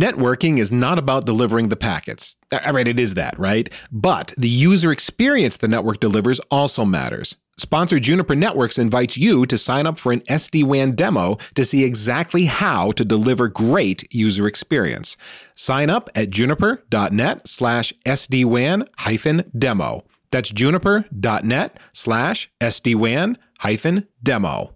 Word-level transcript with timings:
Networking 0.00 0.58
is 0.58 0.72
not 0.72 0.98
about 0.98 1.24
delivering 1.24 1.68
the 1.68 1.76
packets. 1.76 2.36
All 2.52 2.72
right, 2.72 2.88
it 2.88 2.98
is 2.98 3.14
that, 3.14 3.38
right? 3.38 3.72
But 3.92 4.34
the 4.36 4.48
user 4.48 4.90
experience 4.90 5.56
the 5.56 5.68
network 5.68 6.00
delivers 6.00 6.40
also 6.50 6.84
matters. 6.84 7.36
Sponsor 7.58 8.00
Juniper 8.00 8.34
Networks 8.34 8.78
invites 8.78 9.16
you 9.16 9.46
to 9.46 9.56
sign 9.56 9.86
up 9.86 10.00
for 10.00 10.10
an 10.10 10.22
SD 10.22 10.64
WAN 10.64 10.96
demo 10.96 11.38
to 11.54 11.64
see 11.64 11.84
exactly 11.84 12.46
how 12.46 12.90
to 12.92 13.04
deliver 13.04 13.46
great 13.46 14.12
user 14.12 14.48
experience. 14.48 15.16
Sign 15.54 15.90
up 15.90 16.10
at 16.16 16.30
juniper.net 16.30 17.46
slash 17.46 17.92
SD-WAN 18.04 18.88
hyphen 18.98 19.52
demo. 19.56 20.04
That's 20.32 20.50
juniper.net 20.50 21.78
slash 21.92 22.50
SD-WAN 22.60 23.38
hyphen 23.60 24.08
demo. 24.20 24.73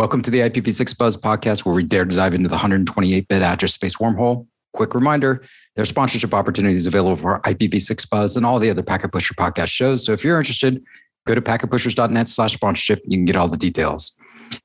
Welcome 0.00 0.22
to 0.22 0.30
the 0.30 0.38
IPv6 0.38 0.96
Buzz 0.96 1.14
podcast, 1.14 1.66
where 1.66 1.74
we 1.74 1.82
dare 1.82 2.06
to 2.06 2.16
dive 2.16 2.32
into 2.32 2.48
the 2.48 2.54
128 2.54 3.28
bit 3.28 3.42
address 3.42 3.74
space 3.74 3.96
wormhole. 3.96 4.46
Quick 4.72 4.94
reminder 4.94 5.42
there 5.76 5.82
are 5.82 5.84
sponsorship 5.84 6.32
opportunities 6.32 6.86
available 6.86 7.16
for 7.16 7.38
IPv6 7.40 8.08
Buzz 8.08 8.34
and 8.34 8.46
all 8.46 8.58
the 8.58 8.70
other 8.70 8.82
Packet 8.82 9.12
Pusher 9.12 9.34
podcast 9.34 9.68
shows. 9.68 10.02
So 10.02 10.14
if 10.14 10.24
you're 10.24 10.38
interested, 10.38 10.82
go 11.26 11.34
to 11.34 11.42
packetpushers.net 11.42 12.30
slash 12.30 12.54
sponsorship. 12.54 13.02
You 13.04 13.18
can 13.18 13.26
get 13.26 13.36
all 13.36 13.46
the 13.46 13.58
details. 13.58 14.16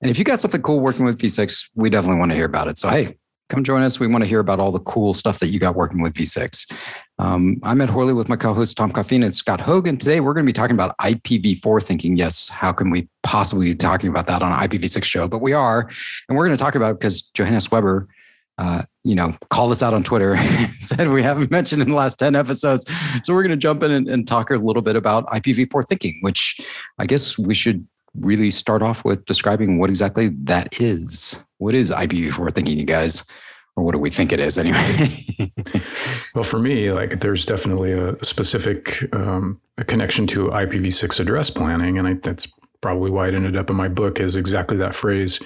And 0.02 0.10
if 0.10 0.18
you 0.18 0.24
got 0.24 0.40
something 0.40 0.62
cool 0.62 0.80
working 0.80 1.04
with 1.04 1.20
V6, 1.20 1.68
we 1.76 1.90
definitely 1.90 2.20
want 2.20 2.32
to 2.32 2.38
hear 2.38 2.46
about 2.46 2.70
it. 2.70 2.78
So, 2.78 2.88
hey, 2.88 3.18
come 3.50 3.66
join 3.66 3.82
us. 3.82 4.00
We 4.00 4.08
want 4.08 4.24
to 4.24 4.30
hear 4.30 4.40
about 4.40 4.62
all 4.62 4.72
the 4.72 4.80
cool 4.80 5.14
stuff 5.14 5.40
that 5.40 5.48
you 5.48 5.60
got 5.60 5.76
working 5.76 6.02
with 6.02 6.14
V6. 6.14 6.74
Um, 7.18 7.60
I'm 7.64 7.80
Ed 7.80 7.90
Horley 7.90 8.14
with 8.14 8.28
my 8.28 8.36
co-host 8.36 8.76
Tom 8.76 8.92
Coffeen 8.92 9.24
and 9.24 9.34
Scott 9.34 9.62
Hogan. 9.62 9.98
Today 9.98 10.20
we're 10.20 10.34
going 10.34 10.46
to 10.46 10.50
be 10.50 10.54
talking 10.54 10.76
about 10.76 10.98
IPv4 10.98 11.82
thinking. 11.82 12.18
Yes, 12.18 12.50
how 12.50 12.74
can 12.74 12.90
we 12.90 13.08
possibly 13.24 13.72
be 13.72 13.76
talking 13.76 14.10
about 14.10 14.26
that 14.26 14.44
on 14.44 14.52
an 14.52 14.68
IPv6 14.68 15.04
show? 15.06 15.28
But 15.28 15.42
we 15.42 15.54
are, 15.54 15.90
and 16.28 16.38
we're 16.38 16.46
going 16.46 16.58
to 16.58 16.62
talk 16.62 16.76
about 16.76 16.92
it 16.92 17.00
because 17.00 17.22
Johannes 17.30 17.72
Weber, 17.72 18.10
uh, 18.58 18.82
you 19.06 19.16
know, 19.16 19.34
called 19.50 19.72
us 19.72 19.82
out 19.82 19.94
on 19.94 20.04
Twitter, 20.04 20.36
said 20.80 21.08
we 21.08 21.24
haven't 21.24 21.52
mentioned 21.52 21.82
in 21.82 21.90
the 21.90 21.96
last 21.96 22.20
10 22.20 22.36
episodes. 22.36 22.86
So 23.24 23.34
we're 23.34 23.44
going 23.44 23.52
to 23.52 23.58
jump 23.58 23.82
in 23.84 23.92
and, 23.92 24.10
and 24.10 24.28
talk 24.28 24.50
a 24.50 24.56
little 24.56 24.82
bit 24.82 24.98
about 24.98 25.26
IPv4 25.28 25.88
thinking, 25.88 26.18
which 26.20 26.60
I 27.00 27.06
guess 27.06 27.38
we 27.38 27.54
should 27.54 27.88
really 28.20 28.52
start 28.52 28.82
off 28.82 29.06
with 29.06 29.24
describing 29.24 29.80
what 29.80 29.90
exactly 29.90 30.32
that 30.44 30.82
is. 30.82 31.42
What 31.60 31.76
is 31.76 31.92
IPv4 31.92 32.54
thinking, 32.54 32.78
you 32.78 32.86
guys? 32.86 33.24
Or 33.76 33.84
what 33.84 33.94
do 33.94 34.00
we 34.00 34.10
think 34.10 34.32
it 34.32 34.40
is 34.40 34.58
anyway? 34.58 35.52
well, 36.36 36.44
for 36.44 36.60
me, 36.60 36.92
like 36.92 37.20
there's 37.20 37.46
definitely 37.46 37.92
a 37.92 38.22
specific 38.24 39.14
um, 39.14 39.60
a 39.78 39.84
connection 39.84 40.28
to 40.28 40.48
IPv6 40.48 41.20
address 41.20 41.50
planning, 41.50 41.98
and 41.98 42.08
I, 42.08 42.14
that's 42.14 42.48
probably 42.82 43.12
why 43.12 43.28
it 43.28 43.34
ended 43.34 43.58
up 43.58 43.70
in 43.70 43.76
my 43.76 43.88
book 43.88 44.20
as 44.20 44.36
exactly 44.36 44.78
that 44.78 44.96
phrase. 44.96 45.40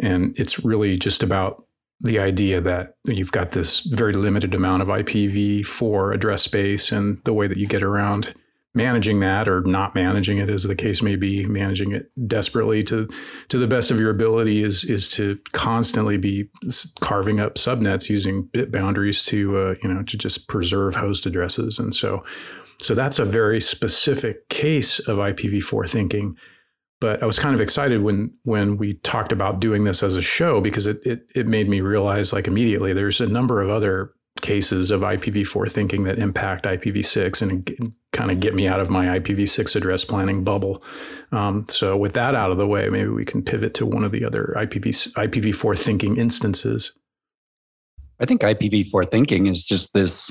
And 0.00 0.38
it's 0.38 0.64
really 0.64 0.98
just 0.98 1.22
about 1.22 1.64
the 2.00 2.18
idea 2.18 2.60
that 2.60 2.96
you've 3.04 3.32
got 3.32 3.52
this 3.52 3.80
very 3.80 4.12
limited 4.12 4.54
amount 4.54 4.82
of 4.82 4.88
IPv4 4.88 6.14
address 6.14 6.42
space, 6.42 6.92
and 6.92 7.18
the 7.24 7.32
way 7.32 7.46
that 7.46 7.58
you 7.58 7.66
get 7.66 7.82
around 7.82 8.34
managing 8.74 9.20
that 9.20 9.48
or 9.48 9.60
not 9.62 9.94
managing 9.94 10.38
it 10.38 10.50
as 10.50 10.64
the 10.64 10.74
case 10.74 11.00
may 11.00 11.14
be 11.14 11.46
managing 11.46 11.92
it 11.92 12.10
desperately 12.26 12.82
to 12.82 13.08
to 13.48 13.58
the 13.58 13.68
best 13.68 13.90
of 13.90 14.00
your 14.00 14.10
ability 14.10 14.62
is 14.62 14.84
is 14.84 15.08
to 15.08 15.38
constantly 15.52 16.16
be 16.16 16.48
carving 17.00 17.38
up 17.40 17.54
subnets 17.54 18.08
using 18.08 18.42
bit 18.52 18.72
boundaries 18.72 19.24
to 19.24 19.56
uh, 19.56 19.74
you 19.82 19.92
know 19.92 20.02
to 20.02 20.16
just 20.16 20.48
preserve 20.48 20.94
host 20.94 21.24
addresses. 21.24 21.78
And 21.78 21.94
so 21.94 22.24
so 22.80 22.94
that's 22.94 23.18
a 23.18 23.24
very 23.24 23.60
specific 23.60 24.48
case 24.48 24.98
of 25.00 25.18
IPv4 25.18 25.88
thinking. 25.88 26.36
But 27.00 27.22
I 27.22 27.26
was 27.26 27.38
kind 27.38 27.54
of 27.54 27.60
excited 27.60 28.02
when 28.02 28.34
when 28.42 28.76
we 28.76 28.94
talked 28.94 29.30
about 29.30 29.60
doing 29.60 29.84
this 29.84 30.02
as 30.02 30.16
a 30.16 30.22
show 30.22 30.60
because 30.60 30.86
it 30.86 31.04
it, 31.04 31.28
it 31.34 31.46
made 31.46 31.68
me 31.68 31.80
realize 31.80 32.32
like 32.32 32.48
immediately 32.48 32.92
there's 32.92 33.20
a 33.20 33.26
number 33.26 33.60
of 33.60 33.70
other 33.70 34.13
cases 34.40 34.90
of 34.90 35.00
IPv4 35.02 35.70
thinking 35.70 36.04
that 36.04 36.18
impact 36.18 36.64
IPv6 36.64 37.42
and 37.42 37.94
kind 38.12 38.30
of 38.30 38.40
get 38.40 38.54
me 38.54 38.66
out 38.66 38.80
of 38.80 38.90
my 38.90 39.18
IPv6 39.18 39.76
address 39.76 40.04
planning 40.04 40.44
bubble. 40.44 40.82
Um, 41.32 41.66
so 41.68 41.96
with 41.96 42.12
that 42.14 42.34
out 42.34 42.50
of 42.50 42.58
the 42.58 42.66
way, 42.66 42.88
maybe 42.88 43.10
we 43.10 43.24
can 43.24 43.42
pivot 43.42 43.74
to 43.74 43.86
one 43.86 44.04
of 44.04 44.12
the 44.12 44.24
other 44.24 44.54
IPv 44.56 45.12
IPv4 45.12 45.78
thinking 45.78 46.16
instances. 46.18 46.92
I 48.20 48.26
think 48.26 48.42
IPv4 48.42 49.10
thinking 49.10 49.46
is 49.46 49.62
just 49.62 49.92
this 49.92 50.30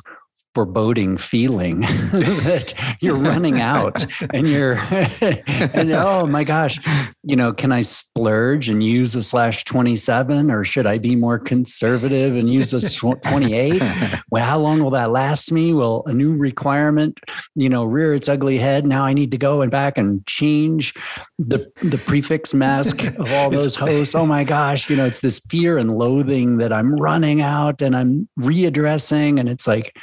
foreboding 0.53 1.17
feeling 1.17 1.79
that 2.11 2.73
you're 2.99 3.15
running 3.15 3.59
out 3.59 4.05
and 4.33 4.47
you're 4.47 4.73
and 5.21 5.91
oh 5.91 6.25
my 6.27 6.43
gosh 6.43 6.79
you 7.23 7.35
know 7.35 7.51
can 7.51 7.71
i 7.71 7.81
splurge 7.81 8.69
and 8.69 8.83
use 8.83 9.15
a 9.15 9.23
slash 9.23 9.63
27 9.63 10.51
or 10.51 10.63
should 10.63 10.85
i 10.85 10.97
be 10.97 11.15
more 11.15 11.39
conservative 11.39 12.35
and 12.35 12.53
use 12.53 12.73
a 12.73 12.81
28 12.99 13.81
well 14.29 14.45
how 14.45 14.59
long 14.59 14.81
will 14.83 14.91
that 14.91 15.11
last 15.11 15.51
me? 15.51 15.73
Will 15.73 16.03
a 16.05 16.13
new 16.13 16.35
requirement 16.35 17.19
you 17.55 17.69
know 17.69 17.83
rear 17.83 18.13
its 18.13 18.29
ugly 18.29 18.57
head. 18.57 18.85
Now 18.85 19.05
i 19.05 19.13
need 19.13 19.31
to 19.31 19.37
go 19.37 19.61
and 19.61 19.71
back 19.71 19.97
and 19.97 20.25
change 20.27 20.93
the 21.39 21.71
the 21.81 21.97
prefix 21.97 22.53
mask 22.53 23.03
of 23.03 23.31
all 23.33 23.49
those 23.49 23.75
hosts. 23.75 24.13
Oh 24.13 24.25
my 24.25 24.43
gosh 24.43 24.89
you 24.89 24.95
know 24.95 25.05
it's 25.05 25.21
this 25.21 25.39
fear 25.49 25.77
and 25.77 25.97
loathing 25.97 26.57
that 26.57 26.71
i'm 26.71 26.95
running 26.95 27.41
out 27.41 27.81
and 27.81 27.95
i'm 27.95 28.27
readdressing. 28.39 29.39
And 29.39 29.49
it's 29.49 29.67
like 29.67 29.95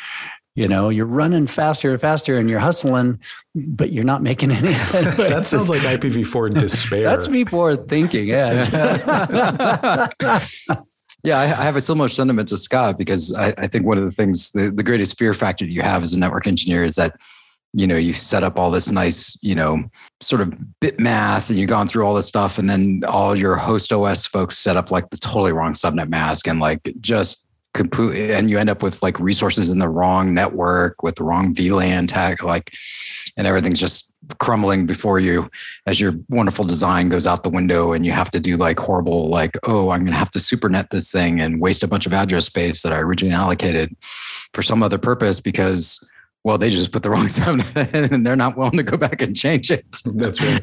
you 0.54 0.66
know 0.68 0.88
you're 0.88 1.06
running 1.06 1.46
faster 1.46 1.90
and 1.90 2.00
faster 2.00 2.38
and 2.38 2.50
you're 2.50 2.60
hustling 2.60 3.18
but 3.54 3.92
you're 3.92 4.04
not 4.04 4.22
making 4.22 4.50
any 4.50 4.68
that 4.92 5.46
sounds 5.46 5.70
like 5.70 5.82
ipv4 5.82 6.52
despair. 6.54 7.04
That's 7.04 7.28
before 7.28 7.76
thinking 7.76 8.28
yeah. 8.28 10.08
Yeah 11.22 11.38
I, 11.38 11.42
I, 11.42 11.64
have 11.64 11.76
a 11.76 11.82
similar 11.82 12.08
sentiment 12.08 12.48
to 12.48 12.56
scott 12.56 12.96
because 12.96 13.30
I, 13.34 13.52
I, 13.58 13.66
think 13.66 13.84
one 13.84 13.98
of 13.98 14.04
the 14.04 14.10
things 14.10 14.52
the, 14.52 14.70
the 14.70 14.82
greatest 14.82 15.18
fear 15.18 15.34
factor 15.34 15.66
that 15.66 15.70
you 15.70 15.82
have 15.82 16.02
as 16.02 16.14
a 16.14 16.18
network 16.18 16.46
engineer 16.46 16.82
is 16.82 16.94
that 16.94 17.14
you 17.72 17.86
know 17.86 17.96
you 17.96 18.12
set 18.12 18.42
up 18.42 18.58
all 18.58 18.70
this 18.70 18.90
nice 18.90 19.38
you 19.42 19.54
know 19.54 19.84
sort 20.20 20.40
of 20.40 20.80
bit 20.80 20.98
math 20.98 21.50
and 21.50 21.58
you've 21.58 21.68
gone 21.68 21.86
through 21.86 22.04
all 22.04 22.14
this 22.14 22.26
stuff 22.26 22.58
and 22.58 22.68
then 22.68 23.02
all 23.06 23.36
your 23.36 23.56
host 23.56 23.92
os 23.92 24.26
folks 24.26 24.58
set 24.58 24.76
up 24.76 24.90
like 24.90 25.10
the 25.10 25.16
totally 25.16 25.52
wrong 25.52 25.72
subnet 25.72 26.08
mask 26.08 26.48
and 26.48 26.58
like 26.58 26.92
just 27.00 27.46
completely 27.74 28.32
and 28.32 28.50
you 28.50 28.58
end 28.58 28.70
up 28.70 28.82
with 28.82 29.02
like 29.02 29.18
resources 29.20 29.70
in 29.70 29.78
the 29.78 29.88
wrong 29.88 30.34
network 30.34 31.02
with 31.02 31.16
the 31.16 31.24
wrong 31.24 31.54
VLAN 31.54 32.08
tag, 32.08 32.42
like, 32.42 32.74
and 33.36 33.46
everything's 33.46 33.78
just 33.78 34.12
crumbling 34.38 34.86
before 34.86 35.18
you 35.18 35.50
as 35.86 36.00
your 36.00 36.14
wonderful 36.28 36.64
design 36.64 37.08
goes 37.08 37.26
out 37.26 37.42
the 37.42 37.50
window 37.50 37.92
and 37.92 38.04
you 38.04 38.12
have 38.12 38.30
to 38.30 38.40
do 38.40 38.56
like 38.56 38.78
horrible, 38.78 39.28
like, 39.28 39.56
oh, 39.64 39.90
I'm 39.90 40.00
going 40.00 40.12
to 40.12 40.18
have 40.18 40.30
to 40.32 40.38
supernet 40.38 40.90
this 40.90 41.10
thing 41.10 41.40
and 41.40 41.60
waste 41.60 41.82
a 41.82 41.88
bunch 41.88 42.06
of 42.06 42.12
address 42.12 42.46
space 42.46 42.82
that 42.82 42.92
I 42.92 42.98
originally 42.98 43.34
allocated 43.34 43.96
for 44.52 44.62
some 44.62 44.82
other 44.82 44.98
purpose 44.98 45.40
because, 45.40 46.06
well, 46.44 46.58
they 46.58 46.70
just 46.70 46.92
put 46.92 47.02
the 47.02 47.10
wrong 47.10 47.26
subnet 47.26 47.94
in 47.94 48.12
and 48.12 48.26
they're 48.26 48.36
not 48.36 48.56
willing 48.56 48.76
to 48.76 48.82
go 48.82 48.96
back 48.96 49.22
and 49.22 49.36
change 49.36 49.70
it. 49.70 49.86
That's 50.04 50.40
right. 50.42 50.62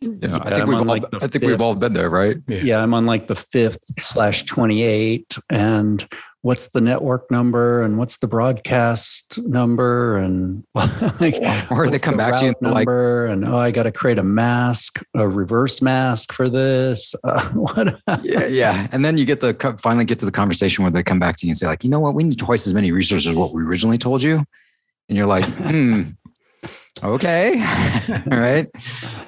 You 0.00 0.10
know, 0.10 0.28
yeah, 0.28 0.38
I 0.42 0.50
think 0.54 0.66
we've 0.66 0.78
all, 0.78 0.84
like 0.84 1.04
I 1.14 1.26
think 1.26 1.42
we 1.42 1.50
we've 1.50 1.60
all 1.60 1.74
been 1.74 1.92
there, 1.92 2.08
right? 2.08 2.36
Yeah. 2.46 2.60
yeah, 2.62 2.82
I'm 2.82 2.94
on 2.94 3.04
like 3.04 3.26
the 3.26 3.34
fifth 3.34 3.80
slash 3.98 4.44
twenty 4.44 4.82
eight, 4.82 5.36
and 5.50 6.06
what's 6.42 6.68
the 6.68 6.80
network 6.80 7.28
number 7.30 7.82
and 7.82 7.98
what's 7.98 8.18
the 8.18 8.28
broadcast 8.28 9.38
number 9.42 10.16
and 10.18 10.64
like, 10.74 11.34
or 11.70 11.88
they 11.88 11.98
come 11.98 12.14
the 12.14 12.18
back 12.18 12.36
to 12.36 12.46
you 12.46 12.54
number 12.60 13.26
like, 13.26 13.32
and 13.32 13.48
oh 13.48 13.58
I 13.58 13.72
got 13.72 13.82
to 13.84 13.92
create 13.92 14.18
a 14.18 14.22
mask, 14.22 15.02
a 15.14 15.28
reverse 15.28 15.82
mask 15.82 16.32
for 16.32 16.48
this. 16.48 17.14
Uh, 17.28 17.44
what? 17.50 18.00
yeah, 18.22 18.46
yeah, 18.46 18.86
and 18.92 19.04
then 19.04 19.18
you 19.18 19.26
get 19.26 19.40
the 19.40 19.52
finally 19.82 20.04
get 20.04 20.18
to 20.20 20.24
the 20.24 20.32
conversation 20.32 20.82
where 20.82 20.90
they 20.90 21.02
come 21.02 21.18
back 21.18 21.36
to 21.36 21.46
you 21.46 21.50
and 21.50 21.58
say 21.58 21.66
like, 21.66 21.84
you 21.84 21.90
know 21.90 22.00
what, 22.00 22.14
we 22.14 22.22
need 22.22 22.38
twice 22.38 22.66
as 22.66 22.72
many 22.72 22.90
resources 22.90 23.26
as 23.26 23.36
what 23.36 23.52
we 23.52 23.62
originally 23.62 23.98
told 23.98 24.22
you, 24.22 24.36
and 25.08 25.18
you're 25.18 25.26
like, 25.26 25.44
hmm 25.44 26.04
okay. 27.02 27.64
All 28.30 28.38
right. 28.38 28.66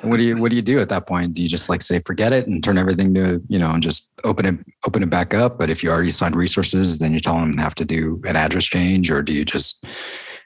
What 0.02 0.16
do 0.16 0.22
you 0.22 0.36
what 0.36 0.50
do 0.50 0.56
you 0.56 0.62
do 0.62 0.80
at 0.80 0.88
that 0.88 1.06
point? 1.06 1.34
Do 1.34 1.42
you 1.42 1.48
just 1.48 1.68
like 1.68 1.82
say 1.82 2.00
forget 2.00 2.32
it 2.32 2.46
and 2.46 2.62
turn 2.62 2.78
everything 2.78 3.14
to 3.14 3.42
you 3.48 3.58
know 3.58 3.70
and 3.70 3.82
just 3.82 4.10
open 4.24 4.46
it 4.46 4.56
open 4.86 5.02
it 5.02 5.10
back 5.10 5.34
up? 5.34 5.58
But 5.58 5.70
if 5.70 5.82
you 5.82 5.90
already 5.90 6.10
signed 6.10 6.36
resources 6.36 6.98
then 6.98 7.12
you 7.12 7.20
tell 7.20 7.36
them 7.36 7.56
have 7.58 7.74
to 7.76 7.84
do 7.84 8.20
an 8.26 8.36
address 8.36 8.64
change 8.64 9.10
or 9.10 9.22
do 9.22 9.32
you 9.32 9.44
just 9.44 9.84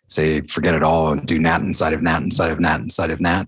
say 0.06 0.40
forget 0.42 0.74
it 0.74 0.82
all 0.82 1.12
and 1.12 1.26
do 1.26 1.38
nat 1.38 1.60
inside 1.60 1.92
of 1.92 2.02
nat 2.02 2.22
inside 2.22 2.50
of 2.50 2.60
nat 2.60 2.80
inside 2.80 3.10
of 3.10 3.20
nat 3.20 3.44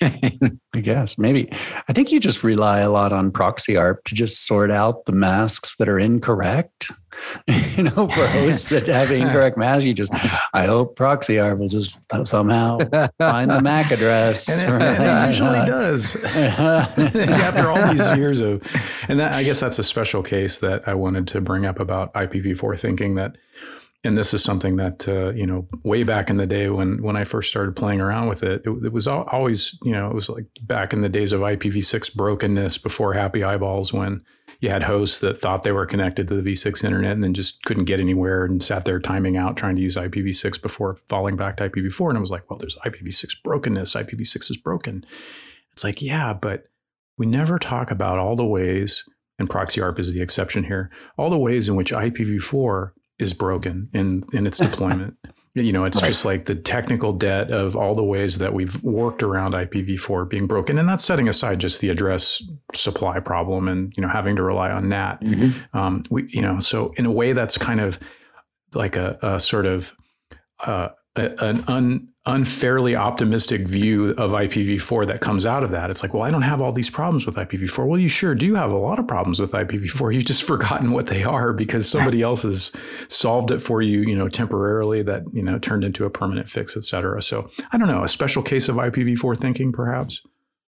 i 0.78 0.80
guess 0.80 1.18
maybe. 1.18 1.48
I 1.88 1.92
think 1.92 2.12
you 2.12 2.20
just 2.20 2.44
rely 2.44 2.80
a 2.80 2.90
lot 2.90 3.12
on 3.12 3.32
proxyarp 3.32 4.04
to 4.04 4.14
just 4.14 4.46
sort 4.46 4.70
out 4.70 5.06
the 5.06 5.12
masks 5.12 5.76
that 5.76 5.88
are 5.88 5.98
incorrect. 5.98 6.90
You 7.48 7.84
know 7.84 8.08
for 8.08 8.26
hosts 8.26 8.68
that 8.70 8.86
have 8.88 9.12
incorrect 9.12 9.56
masks 9.56 9.84
you 9.84 9.94
just 9.94 10.12
i 10.52 10.66
hope 10.66 10.98
proxyarp 10.98 11.58
will 11.58 11.68
just 11.68 11.98
somehow 12.24 12.78
find 13.18 13.50
the 13.50 13.62
mac 13.62 13.92
address. 13.92 14.48
And 14.48 14.82
it, 14.82 15.00
it 15.00 15.26
usually 15.26 15.64
does. 15.64 16.16
After 16.24 17.68
all 17.68 17.92
these 17.92 18.16
years 18.16 18.40
of 18.40 18.62
and 19.08 19.18
that 19.20 19.32
i 19.32 19.42
guess 19.42 19.60
that's 19.60 19.78
a 19.78 19.84
special 19.84 20.22
case 20.22 20.58
that 20.58 20.86
i 20.88 20.94
wanted 20.94 21.28
to 21.28 21.40
bring 21.40 21.64
up 21.64 21.78
about 21.78 22.12
ipv4 22.14 22.78
thinking 22.78 23.14
that 23.14 23.36
and 24.04 24.16
this 24.16 24.32
is 24.32 24.42
something 24.42 24.76
that 24.76 25.08
uh, 25.08 25.30
you 25.34 25.46
know 25.46 25.66
way 25.82 26.02
back 26.02 26.30
in 26.30 26.36
the 26.36 26.46
day 26.46 26.70
when 26.70 27.02
when 27.02 27.16
I 27.16 27.24
first 27.24 27.48
started 27.48 27.74
playing 27.76 28.00
around 28.00 28.28
with 28.28 28.42
it, 28.42 28.62
it, 28.64 28.70
it 28.84 28.92
was 28.92 29.06
always 29.06 29.78
you 29.82 29.92
know 29.92 30.08
it 30.08 30.14
was 30.14 30.28
like 30.28 30.46
back 30.62 30.92
in 30.92 31.00
the 31.00 31.08
days 31.08 31.32
of 31.32 31.40
IPv6 31.40 32.14
brokenness 32.14 32.78
before 32.78 33.14
Happy 33.14 33.42
Eyeballs 33.42 33.92
when 33.92 34.22
you 34.60 34.70
had 34.70 34.82
hosts 34.82 35.20
that 35.20 35.38
thought 35.38 35.62
they 35.62 35.72
were 35.72 35.86
connected 35.86 36.26
to 36.28 36.40
the 36.40 36.52
V6 36.52 36.82
internet 36.84 37.12
and 37.12 37.22
then 37.22 37.34
just 37.34 37.62
couldn't 37.64 37.84
get 37.84 38.00
anywhere 38.00 38.44
and 38.44 38.62
sat 38.62 38.84
there 38.84 38.98
timing 38.98 39.36
out 39.36 39.56
trying 39.56 39.76
to 39.76 39.82
use 39.82 39.96
IPv6 39.96 40.60
before 40.60 40.96
falling 41.08 41.36
back 41.36 41.56
to 41.56 41.68
IPv4 41.68 42.08
and 42.08 42.18
I 42.18 42.20
was 42.20 42.30
like, 42.30 42.48
well, 42.50 42.58
there's 42.58 42.76
IPv6 42.84 43.42
brokenness. 43.44 43.94
IPv6 43.94 44.50
is 44.50 44.56
broken. 44.56 45.04
It's 45.72 45.84
like, 45.84 46.02
yeah, 46.02 46.34
but 46.34 46.64
we 47.16 47.26
never 47.26 47.58
talk 47.58 47.90
about 47.92 48.18
all 48.18 48.34
the 48.34 48.46
ways 48.46 49.04
and 49.38 49.48
ProxyARP 49.48 50.00
is 50.00 50.12
the 50.12 50.22
exception 50.22 50.64
here, 50.64 50.90
all 51.16 51.30
the 51.30 51.38
ways 51.38 51.68
in 51.68 51.76
which 51.76 51.92
IPv4 51.92 52.90
is 53.18 53.32
broken 53.32 53.88
in 53.92 54.24
in 54.32 54.46
its 54.46 54.58
deployment. 54.66 55.16
you 55.54 55.72
know, 55.72 55.84
it's 55.84 56.00
right. 56.00 56.08
just 56.08 56.24
like 56.24 56.44
the 56.44 56.54
technical 56.54 57.12
debt 57.12 57.50
of 57.50 57.74
all 57.74 57.94
the 57.94 58.04
ways 58.04 58.38
that 58.38 58.52
we've 58.54 58.82
worked 58.84 59.22
around 59.22 59.54
IPv4 59.54 60.28
being 60.28 60.46
broken, 60.46 60.78
and 60.78 60.88
that's 60.88 61.04
setting 61.04 61.28
aside 61.28 61.58
just 61.58 61.80
the 61.80 61.88
address 61.88 62.42
supply 62.74 63.18
problem 63.18 63.68
and 63.68 63.92
you 63.96 64.02
know 64.02 64.08
having 64.08 64.36
to 64.36 64.42
rely 64.42 64.70
on 64.70 64.88
NAT. 64.88 65.20
Mm-hmm. 65.20 65.76
Um, 65.76 66.04
we, 66.10 66.26
you 66.28 66.42
know, 66.42 66.60
so 66.60 66.92
in 66.96 67.06
a 67.06 67.12
way, 67.12 67.32
that's 67.32 67.58
kind 67.58 67.80
of 67.80 67.98
like 68.74 68.96
a, 68.96 69.18
a 69.22 69.40
sort 69.40 69.66
of 69.66 69.94
uh, 70.64 70.90
a, 71.16 71.44
an 71.44 71.64
un, 71.66 72.08
unfairly 72.28 72.94
optimistic 72.94 73.66
view 73.66 74.10
of 74.10 74.32
IPv4 74.32 75.06
that 75.06 75.20
comes 75.20 75.46
out 75.46 75.64
of 75.64 75.70
that. 75.70 75.88
It's 75.88 76.02
like, 76.02 76.12
well, 76.12 76.22
I 76.22 76.30
don't 76.30 76.42
have 76.42 76.60
all 76.60 76.72
these 76.72 76.90
problems 76.90 77.24
with 77.24 77.36
IPv4. 77.36 77.86
Well, 77.86 77.98
you 77.98 78.08
sure 78.08 78.34
do 78.34 78.54
have 78.54 78.70
a 78.70 78.76
lot 78.76 78.98
of 78.98 79.08
problems 79.08 79.40
with 79.40 79.52
IPv4. 79.52 80.14
You've 80.14 80.26
just 80.26 80.42
forgotten 80.44 80.92
what 80.92 81.06
they 81.06 81.24
are 81.24 81.52
because 81.52 81.88
somebody 81.88 82.22
else 82.22 82.42
has 82.42 82.70
solved 83.08 83.50
it 83.50 83.60
for 83.60 83.80
you, 83.80 84.02
you 84.02 84.14
know, 84.14 84.28
temporarily 84.28 85.02
that, 85.02 85.22
you 85.32 85.42
know, 85.42 85.58
turned 85.58 85.84
into 85.84 86.04
a 86.04 86.10
permanent 86.10 86.48
fix, 86.48 86.76
et 86.76 86.84
cetera. 86.84 87.20
So 87.22 87.50
I 87.72 87.78
don't 87.78 87.88
know, 87.88 88.04
a 88.04 88.08
special 88.08 88.42
case 88.42 88.68
of 88.68 88.76
IPv4 88.76 89.38
thinking, 89.38 89.72
perhaps. 89.72 90.20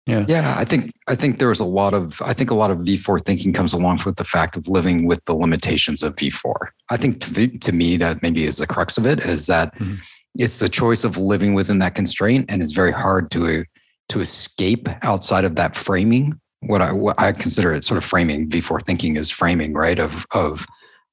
Yeah. 0.05 0.25
Yeah. 0.27 0.55
I 0.57 0.65
think 0.65 0.91
I 1.07 1.15
think 1.15 1.39
there 1.39 1.47
was 1.47 1.61
a 1.61 1.65
lot 1.65 1.93
of 1.93 2.21
I 2.21 2.33
think 2.33 2.51
a 2.51 2.55
lot 2.55 2.71
of 2.71 2.79
V4 2.79 3.23
thinking 3.23 3.53
comes 3.53 3.71
along 3.71 4.01
with 4.05 4.17
the 4.17 4.25
fact 4.25 4.57
of 4.57 4.67
living 4.67 5.07
with 5.07 5.23
the 5.25 5.33
limitations 5.33 6.03
of 6.03 6.15
V4. 6.17 6.55
I 6.89 6.97
think 6.97 7.21
to, 7.21 7.47
to 7.47 7.71
me 7.71 7.95
that 7.97 8.21
maybe 8.21 8.43
is 8.43 8.57
the 8.57 8.67
crux 8.67 8.97
of 8.97 9.05
it 9.05 9.19
is 9.19 9.47
that 9.47 9.73
mm-hmm 9.75 9.95
it's 10.37 10.57
the 10.57 10.69
choice 10.69 11.03
of 11.03 11.17
living 11.17 11.53
within 11.53 11.79
that 11.79 11.95
constraint 11.95 12.45
and 12.49 12.61
it's 12.61 12.71
very 12.71 12.91
hard 12.91 13.29
to 13.31 13.65
to 14.09 14.19
escape 14.19 14.87
outside 15.01 15.45
of 15.45 15.55
that 15.55 15.75
framing. 15.75 16.39
What 16.61 16.81
i 16.81 16.91
what 16.91 17.19
i 17.19 17.31
consider 17.33 17.73
it 17.73 17.83
sort 17.83 17.97
of 17.97 18.05
framing 18.05 18.49
v4 18.49 18.81
thinking 18.81 19.17
is 19.17 19.29
framing 19.29 19.73
right 19.73 19.99
of 19.99 20.25
of 20.31 20.65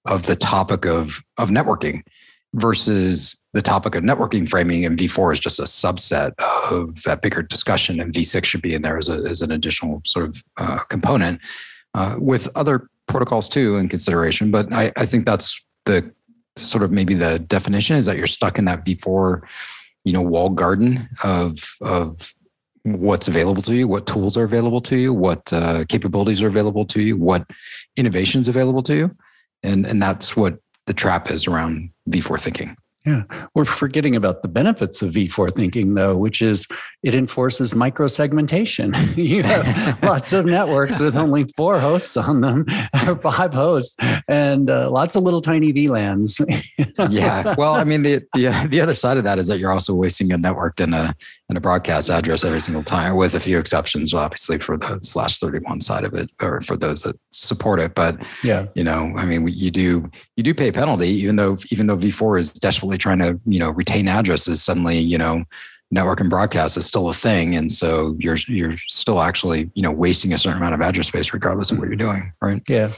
of 0.07 0.27
the 0.27 0.37
topic 0.37 0.87
of 0.87 1.23
of 1.39 1.51
networking 1.51 2.03
versus 2.55 3.37
the 3.53 3.63
topic 3.63 3.97
of 3.97 4.05
networking 4.05 4.49
framing 4.49 4.85
and 4.85 4.97
v4 4.97 5.33
is 5.33 5.41
just 5.41 5.59
a 5.59 5.65
subset 5.65 6.33
of 6.71 7.03
that 7.03 7.21
bigger 7.21 7.43
discussion 7.43 7.99
and 7.99 8.15
v6 8.15 8.45
should 8.45 8.63
be 8.63 8.75
in 8.75 8.83
there 8.83 8.97
as, 8.97 9.09
a, 9.09 9.15
as 9.29 9.43
an 9.43 9.51
additional 9.51 10.01
sort 10.05 10.29
of 10.29 10.43
uh, 10.59 10.79
component 10.89 11.41
uh, 11.95 12.15
with 12.19 12.49
other 12.55 12.89
protocols 13.09 13.49
too 13.49 13.77
in 13.77 13.89
consideration 13.89 14.53
but 14.53 14.73
I, 14.73 14.93
I 14.97 15.05
think 15.05 15.27
that's 15.27 15.61
the 15.85 16.13
sort 16.61 16.85
of 16.85 16.91
maybe 16.91 17.15
the 17.15 17.39
definition 17.39 17.97
is 17.97 18.07
that 18.07 18.17
you're 18.17 18.27
stuck 18.27 18.59
in 18.59 18.65
that 18.67 18.85
V4, 18.85 19.43
you 20.05 20.13
know, 20.13 20.23
wall 20.23 20.51
garden 20.51 21.09
of 21.25 21.77
of 21.81 22.35
what's 22.83 23.29
available 23.29 23.63
to 23.63 23.75
you, 23.75 23.87
what 23.87 24.07
tools 24.07 24.37
are 24.37 24.45
available 24.45 24.81
to 24.81 24.97
you, 24.97 25.13
what 25.13 25.53
uh, 25.53 25.85
capabilities 25.89 26.43
are 26.43 26.49
available 26.49 26.87
to 26.87 27.03
you, 27.03 27.17
what 27.17 27.45
innovations 27.97 28.49
available 28.49 28.83
to 28.85 28.97
you, 28.97 29.17
and 29.63 29.87
and 29.87 30.03
that's 30.03 30.37
what 30.37 30.59
the 30.87 30.95
trap 30.95 31.31
is 31.31 31.47
around 31.47 31.91
V4 32.09 32.41
thinking. 32.41 32.77
Yeah. 33.07 33.23
We're 33.55 33.65
forgetting 33.65 34.15
about 34.15 34.43
the 34.43 34.49
benefits 34.49 35.01
of 35.01 35.13
V4 35.13 35.55
thinking, 35.55 35.95
though, 35.95 36.17
which 36.17 36.43
is 36.43 36.67
it 37.03 37.15
enforces 37.15 37.73
microsegmentation. 37.73 39.17
you 39.17 39.43
have 39.43 40.03
lots 40.03 40.33
of 40.33 40.45
networks 40.45 41.01
with 41.01 41.17
only 41.17 41.45
four 41.57 41.79
hosts 41.79 42.17
on 42.17 42.41
them, 42.43 42.67
or 43.07 43.17
five 43.17 43.55
hosts, 43.55 43.97
and 44.29 44.69
uh, 44.69 44.91
lots 44.91 45.17
of 45.17 45.23
little 45.23 45.41
tiny 45.41 45.73
VLANs. 45.73 46.41
yeah. 47.11 47.55
Well, 47.57 47.75
I 47.75 47.85
mean, 47.85 48.03
the, 48.03 48.23
the 48.35 48.69
the 48.69 48.81
other 48.81 48.95
side 48.95 49.17
of 49.17 49.25
that 49.25 49.39
is 49.39 49.47
that 49.47 49.59
you're 49.59 49.73
also 49.73 49.95
wasting 49.95 50.33
a 50.33 50.37
network 50.37 50.81
and 50.81 50.95
a 50.95 51.15
and 51.49 51.57
a 51.57 51.61
broadcast 51.61 52.11
address 52.11 52.45
every 52.45 52.61
single 52.61 52.83
time, 52.83 53.17
with 53.17 53.35
a 53.35 53.41
few 53.41 53.59
exceptions, 53.59 54.13
obviously, 54.13 54.59
for 54.59 54.77
the 54.77 55.01
slash 55.01 55.39
31 55.39 55.81
side 55.81 56.05
of 56.05 56.15
it, 56.15 56.31
or 56.41 56.61
for 56.61 56.77
those 56.77 57.03
that 57.03 57.17
support 57.33 57.81
it. 57.81 57.95
But 57.95 58.25
yeah, 58.45 58.67
you 58.75 58.85
know, 58.85 59.15
I 59.17 59.25
mean, 59.25 59.49
you 59.49 59.71
do 59.71 60.11
you 60.37 60.43
do 60.43 60.55
pay 60.55 60.69
a 60.69 60.73
penalty, 60.73 61.09
even 61.09 61.37
though 61.37 61.57
even 61.71 61.87
though 61.87 61.97
V4 61.97 62.39
is 62.39 62.53
desperately 62.53 62.99
trying 62.99 63.21
to 63.21 63.41
you 63.47 63.59
know 63.59 63.71
retain 63.71 64.07
addresses. 64.07 64.63
Suddenly, 64.63 64.99
you 64.99 65.17
know 65.17 65.45
network 65.91 66.21
and 66.21 66.31
broadcast 66.31 66.77
is 66.77 66.87
still 66.87 67.09
a 67.09 67.15
thing 67.15 67.57
and 67.57 67.71
so 67.71 68.17
you're 68.19 68.37
you're 68.47 68.77
still 68.77 69.21
actually 69.21 69.71
you 69.75 69.83
know 69.83 69.91
wasting 69.91 70.33
a 70.33 70.39
certain 70.39 70.59
amount 70.59 70.75
of 70.75 70.81
address 70.81 71.09
space 71.09 71.33
regardless 71.33 71.71
of 71.71 71.79
what 71.79 71.89
you're 71.89 71.97
doing 71.97 72.33
right? 72.41 72.63
Yeah. 72.69 72.93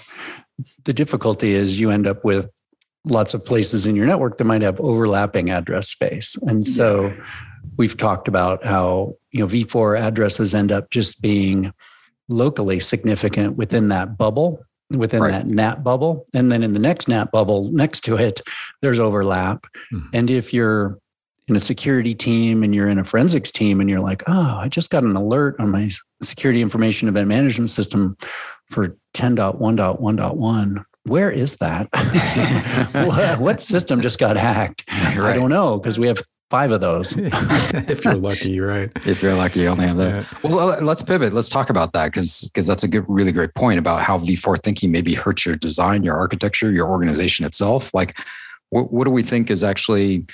The 0.84 0.92
difficulty 0.92 1.52
is 1.52 1.80
you 1.80 1.90
end 1.90 2.06
up 2.06 2.24
with 2.24 2.48
lots 3.04 3.34
of 3.34 3.44
places 3.44 3.86
in 3.86 3.96
your 3.96 4.06
network 4.06 4.38
that 4.38 4.44
might 4.44 4.62
have 4.62 4.80
overlapping 4.80 5.50
address 5.50 5.88
space. 5.88 6.36
And 6.42 6.64
so 6.64 7.12
we've 7.76 7.96
talked 7.96 8.28
about 8.28 8.64
how 8.64 9.16
you 9.30 9.40
know 9.40 9.46
v4 9.46 9.98
addresses 9.98 10.54
end 10.54 10.70
up 10.70 10.90
just 10.90 11.20
being 11.20 11.72
locally 12.28 12.78
significant 12.78 13.56
within 13.56 13.88
that 13.88 14.16
bubble 14.16 14.62
within 14.90 15.22
right. 15.22 15.30
that 15.30 15.46
NAT 15.46 15.82
bubble. 15.82 16.26
And 16.34 16.52
then 16.52 16.62
in 16.62 16.74
the 16.74 16.78
next 16.78 17.08
NAT 17.08 17.32
bubble 17.32 17.70
next 17.72 18.02
to 18.02 18.16
it 18.16 18.40
there's 18.82 19.00
overlap. 19.00 19.66
Mm-hmm. 19.92 20.08
and 20.12 20.30
if 20.30 20.52
you're 20.52 20.98
in 21.48 21.56
a 21.56 21.60
security 21.60 22.14
team 22.14 22.62
and 22.62 22.74
you're 22.74 22.88
in 22.88 22.98
a 22.98 23.04
forensics 23.04 23.50
team 23.50 23.80
and 23.80 23.90
you're 23.90 24.00
like, 24.00 24.22
oh, 24.26 24.56
I 24.56 24.68
just 24.68 24.90
got 24.90 25.02
an 25.02 25.16
alert 25.16 25.56
on 25.58 25.70
my 25.70 25.90
security 26.22 26.62
information 26.62 27.08
event 27.08 27.28
management 27.28 27.70
system 27.70 28.16
for 28.70 28.96
10.1.1.1. 29.14 30.84
Where 31.04 31.30
is 31.30 31.56
that? 31.56 31.88
what, 33.06 33.40
what, 33.40 33.62
system 33.62 34.00
just 34.00 34.18
got 34.18 34.36
hacked? 34.36 34.84
Right. 35.12 35.34
I 35.34 35.34
don't 35.34 35.50
know 35.50 35.78
because 35.78 35.98
we 35.98 36.06
have 36.06 36.22
five 36.48 36.72
of 36.72 36.80
those. 36.80 37.14
if 37.18 38.04
you're 38.04 38.14
lucky, 38.14 38.60
right? 38.60 38.90
If 39.06 39.22
you're 39.22 39.34
lucky, 39.34 39.60
you 39.60 39.68
only 39.68 39.86
have 39.86 39.96
that. 39.98 40.26
Yeah. 40.44 40.50
Well, 40.50 40.78
let's 40.80 41.02
pivot. 41.02 41.32
Let's 41.32 41.48
talk 41.48 41.70
about 41.70 41.92
that 41.92 42.06
because 42.06 42.42
because 42.52 42.66
that's 42.66 42.82
a 42.82 42.88
good, 42.88 43.04
really 43.08 43.32
great 43.32 43.54
point 43.54 43.78
about 43.78 44.02
how 44.02 44.18
V4 44.18 44.58
thinking 44.62 44.90
maybe 44.90 45.12
hurts 45.12 45.44
your 45.44 45.56
design, 45.56 46.02
your 46.02 46.16
architecture, 46.16 46.72
your 46.72 46.88
organization 46.88 47.44
itself. 47.44 47.92
Like, 47.92 48.18
what, 48.70 48.92
what 48.92 49.04
do 49.04 49.10
we 49.10 49.22
think 49.22 49.50
is 49.50 49.62
actually 49.62 50.26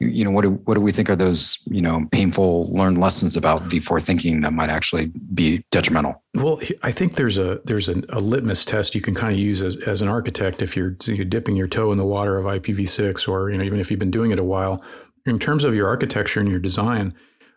you 0.00 0.24
know 0.24 0.30
what 0.30 0.42
do, 0.42 0.50
what 0.64 0.74
do 0.74 0.80
we 0.80 0.92
think 0.92 1.08
are 1.08 1.16
those 1.16 1.58
you 1.66 1.80
know 1.80 2.06
painful 2.10 2.70
learned 2.72 2.98
lessons 2.98 3.36
about 3.36 3.62
v4 3.62 4.02
thinking 4.02 4.40
that 4.40 4.52
might 4.52 4.70
actually 4.70 5.12
be 5.32 5.64
detrimental? 5.70 6.22
Well 6.34 6.60
i 6.82 6.90
think 6.90 7.14
there's 7.14 7.38
a 7.38 7.60
there's 7.64 7.88
a, 7.88 8.02
a 8.10 8.20
litmus 8.20 8.64
test 8.64 8.94
you 8.94 9.00
can 9.00 9.14
kind 9.14 9.32
of 9.32 9.38
use 9.38 9.62
as, 9.62 9.76
as 9.88 10.02
an 10.02 10.08
architect 10.08 10.62
if 10.62 10.76
you're, 10.76 10.96
you're 11.06 11.24
dipping 11.24 11.56
your 11.56 11.68
toe 11.68 11.92
in 11.92 11.98
the 11.98 12.06
water 12.06 12.38
of 12.38 12.44
ipv6 12.44 13.28
or 13.28 13.50
you 13.50 13.58
know 13.58 13.64
even 13.64 13.80
if 13.80 13.90
you've 13.90 14.00
been 14.00 14.10
doing 14.10 14.30
it 14.30 14.40
a 14.40 14.44
while. 14.44 14.78
In 15.26 15.38
terms 15.38 15.64
of 15.64 15.74
your 15.74 15.88
architecture 15.88 16.40
and 16.40 16.50
your 16.50 16.58
design 16.58 17.14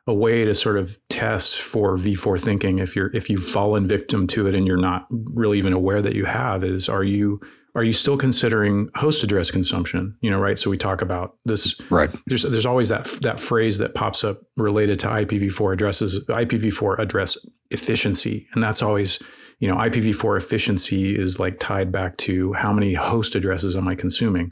a 0.07 0.13
way 0.13 0.45
to 0.45 0.53
sort 0.53 0.77
of 0.77 0.97
test 1.09 1.57
for 1.57 1.97
v4 1.97 2.39
thinking 2.39 2.79
if 2.79 2.95
you're 2.95 3.13
if 3.13 3.29
you've 3.29 3.43
fallen 3.43 3.85
victim 3.85 4.25
to 4.25 4.47
it 4.47 4.55
and 4.55 4.65
you're 4.65 4.77
not 4.77 5.05
really 5.09 5.57
even 5.57 5.73
aware 5.73 6.01
that 6.01 6.15
you 6.15 6.23
have 6.23 6.63
is 6.63 6.87
are 6.87 7.03
you 7.03 7.41
are 7.77 7.83
you 7.83 7.93
still 7.93 8.17
considering 8.17 8.89
host 8.95 9.23
address 9.23 9.51
consumption? 9.51 10.17
You 10.21 10.31
know, 10.31 10.39
right? 10.39 10.57
So 10.57 10.71
we 10.71 10.77
talk 10.77 11.03
about 11.03 11.37
this. 11.45 11.79
Right. 11.91 12.09
There's 12.25 12.41
there's 12.41 12.65
always 12.65 12.89
that 12.89 13.05
that 13.21 13.39
phrase 13.39 13.77
that 13.77 13.93
pops 13.93 14.23
up 14.23 14.41
related 14.57 14.97
to 15.01 15.07
IPv4 15.07 15.73
addresses, 15.73 16.25
IPv4 16.25 16.97
address 16.97 17.37
efficiency, 17.69 18.47
and 18.53 18.63
that's 18.63 18.81
always 18.81 19.19
you 19.59 19.69
know 19.69 19.75
IPv4 19.75 20.37
efficiency 20.37 21.15
is 21.15 21.39
like 21.39 21.59
tied 21.59 21.91
back 21.91 22.17
to 22.17 22.51
how 22.53 22.73
many 22.73 22.95
host 22.95 23.35
addresses 23.35 23.77
am 23.77 23.87
I 23.87 23.93
consuming. 23.93 24.51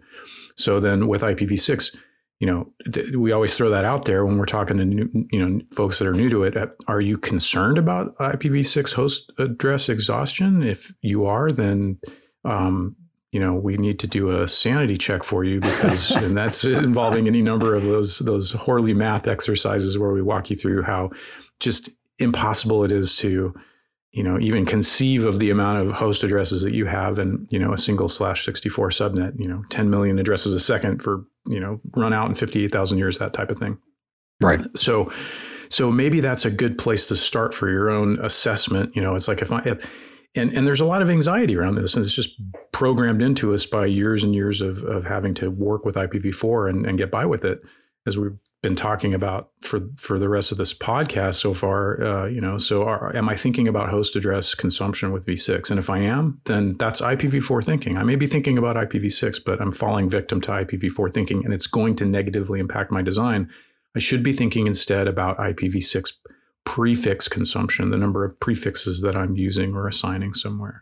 So 0.56 0.80
then 0.80 1.08
with 1.08 1.24
IPv6, 1.24 1.98
you 2.40 2.46
know, 2.46 2.72
we 3.18 3.32
always 3.32 3.56
throw 3.56 3.72
that 3.72 3.86
out 3.86 4.06
there 4.06 4.24
when 4.24 4.38
we're 4.38 4.46
talking 4.46 4.78
to 4.78 4.86
new, 4.86 5.10
you 5.32 5.44
know 5.44 5.62
folks 5.76 5.98
that 5.98 6.08
are 6.08 6.14
new 6.14 6.30
to 6.30 6.44
it. 6.44 6.56
Are 6.88 7.02
you 7.02 7.18
concerned 7.18 7.80
about 7.80 8.16
IPv6 8.18 8.94
host 8.94 9.32
address 9.40 9.90
exhaustion? 9.90 10.62
If 10.62 10.94
you 11.02 11.26
are, 11.26 11.52
then 11.52 11.98
um, 12.44 12.96
you 13.36 13.42
know, 13.42 13.54
we 13.54 13.76
need 13.76 14.00
to 14.00 14.08
do 14.08 14.30
a 14.30 14.48
sanity 14.48 14.98
check 14.98 15.22
for 15.22 15.44
you 15.44 15.60
because, 15.60 16.10
and 16.24 16.38
that's 16.38 16.64
involving 16.64 17.28
any 17.28 17.42
number 17.42 17.76
of 17.76 17.84
those 17.84 18.20
those 18.20 18.54
Horley 18.54 18.94
math 18.94 19.28
exercises 19.28 19.98
where 19.98 20.14
we 20.14 20.22
walk 20.22 20.50
you 20.50 20.56
through 20.56 20.84
how 20.84 21.10
just 21.60 21.90
impossible 22.18 22.86
it 22.86 22.94
is 22.94 23.18
to, 23.18 23.54
you 24.12 24.24
know, 24.24 24.40
even 24.40 24.66
conceive 24.66 25.26
of 25.26 25.40
the 25.40 25.50
amount 25.50 25.86
of 25.86 25.92
host 25.92 26.24
addresses 26.24 26.62
that 26.62 26.74
you 26.74 26.86
have 26.86 27.20
and 27.20 27.46
you 27.52 27.60
know, 27.60 27.74
a 27.74 27.78
single 27.78 28.08
slash 28.08 28.46
64 28.46 28.88
subnet, 28.92 29.38
you 29.38 29.50
know, 29.50 29.64
10 29.70 29.90
million 29.90 30.18
addresses 30.18 30.54
a 30.54 30.60
second 30.62 31.02
for, 31.02 31.26
you 31.46 31.60
know, 31.60 31.82
run 31.98 32.14
out 32.14 32.30
in 32.30 32.36
58,000 32.36 32.98
years, 32.98 33.18
that 33.18 33.34
type 33.34 33.50
of 33.50 33.60
thing. 33.60 33.78
Right. 34.40 34.66
So, 34.78 35.08
so 35.68 35.92
maybe 35.92 36.22
that's 36.22 36.46
a 36.46 36.52
good 36.52 36.78
place 36.78 37.06
to 37.08 37.18
start 37.18 37.54
for 37.54 37.70
your 37.70 37.90
own 37.90 38.18
assessment. 38.22 38.96
You 38.96 39.02
know, 39.02 39.14
it's 39.14 39.28
like 39.28 39.42
if 39.42 39.52
I, 39.52 39.60
if, 39.66 40.15
and 40.36 40.54
and 40.54 40.68
there's 40.68 40.82
a 40.82 40.86
lot 40.86 41.02
of 41.02 41.10
anxiety 41.10 41.56
around 41.58 41.76
this, 41.76 41.96
and 41.96 42.04
it's 42.04 42.14
just 42.14 42.40
programmed 42.72 43.22
into 43.22 43.54
us 43.54 43.66
by 43.66 43.86
years 43.86 44.24
and 44.24 44.36
years 44.36 44.62
of 44.62 44.84
of 44.84 45.06
having 45.06 45.34
to 45.36 45.50
work 45.50 45.86
with 45.86 45.96
IPv4 45.96 46.70
and, 46.70 46.86
and 46.86 46.98
get 46.98 47.12
by 47.12 47.26
with 47.26 47.46
it, 47.46 47.62
as 48.06 48.18
we've 48.18 48.38
been 48.62 48.76
talking 48.76 49.14
about 49.14 49.52
for 49.62 49.80
for 49.96 50.18
the 50.18 50.28
rest 50.28 50.52
of 50.52 50.58
this 50.58 50.74
podcast 50.74 51.36
so 51.36 51.54
far. 51.54 52.04
Uh, 52.04 52.26
you 52.26 52.42
know, 52.42 52.58
so 52.58 52.84
are, 52.84 53.16
am 53.16 53.30
I 53.30 53.36
thinking 53.36 53.68
about 53.68 53.90
host 53.90 54.16
address 54.16 54.56
consumption 54.56 55.12
with 55.12 55.26
v6? 55.26 55.70
And 55.70 55.80
if 55.80 55.90
I 55.90 56.00
am, 56.00 56.42
then 56.46 56.76
that's 56.78 57.00
IPv4 57.00 57.64
thinking. 57.64 57.98
I 57.98 58.04
may 58.04 58.16
be 58.16 58.26
thinking 58.26 58.58
about 58.58 58.76
IPv6, 58.76 59.42
but 59.46 59.62
I'm 59.62 59.72
falling 59.72 60.10
victim 60.10 60.42
to 60.42 60.52
IPv4 60.52 61.14
thinking, 61.14 61.46
and 61.46 61.54
it's 61.54 61.68
going 61.68 61.96
to 61.98 62.06
negatively 62.06 62.60
impact 62.60 62.92
my 62.92 63.02
design. 63.02 63.50
I 63.96 64.00
should 64.00 64.24
be 64.24 64.34
thinking 64.34 64.68
instead 64.68 65.08
about 65.08 65.38
IPv6 65.38 66.12
prefix 66.66 67.28
consumption, 67.28 67.92
the 67.92 67.98
number 67.98 68.26
of 68.26 68.40
prefixes 68.40 69.02
that 69.02 69.16
I'm 69.16 69.36
using 69.36 69.74
or 69.76 69.88
assigning 69.88 70.34
somewhere. 70.34 70.82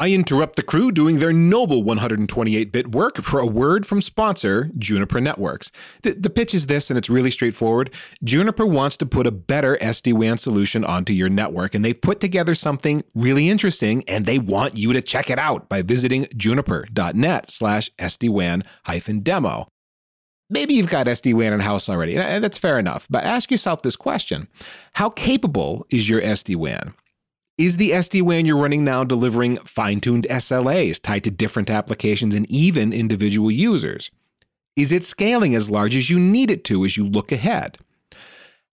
I 0.00 0.12
interrupt 0.12 0.56
the 0.56 0.62
crew 0.62 0.90
doing 0.92 1.18
their 1.18 1.32
noble 1.32 1.82
128 1.82 2.72
bit 2.72 2.92
work 2.92 3.18
for 3.18 3.38
a 3.38 3.46
word 3.46 3.84
from 3.84 4.00
sponsor, 4.00 4.70
Juniper 4.78 5.20
Networks. 5.20 5.70
The, 6.04 6.12
the, 6.12 6.30
pitch 6.30 6.54
is 6.54 6.68
this, 6.68 6.90
and 6.90 6.96
it's 6.96 7.10
really 7.10 7.30
straightforward. 7.30 7.90
Juniper 8.24 8.64
wants 8.64 8.96
to 8.96 9.06
put 9.06 9.26
a 9.26 9.30
better 9.30 9.76
SD 9.82 10.14
WAN 10.14 10.38
solution 10.38 10.86
onto 10.86 11.12
your 11.12 11.28
network, 11.28 11.74
and 11.74 11.84
they've 11.84 12.00
put 12.00 12.18
together 12.18 12.54
something 12.54 13.04
really 13.14 13.50
interesting, 13.50 14.02
and 14.08 14.24
they 14.24 14.38
want 14.38 14.78
you 14.78 14.94
to 14.94 15.02
check 15.02 15.28
it 15.28 15.38
out 15.38 15.68
by 15.68 15.82
visiting 15.82 16.26
juniper.net 16.34 17.50
slash 17.50 17.90
SD-WAN 17.98 18.64
hyphen 18.84 19.20
demo. 19.20 19.68
Maybe 20.50 20.74
you've 20.74 20.88
got 20.88 21.06
SD 21.06 21.32
WAN 21.32 21.52
in 21.52 21.60
house 21.60 21.88
already. 21.88 22.16
and 22.16 22.42
That's 22.42 22.58
fair 22.58 22.78
enough. 22.78 23.06
But 23.08 23.24
ask 23.24 23.50
yourself 23.50 23.82
this 23.82 23.96
question 23.96 24.48
How 24.94 25.10
capable 25.10 25.86
is 25.90 26.08
your 26.08 26.20
SD 26.20 26.56
WAN? 26.56 26.94
Is 27.56 27.76
the 27.76 27.90
SD 27.90 28.22
WAN 28.22 28.46
you're 28.46 28.56
running 28.56 28.84
now 28.84 29.04
delivering 29.04 29.58
fine 29.58 30.00
tuned 30.00 30.26
SLAs 30.28 31.00
tied 31.00 31.24
to 31.24 31.30
different 31.30 31.70
applications 31.70 32.34
and 32.34 32.50
even 32.50 32.92
individual 32.92 33.50
users? 33.50 34.10
Is 34.76 34.92
it 34.92 35.04
scaling 35.04 35.54
as 35.54 35.70
large 35.70 35.94
as 35.94 36.10
you 36.10 36.18
need 36.18 36.50
it 36.50 36.64
to 36.64 36.84
as 36.84 36.96
you 36.96 37.06
look 37.06 37.30
ahead? 37.30 37.78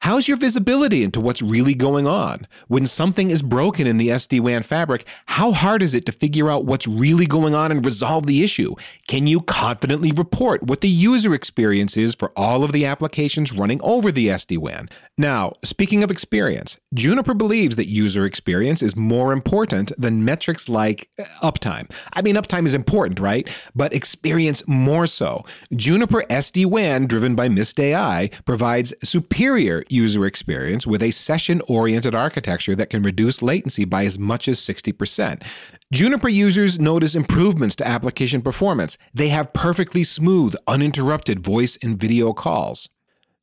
How's 0.01 0.27
your 0.27 0.37
visibility 0.37 1.03
into 1.03 1.19
what's 1.19 1.41
really 1.41 1.73
going 1.73 2.07
on? 2.07 2.47
When 2.67 2.85
something 2.85 3.31
is 3.31 3.41
broken 3.41 3.87
in 3.87 3.97
the 3.97 4.09
SD 4.09 4.39
WAN 4.39 4.63
fabric, 4.63 5.05
how 5.25 5.51
hard 5.51 5.81
is 5.81 5.93
it 5.93 6.05
to 6.05 6.11
figure 6.11 6.49
out 6.49 6.65
what's 6.65 6.87
really 6.87 7.25
going 7.25 7.55
on 7.55 7.71
and 7.71 7.83
resolve 7.83 8.27
the 8.27 8.43
issue? 8.43 8.75
Can 9.07 9.27
you 9.27 9.41
confidently 9.41 10.11
report 10.11 10.63
what 10.63 10.81
the 10.81 10.87
user 10.87 11.33
experience 11.33 11.97
is 11.97 12.15
for 12.15 12.31
all 12.37 12.63
of 12.63 12.71
the 12.71 12.85
applications 12.85 13.51
running 13.51 13.81
over 13.81 14.11
the 14.11 14.27
SD 14.27 14.59
WAN? 14.59 14.87
Now, 15.17 15.53
speaking 15.63 16.03
of 16.03 16.11
experience, 16.11 16.77
Juniper 16.93 17.33
believes 17.33 17.75
that 17.75 17.87
user 17.87 18.23
experience 18.23 18.83
is 18.83 18.95
more 18.95 19.33
important 19.33 19.91
than 19.97 20.23
metrics 20.23 20.69
like 20.69 21.09
uh, 21.17 21.23
uptime. 21.41 21.91
I 22.13 22.21
mean, 22.21 22.35
uptime 22.35 22.65
is 22.65 22.75
important, 22.75 23.19
right? 23.19 23.49
But 23.75 23.93
experience 23.93 24.65
more 24.67 25.07
so. 25.07 25.43
Juniper 25.75 26.21
SD 26.29 26.67
WAN, 26.67 27.07
driven 27.07 27.33
by 27.33 27.49
Mist 27.49 27.79
AI, 27.79 28.29
provides 28.45 28.93
superior 29.03 29.83
user 29.91 30.25
experience 30.25 30.87
with 30.87 31.01
a 31.01 31.11
session 31.11 31.61
oriented 31.67 32.15
architecture 32.15 32.75
that 32.75 32.89
can 32.89 33.01
reduce 33.01 33.41
latency 33.41 33.85
by 33.85 34.05
as 34.05 34.17
much 34.17 34.47
as 34.47 34.59
60%. 34.59 35.43
Juniper 35.91 36.29
users 36.29 36.79
notice 36.79 37.15
improvements 37.15 37.75
to 37.77 37.87
application 37.87 38.41
performance. 38.41 38.97
They 39.13 39.29
have 39.29 39.53
perfectly 39.53 40.03
smooth, 40.03 40.55
uninterrupted 40.67 41.39
voice 41.39 41.77
and 41.81 41.99
video 41.99 42.33
calls. 42.33 42.89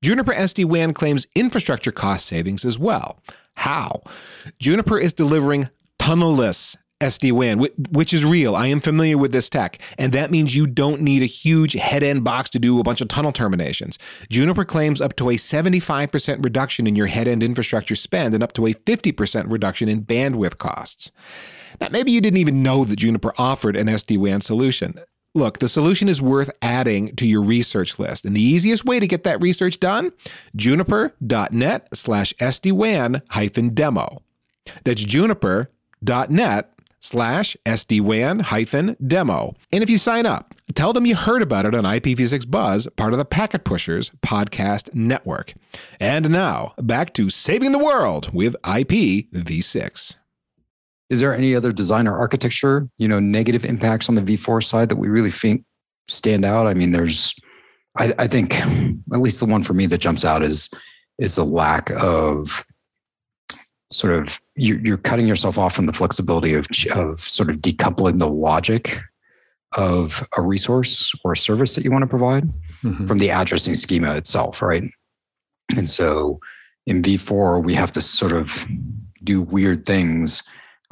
Juniper 0.03 0.35
SD 0.35 0.67
WAN 0.67 0.93
claims 0.93 1.27
infrastructure 1.35 1.93
cost 1.93 2.27
savings 2.27 2.65
as 2.65 2.79
well. 2.79 3.21
How? 3.57 4.03
Juniper 4.59 4.99
is 4.99 5.13
delivering 5.13 5.71
tunnelless 5.99 6.77
SD 7.01 7.33
WAN, 7.33 7.59
which 7.91 8.15
is 8.15 8.25
real. 8.25 8.55
I 8.55 8.69
am 8.69 8.81
familiar 8.81 9.19
with 9.19 9.33
this 9.33 9.51
tech, 9.51 9.79
and 9.99 10.13
that 10.13 10.31
means 10.31 10.55
you 10.55 10.67
don't 10.67 11.03
need 11.03 11.23
a 11.23 11.27
huge 11.27 11.75
head 11.75 12.03
end 12.03 12.25
box 12.25 12.49
to 12.51 12.59
do 12.59 12.79
a 12.79 12.83
bunch 12.83 13.01
of 13.01 13.09
tunnel 13.09 13.33
terminations. 13.33 13.99
Juniper 14.31 14.65
claims 14.65 15.01
up 15.01 15.17
to 15.17 15.31
a 15.31 15.35
75% 15.35 16.45
reduction 16.45 16.87
in 16.87 16.97
your 16.97 17.09
head 17.09 17.29
end 17.29 17.43
infrastructure 17.43 17.97
spend 17.97 18.33
and 18.33 18.43
up 18.43 18.53
to 18.55 18.67
a 18.67 18.75
50% 18.75 19.51
reduction 19.51 19.89
in 19.89 20.05
bandwidth 20.05 20.59
costs. 20.59 21.11
Now, 21.81 21.89
maybe 21.91 22.13
you 22.13 22.21
didn't 22.21 22.39
even 22.39 22.63
know 22.63 22.85
that 22.85 22.97
Juniper 22.97 23.35
offered 23.37 23.77
an 23.77 23.89
SD 23.89 24.17
WAN 24.17 24.41
solution. 24.41 25.01
Look, 25.37 25.59
the 25.59 25.69
solution 25.69 26.09
is 26.09 26.23
worth 26.23 26.51
adding 26.63 27.17
to 27.17 27.27
your 27.27 27.43
research 27.43 27.99
list. 27.99 28.25
And 28.25 28.37
the 28.37 28.41
easiest 28.41 28.85
way 28.85 29.01
to 29.01 29.07
get 29.09 29.25
that 29.25 29.43
research 29.43 29.81
done, 29.81 30.13
juniper.net 30.55 31.89
slash 31.93 32.33
SD-WAN 32.35 33.21
hyphen 33.31 33.75
demo. 33.75 34.23
That's 34.85 35.03
juniper.net 35.03 36.74
slash 37.05 37.57
SD-WAN 37.67 38.41
hyphen 38.41 38.97
demo. 39.07 39.55
And 39.73 39.83
if 39.83 39.91
you 39.91 39.99
sign 39.99 40.25
up, 40.25 40.55
tell 40.75 40.93
them 40.93 41.05
you 41.05 41.15
heard 41.15 41.43
about 41.43 41.67
it 41.67 41.75
on 41.75 41.85
IPv6 41.85 42.51
Buzz, 42.51 42.89
part 42.97 43.13
of 43.13 43.19
the 43.19 43.25
Packet 43.25 43.65
Pushers 43.65 44.11
podcast 44.23 44.93
network. 44.95 45.53
And 46.01 46.31
now, 46.31 46.73
back 46.79 47.13
to 47.15 47.29
saving 47.29 47.73
the 47.73 47.79
world 47.79 48.33
with 48.33 48.57
IPv6. 48.65 50.17
Is 51.11 51.21
there 51.21 51.37
any 51.37 51.55
other 51.55 51.73
design 51.73 52.09
or 52.09 52.19
architecture, 52.19 52.89
you 52.97 53.07
know, 53.07 53.21
negative 53.21 53.67
impacts 53.67 54.09
on 54.09 54.15
the 54.15 54.23
V4 54.23 54.65
side 54.65 54.89
that 54.89 54.97
we 54.97 55.09
really 55.09 55.31
think 55.31 55.65
stand 56.09 56.45
out? 56.45 56.67
I 56.67 56.73
mean, 56.73 56.93
there's, 56.93 57.35
I, 57.99 58.15
I 58.19 58.27
think, 58.27 58.55
at 58.59 59.21
least 59.21 59.41
the 59.41 59.47
one 59.47 59.63
for 59.63 59.75
me 59.75 59.87
that 59.87 59.99
jumps 59.99 60.25
out 60.25 60.43
is 60.43 60.71
is 61.19 61.37
the 61.37 61.45
lack 61.45 61.91
of 61.91 62.65
sort 63.95 64.15
of 64.15 64.41
you're, 64.57 64.79
you're 64.81 64.97
cutting 64.99 65.27
yourself 65.27 65.59
off 65.59 65.75
from 65.75 65.87
the 65.87 65.93
flexibility 65.93 66.55
of 66.55 66.67
of 66.95 67.19
sort 67.21 67.51
of 67.51 67.57
decoupling 67.57 68.19
the 68.19 68.29
logic 68.29 69.01
of 69.77 70.27
a 70.37 70.43
resource 70.43 71.13
or 71.25 71.33
a 71.33 71.37
service 71.37 71.75
that 71.75 71.85
you 71.85 71.91
want 71.91 72.03
to 72.03 72.09
provide 72.09 72.45
mm-hmm. 72.83 73.07
from 73.07 73.19
the 73.19 73.31
addressing 73.31 73.75
schema 73.75 74.15
itself, 74.15 74.63
right? 74.63 74.85
And 75.77 75.89
so 75.89 76.41
in 76.87 77.03
V4, 77.03 77.65
we 77.65 77.75
have 77.75 77.93
to 77.93 78.01
sort 78.01 78.33
of 78.33 78.67
do 79.23 79.43
weird 79.43 79.87
things 79.87 80.43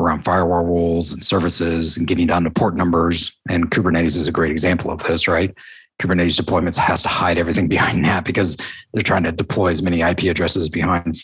around 0.01 0.25
firewall 0.25 0.65
rules 0.65 1.13
and 1.13 1.23
services 1.23 1.97
and 1.97 2.09
getting 2.09 2.27
down 2.27 2.45
to 2.45 2.51
port 2.51 2.75
numbers. 2.75 3.37
And 3.49 3.71
Kubernetes 3.71 4.17
is 4.17 4.27
a 4.27 4.33
great 4.33 4.51
example 4.51 4.91
of 4.91 5.03
this, 5.05 5.29
right? 5.29 5.57
Kubernetes 6.01 6.41
deployments 6.41 6.77
has 6.77 7.03
to 7.03 7.09
hide 7.09 7.39
everything 7.39 7.69
behind 7.77 8.05
that 8.05 8.25
because 8.25 8.57
they're 8.93 9.03
trying 9.03 9.25
to 9.25 9.33
deploy 9.33 9.69
as 9.69 9.83
many 9.83 10.01
IP 10.01 10.25
addresses 10.25 10.69
behind 10.69 11.17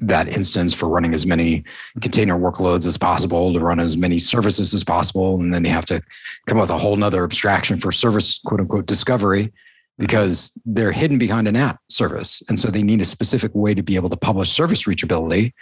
that 0.00 0.28
instance 0.28 0.72
for 0.72 0.88
running 0.88 1.14
as 1.14 1.26
many 1.26 1.64
container 2.00 2.38
workloads 2.38 2.86
as 2.86 2.96
possible 2.96 3.52
to 3.52 3.60
run 3.60 3.80
as 3.80 3.96
many 3.96 4.18
services 4.18 4.74
as 4.74 4.84
possible. 4.84 5.40
And 5.40 5.52
then 5.52 5.62
they 5.62 5.68
have 5.68 5.86
to 5.86 6.00
come 6.46 6.58
up 6.58 6.62
with 6.62 6.70
a 6.70 6.78
whole 6.78 6.96
nother 6.96 7.24
abstraction 7.24 7.78
for 7.78 7.92
service 7.92 8.40
quote 8.44 8.60
unquote 8.60 8.86
discovery 8.86 9.52
because 9.98 10.52
they're 10.64 10.92
hidden 10.92 11.18
behind 11.18 11.46
an 11.46 11.56
app 11.56 11.78
service. 11.88 12.42
And 12.48 12.58
so 12.58 12.68
they 12.68 12.82
need 12.82 13.02
a 13.02 13.04
specific 13.04 13.54
way 13.54 13.74
to 13.74 13.82
be 13.82 13.96
able 13.96 14.08
to 14.08 14.16
publish 14.16 14.50
service 14.50 14.84
reachability 14.84 15.52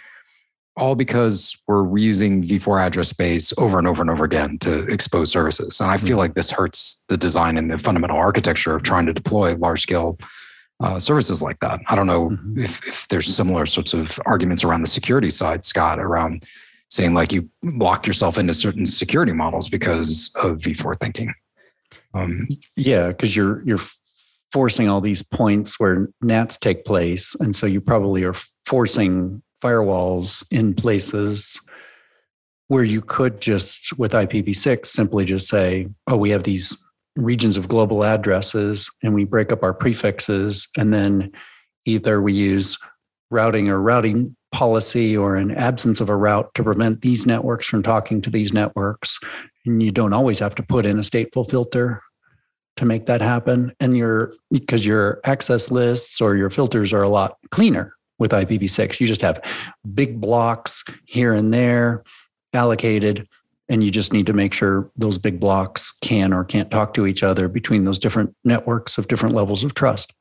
all 0.77 0.95
because 0.95 1.57
we're 1.67 1.83
reusing 1.83 2.43
v4 2.43 2.79
address 2.79 3.09
space 3.09 3.53
over 3.57 3.77
and 3.77 3.87
over 3.87 4.01
and 4.01 4.09
over 4.09 4.23
again 4.23 4.57
to 4.59 4.87
expose 4.87 5.29
services. 5.29 5.81
And 5.81 5.91
I 5.91 5.97
feel 5.97 6.09
mm-hmm. 6.09 6.19
like 6.19 6.33
this 6.35 6.51
hurts 6.51 7.03
the 7.09 7.17
design 7.17 7.57
and 7.57 7.69
the 7.69 7.77
fundamental 7.77 8.17
architecture 8.17 8.75
of 8.75 8.83
trying 8.83 9.05
to 9.07 9.13
deploy 9.13 9.55
large 9.55 9.81
scale 9.81 10.17
uh, 10.81 10.99
services 10.99 11.41
like 11.41 11.59
that. 11.59 11.79
I 11.87 11.95
don't 11.95 12.07
know 12.07 12.29
mm-hmm. 12.29 12.59
if, 12.59 12.85
if 12.87 13.07
there's 13.09 13.33
similar 13.33 13.65
sorts 13.65 13.93
of 13.93 14.19
arguments 14.25 14.63
around 14.63 14.81
the 14.81 14.87
security 14.87 15.29
side, 15.29 15.65
Scott, 15.65 15.99
around 15.99 16.43
saying 16.89 17.13
like 17.13 17.31
you 17.31 17.49
lock 17.63 18.07
yourself 18.07 18.37
into 18.37 18.53
certain 18.53 18.85
security 18.85 19.31
models 19.31 19.69
because 19.69 20.31
of 20.35 20.57
v4 20.57 20.99
thinking. 20.99 21.33
Um, 22.13 22.47
yeah, 22.75 23.09
because 23.09 23.35
you're 23.35 23.61
you're 23.63 23.81
forcing 24.51 24.89
all 24.89 24.99
these 24.99 25.21
points 25.21 25.79
where 25.79 26.07
NATs 26.21 26.57
take 26.57 26.85
place, 26.85 27.35
and 27.39 27.55
so 27.55 27.67
you 27.67 27.81
probably 27.81 28.23
are 28.23 28.33
forcing 28.65 29.43
firewalls 29.61 30.45
in 30.51 30.73
places 30.73 31.59
where 32.67 32.83
you 32.83 33.01
could 33.01 33.41
just, 33.41 33.97
with 33.97 34.11
IPv6, 34.11 34.85
simply 34.85 35.25
just 35.25 35.47
say, 35.47 35.87
oh, 36.07 36.15
we 36.15 36.29
have 36.29 36.43
these 36.43 36.77
regions 37.19 37.57
of 37.57 37.67
global 37.67 38.03
addresses 38.03 38.89
and 39.03 39.13
we 39.13 39.25
break 39.25 39.51
up 39.51 39.63
our 39.63 39.73
prefixes. 39.73 40.67
And 40.77 40.93
then 40.93 41.31
either 41.85 42.21
we 42.21 42.33
use 42.33 42.77
routing 43.31 43.69
or 43.69 43.81
routing 43.81 44.35
policy 44.51 45.15
or 45.15 45.35
an 45.35 45.51
absence 45.51 46.01
of 46.01 46.09
a 46.09 46.15
route 46.15 46.51
to 46.55 46.63
prevent 46.63 47.01
these 47.01 47.27
networks 47.27 47.67
from 47.67 47.83
talking 47.83 48.21
to 48.21 48.29
these 48.29 48.53
networks. 48.53 49.19
And 49.65 49.83
you 49.83 49.91
don't 49.91 50.13
always 50.13 50.39
have 50.39 50.55
to 50.55 50.63
put 50.63 50.85
in 50.85 50.97
a 50.97 51.03
stateful 51.03 51.47
filter 51.47 52.01
to 52.77 52.85
make 52.85 53.05
that 53.05 53.21
happen. 53.21 53.73
And 53.79 53.95
your 53.95 54.33
because 54.51 54.85
your 54.85 55.19
access 55.25 55.69
lists 55.69 56.21
or 56.21 56.35
your 56.35 56.49
filters 56.49 56.93
are 56.93 57.03
a 57.03 57.09
lot 57.09 57.37
cleaner 57.51 57.93
with 58.17 58.31
IPv6. 58.31 58.99
You 58.99 59.07
just 59.07 59.21
have 59.21 59.39
big 59.93 60.19
blocks 60.19 60.83
here 61.05 61.33
and 61.33 61.53
there 61.53 62.03
allocated, 62.53 63.27
and 63.69 63.83
you 63.83 63.91
just 63.91 64.11
need 64.11 64.25
to 64.25 64.33
make 64.33 64.53
sure 64.53 64.89
those 64.97 65.17
big 65.17 65.39
blocks 65.39 65.91
can 66.01 66.33
or 66.33 66.43
can't 66.43 66.71
talk 66.71 66.93
to 66.95 67.05
each 67.05 67.23
other 67.23 67.47
between 67.47 67.83
those 67.83 67.99
different 67.99 68.35
networks 68.43 68.97
of 68.97 69.07
different 69.07 69.35
levels 69.35 69.63
of 69.63 69.75
trust. 69.75 70.13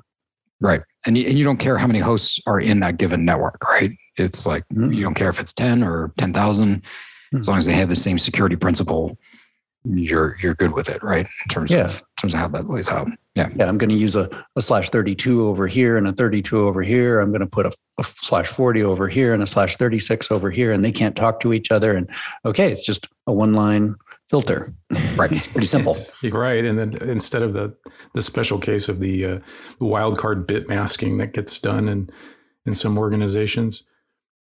Right. 0.60 0.82
And 1.06 1.16
you, 1.16 1.26
and 1.26 1.38
you 1.38 1.44
don't 1.44 1.58
care 1.58 1.78
how 1.78 1.86
many 1.86 2.00
hosts 2.00 2.40
are 2.46 2.60
in 2.60 2.80
that 2.80 2.98
given 2.98 3.24
network, 3.24 3.62
right? 3.64 3.92
It's 4.16 4.46
like 4.46 4.64
mm-hmm. 4.72 4.92
you 4.92 5.02
don't 5.02 5.14
care 5.14 5.30
if 5.30 5.40
it's 5.40 5.52
10 5.52 5.82
or 5.82 6.12
10,000. 6.18 6.84
as 7.34 7.48
long 7.48 7.58
as 7.58 7.66
they 7.66 7.72
have 7.72 7.88
the 7.88 7.96
same 7.96 8.18
security 8.18 8.56
principle, 8.56 9.16
you're 9.84 10.36
you're 10.42 10.54
good 10.54 10.72
with 10.72 10.88
it, 10.88 11.02
right? 11.02 11.26
In 11.26 11.48
terms 11.48 11.70
Yeah. 11.70 11.84
of 11.84 11.98
in 12.00 12.20
terms 12.20 12.34
of 12.34 12.40
how 12.40 12.48
that 12.48 12.68
lays 12.68 12.88
out. 12.88 13.08
Yeah. 13.38 13.48
Yeah, 13.54 13.66
I'm 13.66 13.78
going 13.78 13.90
to 13.90 13.96
use 13.96 14.16
a, 14.16 14.28
a 14.56 14.62
slash 14.62 14.90
32 14.90 15.46
over 15.46 15.68
here 15.68 15.96
and 15.96 16.08
a 16.08 16.12
32 16.12 16.58
over 16.58 16.82
here. 16.82 17.20
I'm 17.20 17.30
going 17.30 17.40
to 17.40 17.46
put 17.46 17.66
a, 17.66 17.72
a 17.98 18.04
slash 18.04 18.48
40 18.48 18.82
over 18.82 19.06
here 19.06 19.32
and 19.32 19.44
a 19.44 19.46
slash 19.46 19.76
36 19.76 20.32
over 20.32 20.50
here, 20.50 20.72
and 20.72 20.84
they 20.84 20.90
can't 20.90 21.14
talk 21.14 21.38
to 21.40 21.52
each 21.52 21.70
other. 21.70 21.96
And 21.96 22.10
okay, 22.44 22.72
it's 22.72 22.84
just 22.84 23.06
a 23.28 23.32
one 23.32 23.52
line 23.52 23.94
filter. 24.28 24.74
Right. 25.14 25.30
It's 25.30 25.46
pretty 25.46 25.68
simple. 25.68 25.96
You're 26.20 26.32
right, 26.32 26.64
and 26.64 26.76
then 26.78 26.96
instead 27.00 27.42
of 27.42 27.54
the 27.54 27.76
the 28.14 28.22
special 28.22 28.58
case 28.58 28.88
of 28.88 28.98
the 28.98 29.24
uh, 29.24 29.38
the 29.78 29.86
wildcard 29.86 30.46
bit 30.46 30.68
masking 30.68 31.18
that 31.18 31.32
gets 31.32 31.60
done 31.60 31.88
in 31.88 32.10
in 32.66 32.74
some 32.74 32.98
organizations, 32.98 33.84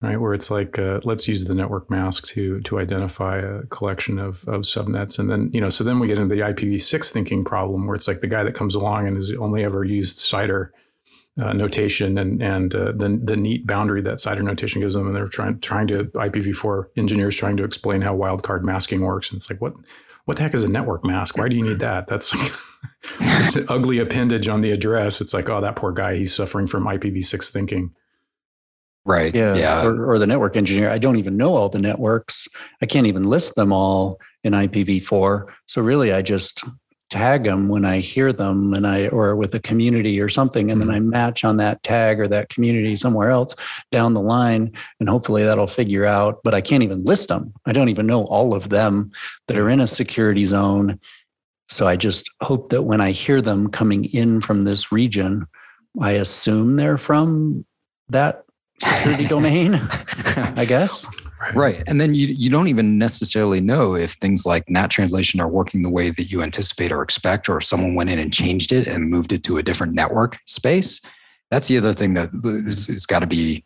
right, 0.02 0.20
where 0.20 0.34
it's 0.34 0.52
like 0.52 0.78
uh, 0.78 1.00
let's 1.04 1.28
use 1.28 1.46
the 1.46 1.56
network 1.56 1.90
mask 1.90 2.28
to 2.28 2.60
to 2.62 2.80
identify 2.80 3.38
a 3.38 3.64
collection 3.64 4.20
of 4.20 4.48
of 4.48 4.62
subnets, 4.62 5.18
and 5.20 5.30
then 5.30 5.50
you 5.54 5.62
know, 5.62 5.70
so 5.70 5.84
then 5.84 6.00
we 6.00 6.08
get 6.08 6.20
into 6.20 6.36
the 6.36 6.42
IPv6 6.42 7.10
thinking 7.10 7.44
problem, 7.44 7.88
where 7.88 7.96
it's 7.96 8.08
like 8.08 8.20
the 8.20 8.28
guy 8.28 8.44
that 8.44 8.54
comes 8.54 8.76
along 8.76 9.08
and 9.08 9.16
has 9.16 9.34
only 9.34 9.64
ever 9.64 9.84
used 9.84 10.18
CIDR. 10.18 10.70
Uh, 11.40 11.54
notation 11.54 12.18
and 12.18 12.42
and 12.42 12.74
uh, 12.74 12.92
the 12.94 13.22
the 13.24 13.38
neat 13.38 13.68
boundary 13.68 14.02
that 14.02 14.18
CIDR 14.18 14.42
notation 14.42 14.82
gives 14.82 14.96
them, 14.96 15.06
and 15.06 15.16
they're 15.16 15.28
trying 15.28 15.60
trying 15.60 15.86
to 15.86 16.06
IPv4 16.06 16.86
engineers 16.98 17.36
trying 17.36 17.58
to 17.58 17.64
explain 17.64 18.02
how 18.02 18.18
wildcard 18.18 18.64
masking 18.64 19.02
works, 19.02 19.30
and 19.30 19.38
it's 19.38 19.48
like 19.48 19.62
what 19.62 19.76
what 20.28 20.36
the 20.36 20.44
heck 20.44 20.54
is 20.54 20.64
a 20.64 20.68
network 20.68 21.06
mask? 21.06 21.38
Why 21.38 21.48
do 21.48 21.56
you 21.56 21.64
need 21.64 21.80
that? 21.80 22.08
That's 22.08 22.34
an 23.56 23.66
ugly 23.70 24.00
appendage 24.00 24.50
on 24.50 24.60
the 24.60 24.72
address. 24.72 25.22
It's 25.22 25.34
like, 25.34 25.48
oh, 25.48 25.62
that 25.62 25.78
poor 25.78 25.94
guy, 25.94 26.16
he's 26.16 26.36
suffering 26.36 26.68
from 26.68 26.84
IPv6 26.84 27.50
thinking. 27.50 27.94
Right. 29.08 29.34
Yeah. 29.34 29.56
Yeah. 29.56 29.86
Or, 29.86 30.12
or 30.12 30.20
the 30.20 30.28
network 30.28 30.58
engineer. 30.58 30.90
I 30.90 30.98
don't 30.98 31.16
even 31.16 31.38
know 31.38 31.56
all 31.56 31.70
the 31.70 31.80
networks. 31.80 32.46
I 32.82 32.86
can't 32.86 33.08
even 33.08 33.24
list 33.24 33.56
them 33.56 33.72
all 33.72 34.20
in 34.44 34.52
IPv4. 34.52 35.46
So 35.66 35.82
really, 35.82 36.12
I 36.12 36.22
just 36.22 36.66
tag 37.10 37.46
them 37.46 37.70
when 37.70 37.86
I 37.86 38.00
hear 38.00 38.34
them 38.34 38.74
and 38.74 38.86
I, 38.86 39.08
or 39.08 39.38
with 39.38 39.56
a 39.56 39.62
community 39.62 40.20
or 40.20 40.28
something. 40.28 40.70
And 40.70 40.82
then 40.82 40.90
mm-hmm. 40.90 41.14
I 41.14 41.20
match 41.20 41.46
on 41.46 41.56
that 41.56 41.82
tag 41.84 42.20
or 42.20 42.28
that 42.28 42.50
community 42.50 42.98
somewhere 42.98 43.32
else 43.32 43.56
down 43.94 44.14
the 44.14 44.20
line. 44.20 44.74
And 45.00 45.08
hopefully 45.08 45.46
that'll 45.46 45.68
figure 45.68 46.06
out, 46.06 46.42
but 46.44 46.54
I 46.54 46.60
can't 46.60 46.84
even 46.84 47.04
list 47.04 47.30
them. 47.30 47.54
I 47.66 47.72
don't 47.72 47.88
even 47.88 48.08
know 48.08 48.26
all 48.26 48.54
of 48.54 48.68
them 48.68 49.12
that 49.48 49.58
are 49.58 49.70
in 49.70 49.80
a 49.80 49.88
security 49.88 50.44
zone. 50.44 51.00
So 51.70 51.88
I 51.88 51.96
just 51.96 52.30
hope 52.42 52.72
that 52.72 52.84
when 52.84 53.00
I 53.00 53.12
hear 53.12 53.40
them 53.40 53.70
coming 53.70 54.04
in 54.04 54.42
from 54.42 54.66
this 54.66 54.92
region, 54.92 55.48
I 56.02 56.12
assume 56.12 56.76
they're 56.76 56.98
from 56.98 57.66
that 58.10 58.44
security 58.82 59.28
domain, 59.28 59.76
I 60.56 60.66
guess. 60.66 61.06
Right. 61.54 61.84
And 61.88 62.02
then 62.02 62.14
you, 62.16 62.28
you 62.28 62.50
don't 62.50 62.68
even 62.68 62.98
necessarily 62.98 63.62
know 63.62 63.96
if 63.96 64.14
things 64.14 64.46
like 64.46 64.70
NAT 64.70 64.90
translation 64.90 65.40
are 65.40 65.48
working 65.48 65.84
the 65.84 65.90
way 65.90 66.10
that 66.10 66.32
you 66.32 66.42
anticipate 66.42 66.92
or 66.92 67.02
expect, 67.02 67.48
or 67.48 67.58
if 67.58 67.64
someone 67.64 67.96
went 67.96 68.10
in 68.10 68.20
and 68.20 68.34
changed 68.34 68.72
it 68.72 68.88
and 68.88 69.10
moved 69.10 69.34
it 69.34 69.44
to 69.44 69.58
a 69.58 69.64
different 69.64 69.94
network 69.94 70.40
space. 70.46 71.00
That's 71.52 71.68
the 71.68 71.78
other 71.78 71.94
thing 71.94 72.16
that 72.16 72.30
is, 72.44 72.90
is 72.90 73.06
got 73.06 73.20
to 73.20 73.28
be 73.28 73.64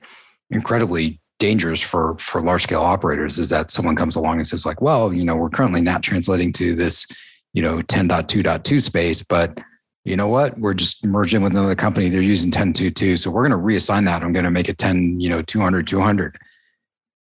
incredibly 0.52 1.20
dangerous 1.40 1.82
for 1.82 2.16
for 2.20 2.40
large 2.40 2.62
scale 2.62 2.82
operators 2.82 3.40
is 3.40 3.50
that 3.50 3.72
someone 3.72 3.96
comes 3.96 4.16
along 4.16 4.38
and 4.38 4.46
says 4.46 4.66
like, 4.66 4.80
well, 4.80 5.12
you 5.12 5.26
know, 5.26 5.36
we're 5.36 5.50
currently 5.50 5.82
NAT 5.82 6.04
translating 6.04 6.52
to 6.54 6.76
this, 6.76 7.08
you 7.54 7.64
know, 7.64 7.80
10.2.2 7.80 8.80
space, 8.80 9.24
but 9.24 9.60
you 10.04 10.16
know 10.16 10.28
what? 10.28 10.58
We're 10.58 10.74
just 10.74 11.06
merging 11.06 11.42
with 11.42 11.52
another 11.52 11.76
company. 11.76 12.10
They're 12.10 12.22
using 12.22 12.52
10.2.2. 12.52 13.20
So 13.20 13.30
we're 13.30 13.48
going 13.48 13.60
to 13.60 13.66
reassign 13.66 14.06
that. 14.06 14.24
I'm 14.24 14.34
going 14.34 14.46
to 14.46 14.52
make 14.52 14.70
it 14.70 14.78
10, 14.78 15.20
you 15.20 15.30
know, 15.30 15.42
200, 15.42 15.88
200 15.88 16.38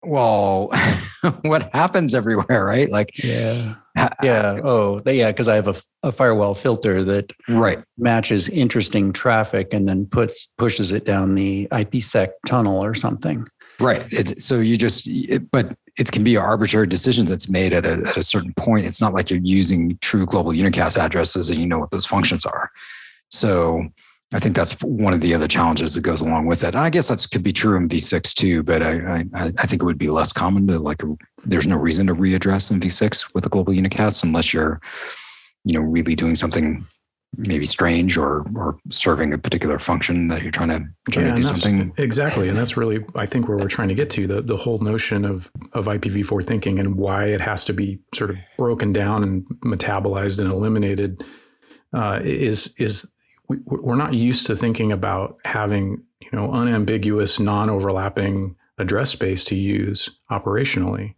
well 0.05 0.69
what 1.43 1.73
happens 1.73 2.13
everywhere 2.13 2.65
right 2.65 2.91
like 2.91 3.23
Yeah. 3.23 3.75
Yeah. 4.23 4.59
Oh, 4.63 4.99
yeah. 5.05 5.31
Because 5.31 5.47
I 5.47 5.55
have 5.55 5.67
a, 5.67 5.75
a 6.01 6.11
firewall 6.11 6.55
filter 6.55 7.03
that 7.03 7.31
right 7.47 7.79
matches 7.97 8.49
interesting 8.49 9.13
traffic 9.13 9.71
and 9.71 9.87
then 9.87 10.07
puts 10.07 10.47
pushes 10.57 10.91
it 10.91 11.05
down 11.05 11.35
the 11.35 11.67
IPsec 11.71 12.29
tunnel 12.47 12.83
or 12.83 12.95
something. 12.95 13.47
Right. 13.83 14.05
It's 14.11 14.43
so 14.43 14.59
you 14.59 14.77
just 14.77 15.07
it, 15.07 15.49
but 15.51 15.75
it 15.97 16.11
can 16.11 16.23
be 16.23 16.37
arbitrary 16.37 16.87
decisions 16.87 17.29
that's 17.29 17.49
made 17.49 17.73
at 17.73 17.85
a, 17.85 18.03
at 18.07 18.17
a 18.17 18.23
certain 18.23 18.53
point. 18.55 18.85
It's 18.85 19.01
not 19.01 19.13
like 19.13 19.29
you're 19.29 19.39
using 19.43 19.97
true 20.01 20.25
global 20.25 20.51
unicast 20.51 20.97
addresses 20.97 21.49
and 21.49 21.59
you 21.59 21.67
know 21.67 21.79
what 21.79 21.91
those 21.91 22.05
functions 22.05 22.45
are. 22.45 22.71
So 23.29 23.87
i 24.33 24.39
think 24.39 24.55
that's 24.55 24.73
one 24.81 25.13
of 25.13 25.21
the 25.21 25.33
other 25.33 25.47
challenges 25.47 25.93
that 25.93 26.01
goes 26.01 26.21
along 26.21 26.45
with 26.45 26.63
it 26.63 26.75
and 26.75 26.83
i 26.83 26.89
guess 26.89 27.07
that 27.07 27.25
could 27.31 27.43
be 27.43 27.51
true 27.51 27.77
in 27.77 27.87
v6 27.87 28.33
too 28.33 28.63
but 28.63 28.81
i 28.81 29.23
i, 29.33 29.51
I 29.59 29.67
think 29.67 29.81
it 29.81 29.85
would 29.85 29.97
be 29.97 30.09
less 30.09 30.33
common 30.33 30.67
to 30.67 30.79
like 30.79 31.01
there's 31.45 31.67
no 31.67 31.77
reason 31.77 32.07
to 32.07 32.15
readdress 32.15 32.71
in 32.71 32.79
v6 32.79 33.33
with 33.33 33.45
a 33.45 33.49
global 33.49 33.73
unicast 33.73 34.23
unless 34.23 34.53
you're 34.53 34.81
you 35.63 35.73
know 35.73 35.81
really 35.81 36.15
doing 36.15 36.35
something 36.35 36.85
maybe 37.37 37.65
strange 37.65 38.17
or 38.17 38.45
or 38.55 38.77
serving 38.89 39.33
a 39.33 39.37
particular 39.37 39.79
function 39.79 40.27
that 40.27 40.41
you're 40.41 40.51
trying 40.51 40.69
to 40.69 40.85
trying 41.11 41.27
to 41.27 41.35
do 41.35 41.43
something? 41.43 41.93
exactly, 41.97 42.49
and 42.49 42.57
that's 42.57 42.77
really 42.77 43.05
I 43.15 43.25
think 43.25 43.47
where 43.47 43.57
we're 43.57 43.67
trying 43.67 43.89
to 43.89 43.95
get 43.95 44.09
to 44.11 44.27
the 44.27 44.41
the 44.41 44.55
whole 44.55 44.79
notion 44.79 45.25
of 45.25 45.51
of 45.73 45.85
IPv4 45.85 46.45
thinking 46.45 46.79
and 46.79 46.95
why 46.95 47.25
it 47.25 47.41
has 47.41 47.63
to 47.65 47.73
be 47.73 47.99
sort 48.13 48.29
of 48.29 48.37
broken 48.57 48.93
down 48.93 49.23
and 49.23 49.45
metabolized 49.63 50.39
and 50.39 50.51
eliminated 50.51 51.23
uh, 51.93 52.19
is 52.23 52.73
is 52.77 53.09
we, 53.47 53.57
we're 53.65 53.95
not 53.95 54.13
used 54.13 54.45
to 54.47 54.55
thinking 54.55 54.91
about 54.91 55.37
having 55.45 56.03
you 56.21 56.29
know 56.31 56.51
unambiguous, 56.51 57.39
non-overlapping 57.39 58.55
address 58.77 59.11
space 59.11 59.43
to 59.45 59.55
use 59.55 60.09
operationally 60.31 61.15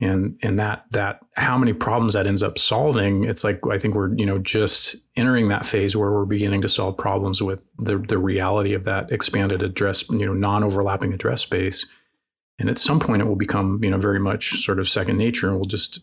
and 0.00 0.38
and 0.42 0.58
that 0.58 0.84
that 0.90 1.20
how 1.36 1.58
many 1.58 1.72
problems 1.72 2.12
that 2.12 2.26
ends 2.26 2.42
up 2.42 2.56
solving 2.56 3.24
it's 3.24 3.42
like 3.42 3.60
i 3.70 3.78
think 3.78 3.94
we're 3.94 4.14
you 4.14 4.24
know 4.24 4.38
just 4.38 4.94
entering 5.16 5.48
that 5.48 5.66
phase 5.66 5.96
where 5.96 6.12
we're 6.12 6.24
beginning 6.24 6.60
to 6.62 6.68
solve 6.68 6.96
problems 6.96 7.42
with 7.42 7.62
the 7.78 7.98
the 7.98 8.18
reality 8.18 8.74
of 8.74 8.84
that 8.84 9.10
expanded 9.10 9.62
address 9.62 10.08
you 10.10 10.26
know 10.26 10.34
non-overlapping 10.34 11.12
address 11.12 11.42
space. 11.42 11.86
And 12.60 12.68
at 12.68 12.78
some 12.78 12.98
point 12.98 13.22
it 13.22 13.26
will 13.26 13.36
become 13.36 13.78
you 13.84 13.90
know 13.90 13.98
very 13.98 14.18
much 14.18 14.64
sort 14.64 14.80
of 14.80 14.88
second 14.88 15.16
nature 15.16 15.48
and 15.48 15.58
we'll 15.58 15.66
just 15.66 16.00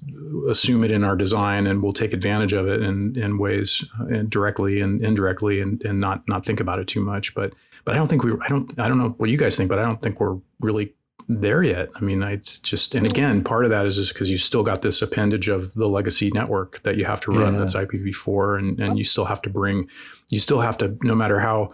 assume 0.49 0.85
it 0.85 0.91
in 0.91 1.03
our 1.03 1.17
design 1.17 1.67
and 1.67 1.83
we'll 1.83 1.91
take 1.91 2.13
advantage 2.13 2.53
of 2.53 2.67
it 2.69 2.81
in 2.81 3.17
in 3.17 3.37
ways 3.37 3.83
uh, 3.99 4.05
and 4.05 4.29
directly 4.29 4.79
and 4.79 5.01
indirectly 5.03 5.59
and 5.59 5.83
and 5.83 5.99
not 5.99 6.23
not 6.29 6.45
think 6.45 6.61
about 6.61 6.79
it 6.79 6.87
too 6.87 7.03
much. 7.03 7.35
But 7.35 7.53
but 7.83 7.93
i 7.93 7.97
don't 7.97 8.07
think 8.07 8.23
we 8.23 8.31
i 8.41 8.47
don't 8.47 8.79
i 8.79 8.87
don't 8.87 8.97
know 8.97 9.15
what 9.17 9.29
you 9.29 9.37
guys 9.37 9.57
think 9.57 9.69
but 9.69 9.79
i 9.79 9.83
don't 9.83 10.01
think 10.01 10.19
we're 10.19 10.37
really 10.61 10.93
there 11.27 11.63
yet. 11.63 11.89
I 11.95 12.01
mean, 12.01 12.21
it's 12.21 12.59
just, 12.59 12.93
and 12.93 13.07
again, 13.07 13.43
part 13.43 13.65
of 13.65 13.71
that 13.71 13.85
is 13.85 13.95
just 13.95 14.13
because 14.13 14.29
you 14.29 14.37
still 14.37 14.63
got 14.63 14.81
this 14.81 15.01
appendage 15.01 15.47
of 15.47 15.73
the 15.73 15.87
legacy 15.87 16.29
network 16.31 16.83
that 16.83 16.97
you 16.97 17.05
have 17.05 17.21
to 17.21 17.31
run 17.31 17.53
Yeah. 17.53 17.59
that's 17.59 17.73
IPv4, 17.73 18.59
and, 18.59 18.79
and 18.79 18.97
you 18.97 19.03
still 19.03 19.25
have 19.25 19.41
to 19.43 19.49
bring, 19.49 19.89
you 20.29 20.39
still 20.39 20.59
have 20.61 20.77
to, 20.79 20.97
no 21.01 21.15
matter 21.15 21.39
how, 21.39 21.71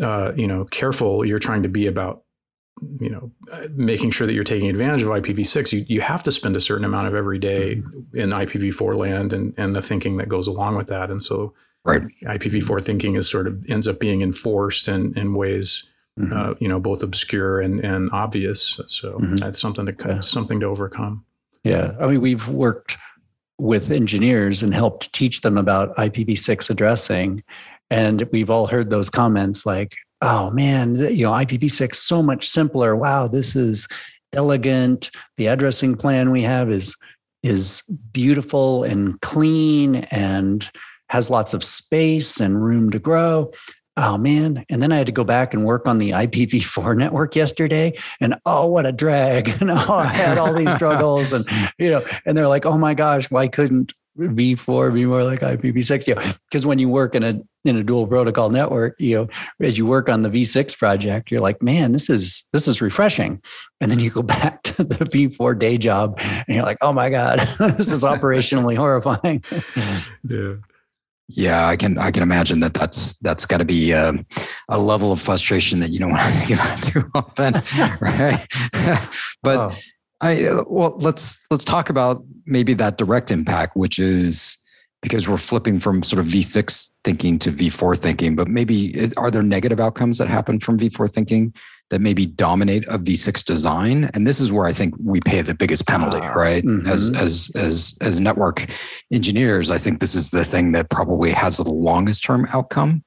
uh, 0.00 0.32
you 0.36 0.46
know, 0.46 0.64
careful 0.64 1.24
you're 1.24 1.38
trying 1.38 1.62
to 1.64 1.68
be 1.68 1.86
about, 1.86 2.22
you 3.00 3.08
know, 3.08 3.32
making 3.70 4.10
sure 4.10 4.26
that 4.26 4.34
you're 4.34 4.44
taking 4.44 4.68
advantage 4.68 5.02
of 5.02 5.08
IPv6, 5.08 5.72
you, 5.72 5.84
you 5.88 6.00
have 6.02 6.22
to 6.22 6.30
spend 6.30 6.54
a 6.56 6.60
certain 6.60 6.84
amount 6.84 7.08
of 7.08 7.14
every 7.14 7.38
day 7.38 7.82
in 8.12 8.30
IPv4 8.30 8.96
land 8.96 9.32
and, 9.32 9.54
and 9.56 9.74
the 9.74 9.82
thinking 9.82 10.18
that 10.18 10.28
goes 10.28 10.46
along 10.46 10.76
with 10.76 10.88
that. 10.88 11.10
And 11.10 11.22
so 11.22 11.54
right 11.84 12.02
IPv4 12.24 12.82
thinking 12.82 13.14
is 13.14 13.28
sort 13.30 13.46
of 13.46 13.64
ends 13.68 13.88
up 13.88 13.98
being 13.98 14.20
enforced 14.20 14.88
in, 14.88 15.16
in 15.16 15.32
ways 15.32 15.84
Mhm. 16.18 16.32
uh, 16.32 16.54
you 16.60 16.68
know, 16.68 16.80
both 16.80 17.02
obscure 17.02 17.60
and, 17.60 17.80
and 17.80 18.08
obvious. 18.12 18.80
So 18.86 19.18
Mhm. 19.18 19.38
that's 19.38 19.60
something 19.60 19.84
to 19.86 19.94
Yeah. 20.06 20.20
something 20.20 20.60
to 20.60 20.66
overcome. 20.66 21.24
Yeah. 21.62 21.92
I 22.00 22.06
mean, 22.06 22.20
we've 22.20 22.48
worked 22.48 22.96
with 23.58 23.90
engineers 23.90 24.62
and 24.62 24.74
helped 24.74 25.12
teach 25.12 25.40
them 25.42 25.58
about 25.58 25.94
IPv6 25.98 26.70
addressing. 26.70 27.42
And 27.90 28.26
we've 28.32 28.50
all 28.50 28.66
heard 28.66 28.90
those 28.90 29.10
comments 29.10 29.66
like, 29.66 29.94
oh 30.22 30.50
man, 30.50 30.96
you 30.96 31.24
know, 31.26 31.32
IPv6 31.32 31.94
so 31.98 32.22
much 32.22 32.48
simpler. 32.48 32.96
Wow, 32.96 33.28
this 33.28 33.54
is 33.54 33.86
elegant. 34.32 35.10
The 35.36 35.46
addressing 35.48 35.96
plan 35.96 36.30
we 36.30 36.42
have 36.42 36.70
is 36.70 36.96
is 37.42 37.82
beautiful 38.12 38.82
and 38.82 39.20
clean 39.20 39.96
and 40.10 40.68
has 41.10 41.30
lots 41.30 41.54
of 41.54 41.62
space 41.62 42.40
and 42.40 42.64
room 42.64 42.90
to 42.90 42.98
grow. 42.98 43.52
Oh 43.98 44.18
man. 44.18 44.64
And 44.68 44.82
then 44.82 44.92
I 44.92 44.98
had 44.98 45.06
to 45.06 45.12
go 45.12 45.24
back 45.24 45.54
and 45.54 45.64
work 45.64 45.86
on 45.86 45.98
the 45.98 46.10
IPv4 46.10 46.96
network 46.96 47.34
yesterday. 47.34 47.98
And 48.20 48.34
oh, 48.44 48.66
what 48.66 48.86
a 48.86 48.92
drag. 48.92 49.48
And 49.60 49.70
oh, 49.70 49.94
I 49.94 50.06
had 50.06 50.38
all 50.38 50.52
these 50.52 50.72
struggles. 50.74 51.32
And, 51.32 51.46
you 51.78 51.90
know, 51.90 52.02
and 52.26 52.36
they're 52.36 52.48
like, 52.48 52.66
oh 52.66 52.76
my 52.76 52.92
gosh, 52.92 53.30
why 53.30 53.48
couldn't 53.48 53.94
V4 54.18 54.92
be 54.92 55.06
more 55.06 55.24
like 55.24 55.40
IPv6? 55.40 56.06
You 56.06 56.14
know, 56.14 56.32
because 56.50 56.66
when 56.66 56.78
you 56.78 56.88
work 56.88 57.14
in 57.14 57.22
a 57.22 57.40
in 57.64 57.76
a 57.76 57.82
dual 57.82 58.06
protocol 58.06 58.50
network, 58.50 58.94
you 58.98 59.16
know, 59.16 59.28
as 59.66 59.78
you 59.78 59.86
work 59.86 60.08
on 60.08 60.22
the 60.22 60.28
V6 60.28 60.76
project, 60.76 61.30
you're 61.30 61.40
like, 61.40 61.62
man, 61.62 61.92
this 61.92 62.10
is 62.10 62.44
this 62.52 62.68
is 62.68 62.82
refreshing. 62.82 63.42
And 63.80 63.90
then 63.90 63.98
you 63.98 64.10
go 64.10 64.22
back 64.36 64.62
to 64.64 64.84
the 64.84 65.06
V4 65.06 65.58
day 65.58 65.78
job 65.78 66.18
and 66.18 66.44
you're 66.48 66.64
like, 66.64 66.78
oh 66.82 66.92
my 66.92 67.08
God, 67.08 67.38
this 67.58 67.90
is 67.90 68.04
operationally 68.04 68.76
horrifying. 68.76 69.42
Yeah. 70.22 70.56
Yeah 71.28 71.66
i 71.66 71.76
can 71.76 71.98
i 71.98 72.10
can 72.10 72.22
imagine 72.22 72.60
that 72.60 72.74
that's 72.74 73.18
that's 73.18 73.46
got 73.46 73.58
to 73.58 73.64
be 73.64 73.92
um, 73.92 74.24
a 74.68 74.78
level 74.78 75.10
of 75.10 75.20
frustration 75.20 75.80
that 75.80 75.90
you 75.90 75.98
don't 75.98 76.10
want 76.10 76.22
to 76.22 76.38
think 76.38 76.60
about 76.60 76.82
too 76.82 77.10
often 77.14 77.54
right 78.00 78.46
but 79.42 79.72
Oh, 79.72 79.76
I 80.20 80.62
well, 80.66 80.94
let's 80.98 81.42
let's 81.50 81.64
talk 81.64 81.90
about 81.90 82.24
maybe 82.46 82.74
that 82.74 82.96
direct 82.96 83.30
impact, 83.30 83.76
which 83.76 83.98
is 83.98 84.56
because 85.02 85.28
we're 85.28 85.36
flipping 85.36 85.78
from 85.78 86.02
sort 86.02 86.20
of 86.20 86.26
V6 86.26 86.90
thinking 87.04 87.38
to 87.40 87.52
V4 87.52 87.98
thinking. 87.98 88.34
But 88.34 88.48
maybe 88.48 89.10
are 89.16 89.30
there 89.30 89.42
negative 89.42 89.78
outcomes 89.78 90.18
that 90.18 90.28
happen 90.28 90.58
from 90.58 90.78
V4 90.78 91.12
thinking 91.12 91.54
that 91.90 92.00
maybe 92.00 92.26
dominate 92.26 92.84
a 92.88 92.98
V6 92.98 93.44
design? 93.44 94.10
And 94.14 94.26
this 94.26 94.40
is 94.40 94.52
where 94.52 94.66
I 94.66 94.72
think 94.72 94.94
we 95.02 95.20
pay 95.20 95.42
the 95.42 95.54
biggest 95.54 95.86
penalty, 95.86 96.18
right? 96.18 96.64
Mm-hmm. 96.64 96.88
As 96.88 97.10
as 97.10 97.50
as 97.54 97.96
as 98.00 98.20
network 98.20 98.66
engineers, 99.12 99.70
I 99.70 99.78
think 99.78 100.00
this 100.00 100.14
is 100.14 100.30
the 100.30 100.44
thing 100.44 100.72
that 100.72 100.90
probably 100.90 101.30
has 101.30 101.58
the 101.58 101.70
longest 101.70 102.24
term 102.24 102.46
outcome 102.52 103.04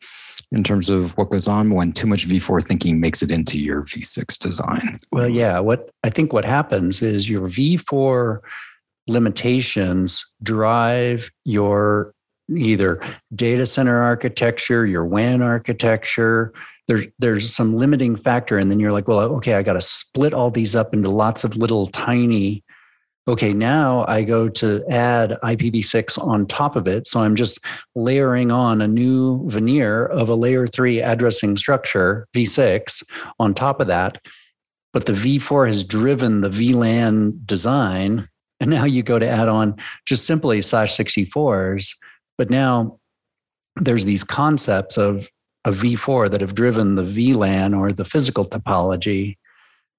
in 0.51 0.63
terms 0.63 0.89
of 0.89 1.15
what 1.17 1.29
goes 1.29 1.47
on 1.47 1.69
when 1.69 1.91
too 1.91 2.07
much 2.07 2.27
V4 2.27 2.65
thinking 2.65 2.99
makes 2.99 3.21
it 3.21 3.29
into 3.29 3.59
your 3.59 3.83
V6 3.83 4.37
design. 4.39 4.97
Well, 5.11 5.29
yeah, 5.29 5.59
what 5.59 5.91
I 6.03 6.09
think 6.09 6.33
what 6.33 6.45
happens 6.45 7.01
is 7.01 7.29
your 7.29 7.47
V4 7.47 8.39
limitations 9.07 10.25
drive 10.41 11.31
your 11.45 12.13
either 12.55 13.01
data 13.35 13.65
center 13.65 14.01
architecture, 14.01 14.85
your 14.85 15.05
WAN 15.05 15.41
architecture. 15.41 16.53
There's 16.89 17.07
there's 17.19 17.55
some 17.55 17.73
limiting 17.73 18.17
factor, 18.17 18.57
and 18.57 18.69
then 18.69 18.81
you're 18.81 18.91
like, 18.91 19.07
well, 19.07 19.19
okay, 19.35 19.53
I 19.53 19.63
got 19.63 19.73
to 19.73 19.81
split 19.81 20.33
all 20.33 20.51
these 20.51 20.75
up 20.75 20.93
into 20.93 21.09
lots 21.09 21.45
of 21.45 21.55
little 21.55 21.85
tiny. 21.85 22.63
Okay, 23.29 23.53
now 23.53 24.05
I 24.07 24.23
go 24.23 24.49
to 24.49 24.83
add 24.89 25.37
IPv6 25.41 26.21
on 26.21 26.47
top 26.47 26.75
of 26.75 26.87
it. 26.87 27.07
So 27.07 27.21
I'm 27.21 27.35
just 27.35 27.59
layering 27.95 28.51
on 28.51 28.81
a 28.81 28.87
new 28.87 29.47
veneer 29.47 30.07
of 30.07 30.27
a 30.27 30.35
layer 30.35 30.67
three 30.67 30.99
addressing 30.99 31.55
structure, 31.55 32.27
V6, 32.35 33.03
on 33.39 33.53
top 33.53 33.79
of 33.79 33.87
that. 33.87 34.19
But 34.91 35.05
the 35.05 35.13
V4 35.13 35.67
has 35.67 35.83
driven 35.85 36.41
the 36.41 36.49
VLAN 36.49 37.45
design 37.45 38.27
and 38.59 38.69
now 38.69 38.83
you 38.83 39.03
go 39.03 39.19
to 39.19 39.27
add 39.27 39.47
on 39.47 39.75
just 40.05 40.25
simply 40.25 40.61
slash 40.61 40.95
64s. 40.95 41.95
But 42.37 42.49
now 42.49 42.99
there's 43.77 44.05
these 44.05 44.23
concepts 44.23 44.97
of 44.97 45.27
a 45.65 45.71
V4 45.71 46.31
that 46.31 46.41
have 46.41 46.55
driven 46.55 46.95
the 46.95 47.03
VLAN 47.03 47.77
or 47.77 47.91
the 47.91 48.05
physical 48.05 48.45
topology 48.45 49.37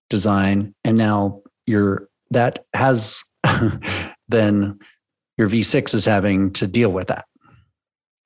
design. 0.09 0.75
And 0.85 0.97
now 0.97 1.43
your 1.67 2.09
that 2.31 2.65
has 2.75 3.23
then 4.29 4.79
your 5.39 5.49
V6 5.49 5.95
is 5.95 6.05
having 6.05 6.53
to 6.55 6.67
deal 6.67 6.91
with 6.91 7.09
that. 7.09 7.27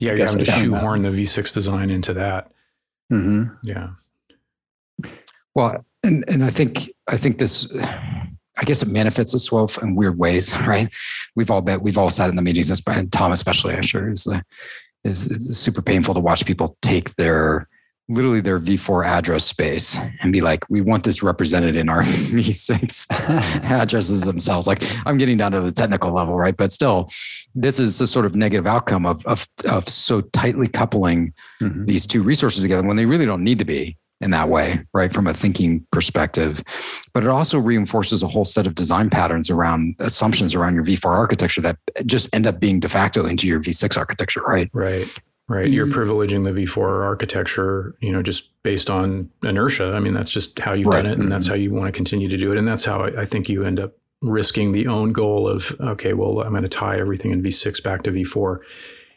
Yeah, 0.01 0.13
you're 0.13 0.27
having 0.27 0.45
to 0.45 0.51
shoehorn 0.51 1.03
the 1.03 1.11
V6 1.11 1.53
design 1.53 1.91
into 1.91 2.13
that. 2.15 2.51
Mm-hmm. 3.13 3.55
Yeah. 3.63 3.91
Well, 5.55 5.85
and 6.03 6.25
and 6.29 6.45
I 6.45 6.51
think 6.51 6.91
I 7.09 7.17
think 7.17 7.39
this 7.39 7.69
I 8.57 8.65
guess 8.65 8.83
it 8.83 8.89
manifests 8.89 9.35
itself 9.35 9.83
in 9.83 9.95
weird 9.95 10.19
ways, 10.19 10.57
right? 10.67 10.89
We've 11.35 11.51
all 11.51 11.63
bet 11.63 11.83
we've 11.83 11.99
all 11.99 12.11
sat 12.11 12.31
in 12.31 12.37
the 12.37 12.43
meetings, 12.43 12.71
and 12.71 13.13
Tom 13.13 13.33
especially, 13.33 13.75
I'm 13.75 13.83
sure, 13.83 14.11
is 14.11 14.25
the 14.25 14.45
is, 15.05 15.27
is 15.27 15.59
super 15.59 15.83
painful 15.83 16.15
to 16.15 16.21
watch 16.21 16.45
people 16.47 16.77
take 16.83 17.15
their 17.17 17.69
literally 18.09 18.41
their 18.41 18.61
V4 18.61 19.07
address 19.07 19.47
space 19.47 19.99
and 20.21 20.31
be 20.31 20.43
like, 20.43 20.69
we 20.69 20.83
want 20.83 21.05
this 21.05 21.23
represented 21.23 21.75
in 21.75 21.89
our 21.89 22.03
V6 22.03 23.07
addresses 23.65 24.23
themselves. 24.23 24.67
Like 24.67 24.85
I'm 25.07 25.17
getting 25.17 25.39
down 25.39 25.53
to 25.53 25.61
the 25.61 25.73
technical 25.73 26.13
level, 26.13 26.37
right? 26.37 26.57
But 26.57 26.73
still, 26.73 27.11
this 27.55 27.79
is 27.79 27.99
the 27.99 28.07
sort 28.07 28.27
of 28.27 28.35
negative 28.35 28.67
outcome 28.67 29.07
of 29.07 29.25
of 29.27 29.49
of 29.65 29.89
so 29.89 30.21
tightly 30.21 30.69
coupling 30.69 31.33
mm-hmm. 31.63 31.87
these 31.87 32.07
two 32.07 32.23
resources 32.23 32.63
together 32.63 32.87
when 32.87 32.97
they 32.97 33.07
really 33.07 33.27
don't 33.27 33.43
need 33.43 33.59
to 33.59 33.65
be 33.65 33.97
in 34.21 34.31
that 34.31 34.49
way, 34.49 34.81
right? 34.93 35.13
From 35.13 35.27
a 35.27 35.35
thinking 35.35 35.87
perspective. 35.91 36.63
But 37.13 37.25
it 37.25 37.29
also 37.29 37.59
reinforces 37.59 38.23
a 38.23 38.27
whole 38.27 38.45
set 38.45 38.67
of 38.67 38.75
design 38.75 39.11
patterns 39.11 39.51
around 39.51 39.97
assumptions 39.99 40.55
around 40.55 40.75
your 40.75 40.85
V4 40.85 41.07
architecture 41.07 41.61
that 41.63 41.77
just 42.07 42.35
end 42.35 42.47
up 42.47 42.61
being 42.61 42.81
de 42.81 42.89
facto 42.89 43.27
into 43.27 43.47
your 43.47 43.61
V6 43.61 43.99
architecture, 43.99 44.43
right? 44.43 44.71
Right. 44.73 45.07
Right. 45.47 45.69
You're 45.69 45.87
mm-hmm. 45.87 46.01
privileging 46.01 46.45
the 46.45 46.63
V4 46.63 47.05
architecture, 47.05 47.95
you 48.01 48.11
know, 48.11 48.23
just 48.23 48.51
based 48.63 48.89
on 48.89 49.31
inertia. 49.43 49.93
I 49.95 50.01
mean, 50.01 50.15
that's 50.15 50.31
just 50.31 50.59
how 50.59 50.73
you've 50.73 50.87
right. 50.87 51.03
done 51.03 51.13
it 51.13 51.19
and 51.19 51.31
that's 51.31 51.47
how 51.47 51.55
you 51.55 51.71
want 51.71 51.87
to 51.87 51.93
continue 51.93 52.31
to 52.31 52.37
do 52.39 52.51
it. 52.51 52.57
And 52.57 52.67
that's 52.67 52.85
how 52.87 53.03
I, 53.03 53.23
I 53.23 53.25
think 53.27 53.51
you 53.51 53.63
end 53.63 53.79
up 53.79 53.93
risking 54.23 54.73
the 54.73 54.87
own 54.87 55.13
goal 55.13 55.47
of, 55.47 55.77
okay, 55.81 56.15
well, 56.15 56.41
I'm 56.41 56.53
going 56.53 56.63
to 56.63 56.69
tie 56.69 56.99
everything 56.99 57.31
in 57.31 57.43
V6 57.43 57.83
back 57.83 58.05
to 58.05 58.11
V4. 58.11 58.61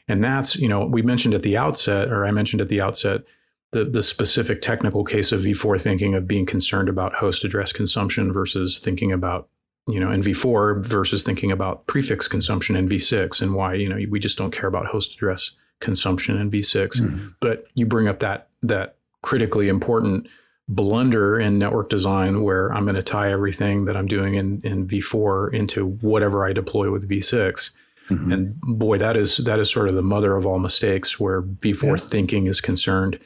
And 0.10 0.22
that's, 0.22 0.58
you 0.58 0.68
know, 0.68 0.86
we 0.86 1.02
mentioned 1.02 1.34
at 1.34 1.44
the 1.44 1.56
outset, 1.56 2.10
or 2.10 2.26
I 2.26 2.32
mentioned 2.32 2.62
at 2.62 2.68
the 2.68 2.82
outset, 2.82 3.22
the, 3.71 3.84
the 3.84 4.01
specific 4.01 4.62
technical 4.62 5.03
case 5.03 5.32
of 5.32 5.41
V4 5.41 5.82
thinking 5.82 6.15
of 6.15 6.27
being 6.27 6.45
concerned 6.45 6.89
about 6.89 7.15
host 7.15 7.43
address 7.43 7.73
consumption 7.73 8.32
versus 8.32 8.80
thinking 8.80 9.12
about, 9.12 9.49
you 9.88 9.99
know, 9.99 10.12
in 10.12 10.21
V4 10.21 10.84
versus 10.84 11.23
thinking 11.23 11.51
about 11.51 11.86
prefix 11.88 12.27
consumption 12.27 12.75
in 12.75 12.88
V6 12.88 13.41
and 13.41 13.56
why, 13.56 13.73
you 13.73 13.89
know, 13.89 13.99
we 14.10 14.19
just 14.19 14.38
don't 14.38 14.51
care 14.51 14.67
about 14.67 14.88
host 14.88 15.13
address 15.13 15.51
consumption 15.80 16.39
in 16.39 16.49
V6. 16.49 16.99
Mm-hmm. 16.99 17.27
But 17.39 17.67
you 17.75 17.86
bring 17.86 18.08
up 18.08 18.19
that 18.19 18.49
that 18.63 18.95
critically 19.21 19.67
important 19.67 20.27
blunder 20.69 21.39
in 21.39 21.58
network 21.58 21.89
design 21.89 22.43
where 22.43 22.73
I'm 22.73 22.84
going 22.84 22.95
to 22.95 23.03
tie 23.03 23.32
everything 23.32 23.86
that 23.86 23.95
I'm 23.95 24.08
doing 24.08 24.36
in, 24.36 24.62
in 24.63 24.88
V4 24.88 25.53
into 25.53 25.88
whatever 26.01 26.45
I 26.45 26.53
deploy 26.53 26.91
with 26.91 27.10
V6. 27.10 27.71
Mm-hmm. 28.10 28.32
And 28.32 28.62
boy, 28.62 28.97
that 28.97 29.17
is 29.17 29.38
that 29.38 29.60
is 29.60 29.69
sort 29.69 29.89
of 29.89 29.95
the 29.95 30.01
mother 30.01 30.36
of 30.36 30.45
all 30.45 30.60
mistakes 30.60 31.19
where 31.19 31.41
V4 31.41 31.84
yeah. 31.84 31.95
thinking 31.97 32.45
is 32.45 32.62
concerned 32.62 33.19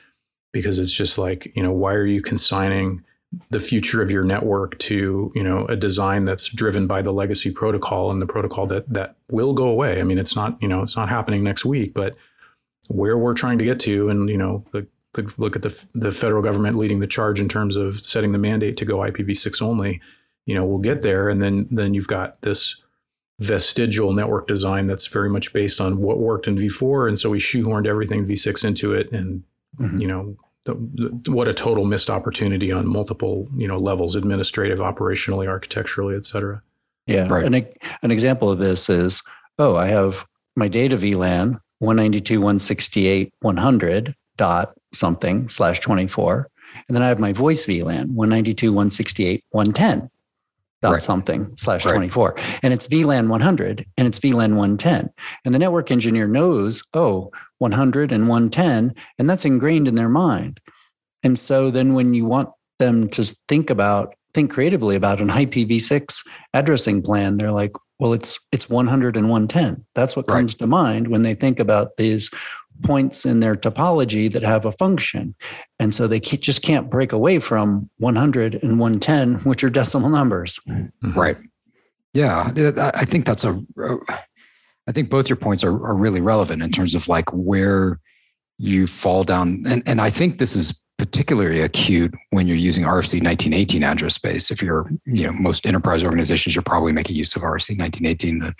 because 0.52 0.80
it's 0.80 0.92
just 0.92 1.18
like, 1.18 1.52
you 1.56 1.64
know, 1.64 1.72
why 1.72 1.94
are 1.94 2.06
you 2.06 2.22
consigning 2.22 3.04
the 3.50 3.60
future 3.60 4.02
of 4.02 4.12
your 4.12 4.24
network 4.24 4.78
to, 4.80 5.32
you 5.34 5.44
know, 5.44 5.66
a 5.68 5.76
design 5.76 6.26
that's 6.26 6.50
driven 6.50 6.86
by 6.86 7.02
the 7.02 7.14
legacy 7.14 7.50
protocol 7.50 8.12
and 8.12 8.22
the 8.22 8.26
protocol 8.26 8.68
that 8.68 8.92
that 8.92 9.16
will 9.30 9.54
go 9.54 9.70
away. 9.70 10.00
I 10.00 10.04
mean, 10.04 10.18
it's 10.18 10.36
not, 10.36 10.62
you 10.62 10.68
know, 10.68 10.82
it's 10.82 10.98
not 10.98 11.08
happening 11.08 11.44
next 11.44 11.64
week, 11.64 11.94
but 11.94 12.16
where 12.90 13.18
we're 13.18 13.34
trying 13.34 13.58
to 13.60 13.66
get 13.66 13.80
to 13.82 14.10
and, 14.10 14.30
you 14.30 14.38
know, 14.38 14.66
the, 14.72 14.86
the 15.14 15.34
look 15.38 15.56
at 15.56 15.62
the 15.62 15.86
the 15.94 16.12
federal 16.12 16.44
government 16.44 16.78
leading 16.78 17.00
the 17.00 17.08
charge 17.08 17.40
in 17.40 17.48
terms 17.48 17.78
of 17.78 18.02
setting 18.02 18.34
the 18.34 18.38
mandate 18.38 18.76
to 18.78 18.86
go 18.86 18.98
IPv6 18.98 19.62
only, 19.62 20.02
you 20.46 20.54
know, 20.54 20.66
we'll 20.66 20.80
get 20.80 21.02
there 21.02 21.30
and 21.30 21.42
then 21.42 21.68
then 21.72 21.94
you've 21.94 22.08
got 22.08 22.42
this 22.42 22.82
vestigial 23.40 24.12
network 24.12 24.46
design 24.46 24.88
that's 24.88 25.08
very 25.08 25.30
much 25.30 25.52
based 25.54 25.82
on 25.82 25.98
what 25.98 26.20
worked 26.20 26.48
in 26.48 26.56
v4 26.56 27.08
and 27.08 27.18
so 27.18 27.28
we 27.28 27.40
shoehorned 27.40 27.88
everything 27.88 28.24
v6 28.24 28.64
into 28.64 28.94
it 28.94 29.12
and 29.12 29.42
Mm-hmm. 29.80 29.98
You 29.98 30.08
know, 30.08 30.38
the, 30.66 30.76
the, 31.24 31.32
what 31.32 31.48
a 31.48 31.54
total 31.54 31.86
missed 31.86 32.10
opportunity 32.10 32.70
on 32.72 32.88
multiple 32.88 33.48
you 33.56 33.68
know 33.68 33.78
levels, 33.78 34.16
administrative, 34.16 34.80
operationally, 34.80 35.48
architecturally, 35.48 36.16
et 36.16 36.26
cetera. 36.26 36.62
Yeah, 37.08 37.28
right. 37.30 37.46
An, 37.46 37.68
an 38.04 38.12
example 38.12 38.52
of 38.52 38.60
this 38.60 38.90
is, 38.90 39.24
oh, 39.58 39.76
I 39.76 39.88
have 39.88 40.24
my 40.56 40.68
data 40.68 40.98
VLAN 40.98 41.60
192.168.100 41.82 44.14
dot 44.38 44.74
something 44.94 45.50
slash 45.50 45.80
24. 45.80 46.48
And 46.88 46.96
then 46.96 47.04
I 47.04 47.08
have 47.08 47.20
my 47.20 47.34
voice 47.34 47.66
VLAN 47.66 48.12
192.168.110 48.12 50.10
dot 50.82 50.94
right. 50.94 51.04
something 51.04 51.52
slash 51.58 51.86
right. 51.86 51.94
24 51.94 52.36
and 52.63 52.74
it's 52.74 52.88
VLAN 52.88 53.28
100 53.28 53.86
and 53.98 54.08
it's 54.08 54.20
VLAN 54.20 54.56
110 54.56 55.10
and 55.46 55.54
the 55.54 55.60
network 55.60 55.91
engineer 55.91 56.28
knows 56.28 56.84
oh 56.94 57.32
100 57.60 58.12
and 58.12 58.28
110 58.28 58.94
and 59.20 59.30
that's 59.30 59.46
ingrained 59.46 59.88
in 59.88 59.96
their 59.96 60.10
mind 60.10 60.60
and 61.24 61.38
so 61.38 61.70
then 61.72 61.94
when 61.94 62.13
you 62.13 62.26
want 62.26 62.50
them 62.80 63.08
to 63.10 63.24
think 63.48 63.70
about 63.70 64.15
think 64.34 64.52
creatively 64.52 64.96
about 64.96 65.22
an 65.22 65.30
IPv6 65.30 66.26
addressing 66.54 67.02
plan 67.02 67.36
they're 67.36 67.52
like 67.52 67.74
well 68.00 68.13
it's 68.13 68.39
it's 68.52 68.70
100 68.70 69.15
and 69.15 69.30
110 69.30 69.86
that's 69.94 70.15
what 70.15 70.28
right. 70.28 70.38
comes 70.38 70.56
to 70.56 70.67
mind 70.67 71.10
when 71.10 71.22
they 71.22 71.36
think 71.36 71.60
about 71.60 71.98
these 71.98 72.30
points 72.84 73.26
in 73.26 73.39
their 73.39 73.56
topology 73.56 74.32
that 74.32 74.44
have 74.44 74.65
a 74.65 74.72
function. 74.72 75.36
And 75.80 75.94
so 75.94 76.08
they 76.08 76.20
just 76.20 76.62
can't 76.62 76.89
break 76.89 77.12
away 77.12 77.39
from 77.39 77.89
100 77.98 78.56
and 78.56 78.80
110, 78.80 79.36
which 79.46 79.63
are 79.63 79.70
decimal 79.70 80.10
numbers. 80.10 80.60
Mm-hmm. 80.67 81.13
Right. 81.13 81.38
Yeah. 82.13 82.52
I 82.96 83.06
think 83.06 83.26
that's 83.26 83.44
a, 83.44 83.62
I 84.88 84.91
think 84.91 85.10
both 85.10 85.30
your 85.30 85.38
points 85.38 85.63
are, 85.63 85.74
are 85.86 85.96
really 85.96 86.22
relevant 86.22 86.62
in 86.62 86.72
terms 86.72 86.96
of 86.96 87.08
like 87.08 87.30
where 87.32 88.00
you 88.58 88.88
fall 88.88 89.24
down. 89.24 89.63
And, 89.67 89.84
and 89.86 90.02
I 90.02 90.10
think 90.10 90.39
this 90.39 90.56
is 90.56 90.78
particularly 90.98 91.62
acute 91.62 92.13
when 92.30 92.48
you're 92.48 92.58
using 92.58 92.84
RFC 92.84 93.24
1918 93.24 93.84
address 93.84 94.15
space. 94.15 94.52
If 94.52 94.62
you're, 94.62 94.88
you 95.06 95.26
know, 95.26 95.34
most 95.34 95.65
enterprise 95.65 96.04
organizations, 96.04 96.54
you're 96.54 96.62
probably 96.62 96.91
making 96.91 97.15
use 97.15 97.36
of 97.36 97.41
RFC 97.41 97.80
1918. 97.80 98.39
The, 98.39 98.54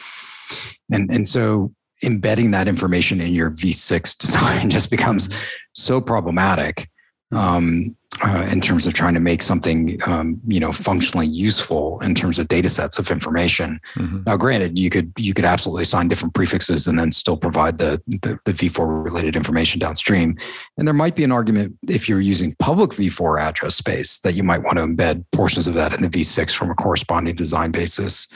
and, 0.92 1.12
and 1.12 1.28
so 1.28 1.72
embedding 2.04 2.52
that 2.52 2.68
information 2.68 3.22
in 3.22 3.34
your 3.34 3.52
V6 3.52 4.18
design 4.18 4.70
just 4.70 4.90
becomes 4.90 5.30
so 5.74 6.02
problematic. 6.02 6.90
Um, 7.32 7.96
uh, 8.24 8.48
in 8.52 8.62
terms 8.62 8.86
of 8.86 8.94
trying 8.94 9.14
to 9.14 9.20
make 9.20 9.42
something 9.42 9.98
um, 10.06 10.40
you 10.46 10.60
know 10.60 10.72
functionally 10.72 11.28
useful 11.28 12.00
in 12.02 12.14
terms 12.14 12.38
of 12.38 12.48
data 12.48 12.70
sets 12.70 13.00
of 13.00 13.10
information. 13.10 13.80
Mm-hmm. 13.96 14.24
Now, 14.26 14.38
granted, 14.38 14.78
you 14.78 14.90
could 14.90 15.12
you 15.18 15.34
could 15.34 15.46
absolutely 15.46 15.84
assign 15.84 16.08
different 16.08 16.34
prefixes 16.34 16.88
and 16.88 17.00
then 17.00 17.12
still 17.12 17.38
provide 17.38 17.78
the, 17.78 18.02
the, 18.08 18.38
the 18.46 18.52
v4 18.52 19.04
related 19.04 19.36
information 19.36 19.80
downstream. 19.80 20.38
And 20.78 20.88
there 20.88 20.94
might 20.94 21.16
be 21.16 21.24
an 21.24 21.32
argument 21.32 21.78
if 21.88 22.10
you're 22.10 22.22
using 22.22 22.54
public 22.60 22.92
v4 22.92 23.40
address 23.40 23.76
space 23.76 24.20
that 24.20 24.34
you 24.34 24.44
might 24.44 24.64
want 24.64 24.78
to 24.78 24.84
embed 24.84 25.26
portions 25.32 25.68
of 25.68 25.74
that 25.76 25.94
in 25.94 26.02
the 26.02 26.10
v6 26.10 26.54
from 26.54 26.70
a 26.70 26.76
corresponding 26.76 27.36
design 27.36 27.72
basis 27.72 28.28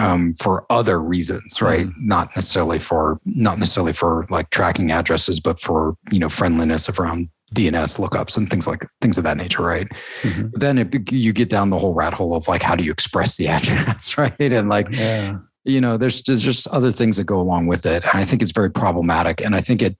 um, 0.00 0.34
for 0.34 0.66
other 0.70 1.00
reasons, 1.00 1.60
right? 1.60 1.86
Mm-hmm. 1.86 2.06
Not 2.06 2.34
necessarily 2.34 2.78
for 2.78 3.20
not 3.24 3.58
necessarily 3.58 3.92
for 3.92 4.26
like 4.30 4.50
tracking 4.50 4.90
addresses, 4.90 5.40
but 5.40 5.60
for 5.60 5.96
you 6.10 6.18
know 6.18 6.28
friendliness 6.28 6.88
around 6.88 7.28
DNS 7.54 7.98
lookups 7.98 8.36
and 8.36 8.50
things 8.50 8.66
like 8.66 8.86
things 9.00 9.16
of 9.16 9.24
that 9.24 9.36
nature, 9.36 9.62
right? 9.62 9.88
Mm-hmm. 10.22 10.48
Then 10.54 10.78
it, 10.78 11.12
you 11.12 11.32
get 11.32 11.50
down 11.50 11.70
the 11.70 11.78
whole 11.78 11.94
rat 11.94 12.14
hole 12.14 12.34
of 12.34 12.48
like 12.48 12.62
how 12.62 12.74
do 12.74 12.84
you 12.84 12.90
express 12.90 13.36
the 13.36 13.48
address, 13.56 14.18
right? 14.18 14.34
And 14.40 14.68
like, 14.68 14.88
yeah. 14.90 15.38
you 15.64 15.80
know, 15.80 15.96
there's 15.96 16.22
there's 16.22 16.42
just 16.42 16.66
other 16.68 16.92
things 16.92 17.16
that 17.16 17.24
go 17.24 17.40
along 17.40 17.66
with 17.66 17.86
it, 17.86 18.04
and 18.04 18.20
I 18.20 18.24
think 18.24 18.42
it's 18.42 18.52
very 18.52 18.70
problematic. 18.70 19.40
And 19.40 19.54
I 19.54 19.60
think 19.60 19.82
it 19.82 19.96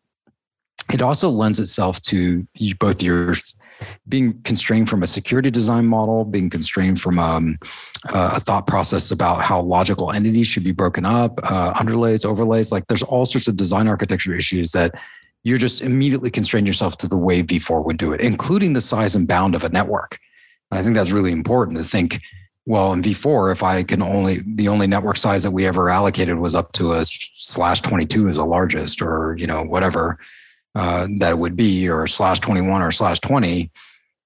it 0.92 1.00
also 1.00 1.28
lends 1.28 1.60
itself 1.60 2.00
to 2.02 2.46
both 2.78 3.02
your 3.02 3.34
being 4.08 4.40
constrained 4.42 4.88
from 4.88 5.02
a 5.02 5.06
security 5.06 5.50
design 5.50 5.86
model, 5.86 6.24
being 6.24 6.50
constrained 6.50 7.00
from 7.00 7.18
um, 7.18 7.58
uh, 8.08 8.32
a 8.34 8.40
thought 8.40 8.66
process 8.66 9.10
about 9.10 9.42
how 9.42 9.60
logical 9.60 10.12
entities 10.12 10.46
should 10.46 10.64
be 10.64 10.72
broken 10.72 11.04
up, 11.04 11.38
uh, 11.42 11.72
underlays, 11.74 12.24
overlays. 12.24 12.72
Like 12.72 12.86
there's 12.88 13.02
all 13.02 13.26
sorts 13.26 13.48
of 13.48 13.56
design 13.56 13.88
architecture 13.88 14.34
issues 14.34 14.72
that 14.72 15.00
you're 15.42 15.58
just 15.58 15.82
immediately 15.82 16.30
constrain 16.30 16.66
yourself 16.66 16.96
to 16.98 17.08
the 17.08 17.16
way 17.16 17.42
V4 17.42 17.84
would 17.84 17.98
do 17.98 18.12
it, 18.12 18.20
including 18.20 18.72
the 18.72 18.80
size 18.80 19.14
and 19.14 19.28
bound 19.28 19.54
of 19.54 19.64
a 19.64 19.68
network. 19.68 20.18
And 20.70 20.80
I 20.80 20.82
think 20.82 20.94
that's 20.94 21.12
really 21.12 21.32
important 21.32 21.78
to 21.78 21.84
think. 21.84 22.20
Well, 22.66 22.94
in 22.94 23.02
V4, 23.02 23.52
if 23.52 23.62
I 23.62 23.82
can 23.82 24.00
only 24.00 24.40
the 24.54 24.68
only 24.68 24.86
network 24.86 25.18
size 25.18 25.42
that 25.42 25.50
we 25.50 25.66
ever 25.66 25.90
allocated 25.90 26.38
was 26.38 26.54
up 26.54 26.72
to 26.72 26.94
a 26.94 27.04
slash 27.04 27.82
22 27.82 28.26
as 28.28 28.36
the 28.36 28.46
largest, 28.46 29.02
or 29.02 29.36
you 29.38 29.46
know 29.46 29.62
whatever 29.62 30.18
uh, 30.74 31.06
that 31.18 31.30
it 31.30 31.38
would 31.38 31.56
be, 31.56 31.88
or 31.88 32.06
slash 32.06 32.40
21 32.40 32.82
or 32.82 32.90
slash 32.90 33.20
20. 33.20 33.70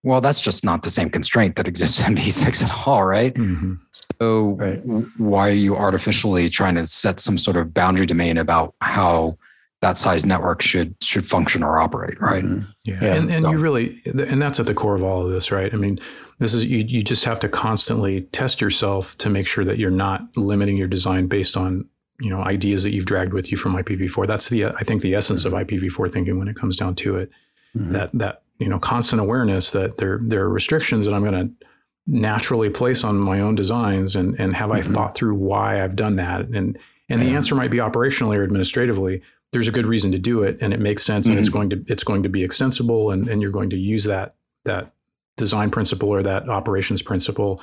Well, 0.05 0.21
that's 0.21 0.41
just 0.41 0.65
not 0.65 0.85
the 0.85 0.91
same 0.91 1.11
constraint 1.11 1.57
that 1.57 1.67
exists 1.67 2.07
in 2.07 2.15
V6 2.17 2.65
at 2.65 2.87
all, 2.87 3.05
right? 3.05 3.35
Mm-hmm. 3.35 3.75
So, 4.21 4.57
right. 4.57 4.81
why 5.19 5.49
are 5.51 5.53
you 5.53 5.77
artificially 5.77 6.49
trying 6.49 6.77
to 6.77 6.87
set 6.87 7.21
some 7.21 7.37
sort 7.37 7.57
of 7.57 7.75
boundary 7.75 8.07
domain 8.07 8.39
about 8.39 8.75
how 8.81 9.37
that 9.81 9.97
size 9.97 10.27
network 10.27 10.61
should 10.61 10.95
should 11.03 11.27
function 11.27 11.63
or 11.63 11.79
operate, 11.79 12.21
right? 12.21 12.45
Mm-hmm. 12.45 12.71
Yeah. 12.85 12.99
yeah, 13.01 13.15
and 13.15 13.31
and 13.31 13.45
so. 13.45 13.51
you 13.51 13.59
really, 13.59 13.97
and 14.07 14.41
that's 14.43 14.59
at 14.59 14.67
the 14.67 14.75
core 14.75 14.95
of 14.95 15.03
all 15.03 15.25
of 15.25 15.31
this, 15.31 15.53
right? 15.53 15.73
I 15.73 15.77
mean, 15.77 15.99
this 16.39 16.55
is 16.55 16.65
you. 16.65 16.79
You 16.79 17.03
just 17.03 17.25
have 17.25 17.39
to 17.41 17.49
constantly 17.49 18.23
test 18.23 18.61
yourself 18.61 19.17
to 19.19 19.29
make 19.29 19.47
sure 19.47 19.65
that 19.65 19.79
you're 19.79 19.91
not 19.91 20.37
limiting 20.37 20.77
your 20.77 20.89
design 20.89 21.27
based 21.27 21.57
on 21.57 21.89
you 22.21 22.31
know 22.31 22.41
ideas 22.41 22.83
that 22.83 22.91
you've 22.91 23.07
dragged 23.07 23.33
with 23.33 23.51
you 23.51 23.57
from 23.57 23.75
IPv4. 23.75 24.27
That's 24.27 24.49
the 24.49 24.67
I 24.67 24.81
think 24.81 25.03
the 25.03 25.15
essence 25.15 25.45
of 25.45 25.53
IPv4 25.53 26.13
thinking 26.13 26.39
when 26.39 26.49
it 26.49 26.57
comes 26.57 26.77
down 26.77 26.95
to 26.97 27.17
it. 27.17 27.31
Mm-hmm. 27.77 27.93
That 27.93 28.11
that 28.15 28.43
you 28.59 28.69
know 28.69 28.79
constant 28.79 29.21
awareness 29.21 29.71
that 29.73 29.99
there 29.99 30.19
there 30.23 30.43
are 30.43 30.49
restrictions 30.49 31.05
that 31.07 31.15
I'm 31.15 31.23
going 31.23 31.49
to 31.49 31.67
naturally 32.07 32.71
place 32.71 33.05
on 33.05 33.19
my 33.19 33.41
own 33.41 33.55
designs, 33.55 34.17
and 34.17 34.39
and 34.41 34.55
have 34.57 34.71
mm-hmm. 34.71 34.91
I 34.91 34.95
thought 34.95 35.15
through 35.15 35.35
why 35.35 35.83
I've 35.83 35.97
done 35.97 36.17
that, 36.17 36.43
and 36.49 36.79
and 37.09 37.23
yeah. 37.23 37.29
the 37.29 37.35
answer 37.35 37.55
might 37.55 37.71
be 37.71 37.79
operationally 37.79 38.37
or 38.37 38.43
administratively 38.43 39.23
there's 39.53 39.69
a 39.69 39.73
good 39.73 39.87
reason 39.87 40.13
to 40.13 40.19
do 40.19 40.43
it 40.43 40.59
and 40.61 40.73
it 40.73 40.81
makes 40.81 41.05
sense 41.05 41.27
mm-hmm. 41.27 41.33
and 41.33 41.39
it's 41.39 41.49
mm-hmm. 41.49 41.59
going 41.59 41.71
to 41.71 41.85
it's 41.87 42.05
going 42.05 42.23
to 42.23 42.29
be 42.29 42.45
extensible 42.45 43.11
and, 43.11 43.29
and 43.29 43.41
you're 43.41 43.51
going 43.51 43.71
to 43.71 43.79
use 43.79 44.05
that 44.05 44.35
that 44.65 44.93
design 45.37 45.71
principle 45.71 46.11
or 46.11 46.23
that 46.23 46.49
operations 46.49 47.03
principle 47.03 47.59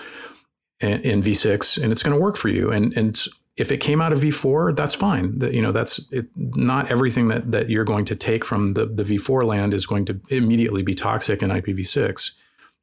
in, 0.80 1.02
in 1.02 1.22
v6 1.22 1.82
and 1.82 1.92
it's 1.92 2.04
going 2.04 2.16
to 2.16 2.22
work 2.22 2.38
for 2.38 2.50
you 2.50 2.72
and 2.72 2.96
and 2.98 3.28
if 3.58 3.72
it 3.72 3.78
came 3.78 4.02
out 4.02 4.12
of 4.12 4.20
v4 4.20 4.76
that's 4.76 4.94
fine. 4.94 5.40
That 5.40 5.54
you 5.54 5.62
know 5.62 5.72
that's 5.72 6.08
it, 6.12 6.28
not 6.36 6.92
everything 6.92 7.30
that 7.30 7.52
that 7.52 7.70
you're 7.70 7.86
going 7.86 8.06
to 8.06 8.16
take 8.16 8.44
from 8.44 8.74
the 8.74 8.86
the 8.86 9.04
v4 9.04 9.46
land 9.46 9.74
is 9.74 9.86
going 9.86 10.06
to 10.06 10.20
immediately 10.30 10.82
be 10.82 10.94
toxic 10.94 11.42
in 11.42 11.50
ipv6 11.50 12.32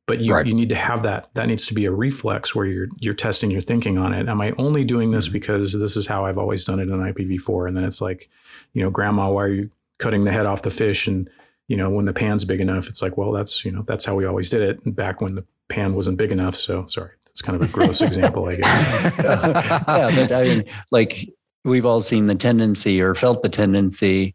but 0.07 0.21
you, 0.21 0.35
right. 0.35 0.47
you 0.47 0.53
need 0.53 0.69
to 0.71 0.75
have 0.75 1.05
that. 1.05 1.33
That 1.35 1.47
needs 1.47 1.67
to 1.67 1.75
be 1.75 1.85
a 1.85 1.93
reflex 1.93 2.55
where 2.55 2.67
you're 2.67 2.89
you're 2.99 3.15
testing 3.15 3.51
your 3.51 3.61
thinking 3.61 3.99
on 3.99 4.13
it. 4.13 4.29
Am 4.29 4.41
i 4.41 4.53
only 4.59 4.85
doing 4.85 5.13
this 5.13 5.27
mm-hmm. 5.27 5.35
because 5.35 5.73
this 5.73 5.97
is 5.97 6.07
how 6.07 6.25
i've 6.27 6.39
always 6.39 6.65
done 6.65 6.81
it 6.81 6.89
in 6.89 6.99
ipv4 6.99 7.69
and 7.69 7.77
then 7.77 7.85
it's 7.85 8.01
like 8.01 8.29
you 8.73 8.83
know 8.83 8.91
grandma 8.91 9.31
why 9.31 9.45
are 9.45 9.49
you 9.49 9.71
cutting 9.99 10.25
the 10.25 10.33
head 10.33 10.47
off 10.47 10.63
the 10.63 10.71
fish? 10.71 11.07
And 11.07 11.31
you 11.69 11.77
know 11.77 11.89
when 11.89 12.07
the 12.07 12.13
pan's 12.13 12.45
big 12.45 12.61
enough 12.61 12.89
it's 12.89 13.01
like 13.01 13.17
well 13.17 13.33
that's 13.33 13.65
you 13.65 13.71
know 13.71 13.83
that's 13.83 14.05
how 14.05 14.15
we 14.15 14.25
always 14.25 14.51
did 14.51 14.63
it 14.63 14.97
back 14.97 15.21
when 15.21 15.37
the 15.37 15.45
pan 15.69 15.95
wasn't 15.95 16.19
big 16.19 16.33
enough. 16.33 16.57
So 16.57 16.85
sorry 16.87 17.13
that's 17.33 17.43
kind 17.43 17.61
of 17.61 17.69
a 17.69 17.73
gross 17.73 18.01
example 18.01 18.47
i 18.49 18.57
guess 18.57 19.19
yeah 19.25 20.11
but 20.15 20.33
i 20.33 20.43
mean 20.43 20.65
like 20.91 21.29
we've 21.65 21.87
all 21.87 22.01
seen 22.01 22.27
the 22.27 22.35
tendency 22.35 23.01
or 23.01 23.15
felt 23.15 23.43
the 23.43 23.49
tendency 23.49 24.35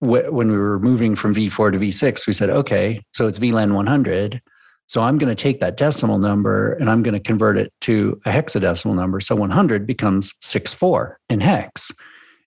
when 0.00 0.50
we 0.50 0.58
were 0.58 0.78
moving 0.78 1.14
from 1.14 1.34
v4 1.34 1.72
to 1.72 1.78
v6 1.78 2.26
we 2.26 2.32
said 2.32 2.50
okay 2.50 3.02
so 3.12 3.26
it's 3.26 3.38
vlan 3.38 3.74
100 3.74 4.40
so 4.90 5.02
I'm 5.02 5.18
going 5.18 5.28
to 5.28 5.40
take 5.40 5.60
that 5.60 5.76
decimal 5.76 6.18
number 6.18 6.72
and 6.72 6.90
I'm 6.90 7.04
going 7.04 7.14
to 7.14 7.20
convert 7.20 7.56
it 7.56 7.72
to 7.82 8.20
a 8.26 8.30
hexadecimal 8.30 8.96
number. 8.96 9.20
So 9.20 9.36
100 9.36 9.86
becomes 9.86 10.32
6.4 10.42 11.14
in 11.28 11.40
hex, 11.40 11.92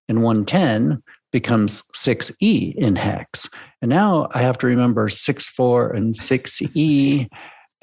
and 0.10 0.24
110 0.24 1.02
becomes 1.32 1.84
6e 1.96 2.76
in 2.76 2.98
hex. 2.98 3.50
And 3.82 3.88
now 3.88 4.28
I 4.34 4.42
have 4.42 4.58
to 4.58 4.68
remember 4.68 5.08
6.4 5.08 5.96
and 5.96 6.14
6e. 6.14 7.30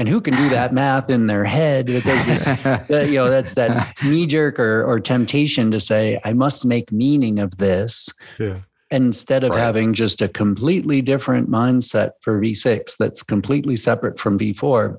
And 0.00 0.08
who 0.08 0.22
can 0.22 0.34
do 0.34 0.48
that 0.48 0.72
math 0.82 1.10
in 1.10 1.26
their 1.26 1.44
head? 1.44 1.84
Because 1.86 2.24
this, 2.24 2.88
you 3.10 3.18
know, 3.18 3.28
that's 3.28 3.52
that 3.54 3.92
knee 4.02 4.26
jerk 4.26 4.58
or, 4.58 4.82
or 4.82 4.98
temptation 4.98 5.70
to 5.72 5.78
say, 5.78 6.18
I 6.24 6.32
must 6.32 6.64
make 6.64 6.90
meaning 6.90 7.38
of 7.38 7.58
this. 7.58 8.08
Yeah 8.38 8.60
instead 8.90 9.44
of 9.44 9.50
right. 9.50 9.60
having 9.60 9.94
just 9.94 10.20
a 10.20 10.28
completely 10.28 11.00
different 11.00 11.48
mindset 11.48 12.10
for 12.22 12.40
V6 12.40 12.96
that's 12.98 13.22
completely 13.22 13.76
separate 13.76 14.18
from 14.18 14.36
V4 14.36 14.98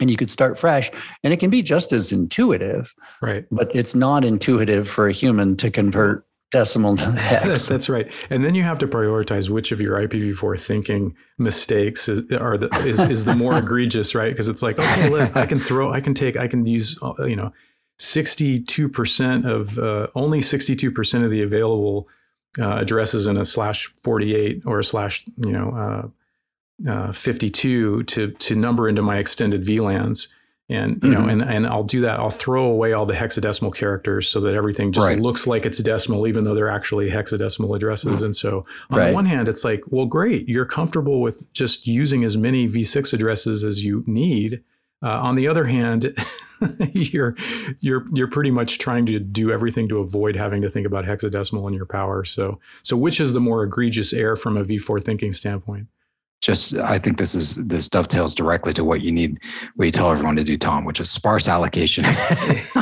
and 0.00 0.10
you 0.10 0.16
could 0.16 0.30
start 0.30 0.58
fresh 0.58 0.90
and 1.22 1.30
it 1.32 1.36
can 1.38 1.50
be 1.50 1.60
just 1.60 1.92
as 1.92 2.12
intuitive 2.12 2.94
right 3.20 3.44
but 3.50 3.70
it's 3.74 3.94
not 3.94 4.24
intuitive 4.24 4.88
for 4.88 5.06
a 5.06 5.12
human 5.12 5.54
to 5.56 5.70
convert 5.70 6.24
decimal 6.50 6.96
to 6.96 7.12
hex 7.12 7.66
that's 7.68 7.88
right. 7.88 8.12
And 8.30 8.44
then 8.44 8.54
you 8.54 8.62
have 8.62 8.78
to 8.80 8.88
prioritize 8.88 9.50
which 9.50 9.72
of 9.72 9.80
your 9.80 9.96
ipv4 9.96 10.60
thinking 10.60 11.16
mistakes 11.38 12.08
is, 12.08 12.30
are 12.32 12.56
the 12.56 12.68
is, 12.86 12.98
is 13.00 13.24
the 13.24 13.36
more 13.36 13.56
egregious 13.64 14.14
right? 14.14 14.30
Because 14.30 14.48
it's 14.48 14.62
like 14.62 14.78
okay 14.78 15.08
look, 15.08 15.36
i 15.36 15.46
can 15.46 15.60
throw 15.60 15.92
i 15.92 16.00
can 16.00 16.14
take 16.14 16.36
i 16.36 16.48
can 16.48 16.66
use 16.66 16.98
uh, 17.02 17.24
you 17.24 17.36
know 17.36 17.52
62% 18.00 19.46
of 19.46 19.78
uh, 19.78 20.08
only 20.14 20.40
62% 20.40 21.24
of 21.24 21.30
the 21.30 21.42
available 21.42 22.08
uh, 22.58 22.78
addresses 22.78 23.26
in 23.26 23.36
a 23.36 23.44
slash 23.44 23.86
48 23.86 24.62
or 24.64 24.78
a 24.78 24.84
slash, 24.84 25.24
you 25.36 25.52
know, 25.52 25.70
uh, 26.86 26.90
uh, 26.90 27.12
52 27.12 28.04
to, 28.04 28.30
to 28.32 28.54
number 28.54 28.88
into 28.88 29.02
my 29.02 29.18
extended 29.18 29.62
VLANs. 29.62 30.28
And, 30.70 31.02
you 31.02 31.10
mm-hmm. 31.10 31.12
know, 31.12 31.28
and, 31.28 31.42
and 31.42 31.66
I'll 31.66 31.82
do 31.82 32.00
that. 32.02 32.20
I'll 32.20 32.30
throw 32.30 32.64
away 32.64 32.92
all 32.92 33.04
the 33.04 33.14
hexadecimal 33.14 33.74
characters 33.74 34.28
so 34.28 34.38
that 34.40 34.54
everything 34.54 34.92
just 34.92 35.04
right. 35.04 35.18
looks 35.18 35.44
like 35.44 35.66
it's 35.66 35.78
decimal, 35.78 36.28
even 36.28 36.44
though 36.44 36.54
they're 36.54 36.68
actually 36.68 37.10
hexadecimal 37.10 37.74
addresses. 37.74 38.16
Mm-hmm. 38.16 38.26
And 38.26 38.36
so 38.36 38.64
on 38.88 38.98
right. 38.98 39.08
the 39.08 39.14
one 39.14 39.26
hand, 39.26 39.48
it's 39.48 39.64
like, 39.64 39.82
well, 39.88 40.06
great. 40.06 40.48
You're 40.48 40.64
comfortable 40.64 41.20
with 41.20 41.52
just 41.52 41.88
using 41.88 42.22
as 42.22 42.36
many 42.36 42.68
V6 42.68 43.12
addresses 43.12 43.64
as 43.64 43.84
you 43.84 44.04
need. 44.06 44.62
Uh, 45.02 45.18
on 45.20 45.34
the 45.34 45.48
other 45.48 45.64
hand, 45.64 46.14
you're 46.92 47.34
you're 47.80 48.04
you're 48.12 48.28
pretty 48.28 48.50
much 48.50 48.78
trying 48.78 49.06
to 49.06 49.18
do 49.18 49.50
everything 49.50 49.88
to 49.88 49.98
avoid 49.98 50.36
having 50.36 50.60
to 50.60 50.68
think 50.68 50.86
about 50.86 51.06
hexadecimal 51.06 51.66
in 51.66 51.72
your 51.72 51.86
power. 51.86 52.22
So 52.22 52.60
so 52.82 52.98
which 52.98 53.18
is 53.18 53.32
the 53.32 53.40
more 53.40 53.62
egregious 53.64 54.12
error 54.12 54.36
from 54.36 54.58
a 54.58 54.62
V4 54.62 55.02
thinking 55.02 55.32
standpoint? 55.32 55.86
Just 56.40 56.74
I 56.76 56.98
think 56.98 57.18
this 57.18 57.34
is 57.34 57.56
this 57.66 57.88
dovetails 57.88 58.34
directly 58.34 58.72
to 58.74 58.82
what 58.82 59.02
you 59.02 59.12
need 59.12 59.38
what 59.76 59.84
you 59.84 59.90
tell 59.90 60.10
everyone 60.10 60.36
to 60.36 60.44
do, 60.44 60.56
Tom, 60.56 60.84
which 60.84 60.98
is 60.98 61.10
sparse 61.10 61.48
allocation. 61.48 62.04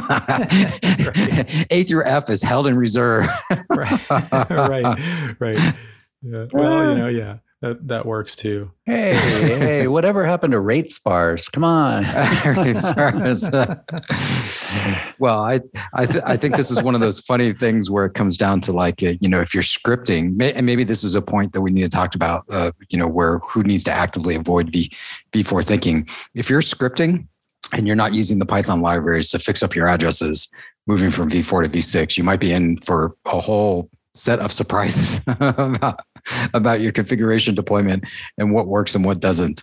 A 1.70 1.84
through 1.84 2.04
F 2.04 2.30
is 2.30 2.42
held 2.42 2.68
in 2.68 2.76
reserve. 2.76 3.26
right, 3.70 4.10
right, 4.50 5.36
right. 5.40 5.74
Yeah. 6.22 6.46
Well, 6.52 6.88
you 6.88 6.94
know, 6.96 7.08
yeah 7.08 7.38
that 7.60 7.88
that 7.88 8.06
works 8.06 8.36
too. 8.36 8.70
Hey, 8.84 9.14
hey, 9.14 9.88
whatever 9.88 10.24
happened 10.24 10.52
to 10.52 10.60
rate 10.60 10.90
spars? 10.90 11.48
Come 11.48 11.64
on. 11.64 12.04
rate 12.56 12.76
spars. 12.76 13.50
well, 15.18 15.40
I 15.40 15.60
I, 15.92 16.06
th- 16.06 16.22
I 16.24 16.36
think 16.36 16.56
this 16.56 16.70
is 16.70 16.82
one 16.82 16.94
of 16.94 17.00
those 17.00 17.18
funny 17.18 17.52
things 17.52 17.90
where 17.90 18.04
it 18.04 18.14
comes 18.14 18.36
down 18.36 18.60
to 18.62 18.72
like 18.72 19.02
uh, 19.02 19.14
you 19.20 19.28
know 19.28 19.40
if 19.40 19.54
you're 19.54 19.64
scripting, 19.64 20.40
and 20.40 20.66
maybe 20.66 20.84
this 20.84 21.02
is 21.02 21.16
a 21.16 21.22
point 21.22 21.52
that 21.52 21.60
we 21.60 21.72
need 21.72 21.82
to 21.82 21.88
talk 21.88 22.14
about. 22.14 22.44
Uh, 22.48 22.70
you 22.90 22.98
know 22.98 23.08
where 23.08 23.38
who 23.40 23.64
needs 23.64 23.82
to 23.84 23.90
actively 23.90 24.36
avoid 24.36 24.70
v 24.70 24.90
v4 25.32 25.64
thinking. 25.64 26.08
If 26.34 26.48
you're 26.48 26.62
scripting 26.62 27.26
and 27.72 27.88
you're 27.88 27.96
not 27.96 28.14
using 28.14 28.38
the 28.38 28.46
Python 28.46 28.80
libraries 28.80 29.28
to 29.30 29.38
fix 29.40 29.64
up 29.64 29.74
your 29.74 29.88
addresses, 29.88 30.48
moving 30.86 31.10
from 31.10 31.28
v4 31.28 31.64
to 31.64 31.78
v6, 31.78 32.16
you 32.16 32.22
might 32.22 32.40
be 32.40 32.52
in 32.52 32.76
for 32.78 33.16
a 33.26 33.40
whole 33.40 33.90
set 34.14 34.40
of 34.40 34.52
surprises 34.52 35.20
about, 35.26 36.00
about 36.54 36.80
your 36.80 36.92
configuration 36.92 37.54
deployment 37.54 38.08
and 38.38 38.52
what 38.52 38.66
works 38.66 38.94
and 38.94 39.04
what 39.04 39.20
doesn't. 39.20 39.62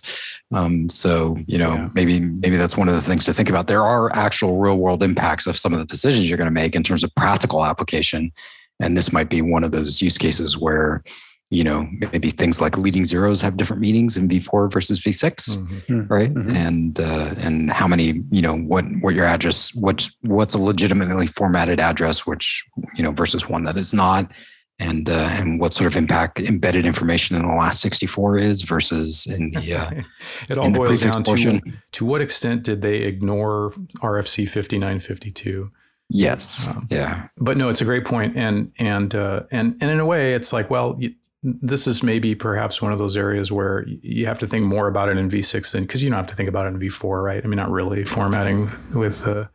Um, 0.52 0.88
so 0.88 1.36
you 1.46 1.58
know, 1.58 1.74
yeah. 1.74 1.88
maybe 1.94 2.20
maybe 2.20 2.56
that's 2.56 2.76
one 2.76 2.88
of 2.88 2.94
the 2.94 3.00
things 3.00 3.24
to 3.26 3.32
think 3.32 3.48
about. 3.48 3.66
There 3.66 3.82
are 3.82 4.14
actual 4.14 4.58
real 4.58 4.78
world 4.78 5.02
impacts 5.02 5.46
of 5.46 5.58
some 5.58 5.72
of 5.72 5.78
the 5.78 5.86
decisions 5.86 6.28
you're 6.28 6.38
going 6.38 6.46
to 6.46 6.50
make 6.50 6.74
in 6.74 6.82
terms 6.82 7.04
of 7.04 7.14
practical 7.14 7.64
application, 7.64 8.32
and 8.80 8.96
this 8.96 9.12
might 9.12 9.28
be 9.28 9.42
one 9.42 9.64
of 9.64 9.72
those 9.72 10.00
use 10.00 10.18
cases 10.18 10.58
where 10.58 11.02
you 11.50 11.62
know 11.62 11.88
maybe 12.12 12.30
things 12.30 12.60
like 12.60 12.76
leading 12.76 13.04
zeros 13.04 13.40
have 13.40 13.56
different 13.56 13.80
meanings 13.80 14.16
in 14.16 14.28
v4 14.28 14.70
versus 14.72 15.00
v6 15.00 15.56
mm-hmm. 15.56 15.76
Hmm. 15.86 16.12
right 16.12 16.34
mm-hmm. 16.34 16.50
and 16.50 16.98
uh, 16.98 17.34
and 17.38 17.72
how 17.72 17.86
many 17.86 18.22
you 18.30 18.42
know 18.42 18.56
what 18.56 18.84
what 19.00 19.14
your 19.14 19.24
address 19.24 19.72
what's 19.74 20.16
what's 20.22 20.54
a 20.54 20.58
legitimately 20.58 21.26
formatted 21.26 21.78
address 21.78 22.26
which 22.26 22.64
you 22.96 23.02
know 23.02 23.12
versus 23.12 23.48
one 23.48 23.62
that 23.64 23.76
is 23.76 23.94
not 23.94 24.32
and 24.78 25.08
uh, 25.08 25.28
and 25.32 25.60
what 25.60 25.72
sort 25.72 25.86
of 25.86 25.96
impact 25.96 26.40
embedded 26.40 26.84
information 26.84 27.36
in 27.36 27.42
the 27.42 27.54
last 27.54 27.80
64 27.80 28.38
is 28.38 28.62
versus 28.62 29.26
in 29.26 29.50
the 29.52 29.74
uh, 29.74 29.90
it 30.48 30.58
all 30.58 30.70
boils 30.70 31.00
down 31.00 31.24
portion. 31.24 31.60
to 31.60 31.72
to 31.92 32.04
what 32.04 32.20
extent 32.20 32.62
did 32.62 32.82
they 32.82 32.98
ignore 32.98 33.70
RFC 34.00 34.48
5952 34.48 35.70
yes 36.08 36.68
um, 36.68 36.86
yeah 36.90 37.28
but 37.38 37.56
no 37.56 37.68
it's 37.68 37.80
a 37.80 37.84
great 37.84 38.04
point 38.04 38.36
and 38.36 38.70
and 38.78 39.14
uh, 39.14 39.44
and 39.50 39.76
and 39.80 39.90
in 39.90 39.98
a 39.98 40.06
way 40.06 40.34
it's 40.34 40.52
like 40.52 40.70
well 40.70 40.96
you, 40.98 41.14
this 41.42 41.86
is 41.86 42.02
maybe 42.02 42.34
perhaps 42.34 42.82
one 42.82 42.92
of 42.92 42.98
those 42.98 43.16
areas 43.16 43.52
where 43.52 43.84
you 43.86 44.26
have 44.26 44.38
to 44.38 44.46
think 44.46 44.64
more 44.64 44.88
about 44.88 45.08
it 45.08 45.16
in 45.16 45.28
V6 45.28 45.72
than 45.72 45.84
because 45.84 46.02
you 46.02 46.10
don't 46.10 46.16
have 46.16 46.26
to 46.26 46.34
think 46.34 46.48
about 46.48 46.66
it 46.66 46.70
in 46.70 46.80
V4, 46.80 47.22
right? 47.22 47.44
I 47.44 47.46
mean, 47.46 47.56
not 47.56 47.70
really 47.70 48.04
formatting 48.04 48.68
with 48.92 49.26
a 49.26 49.48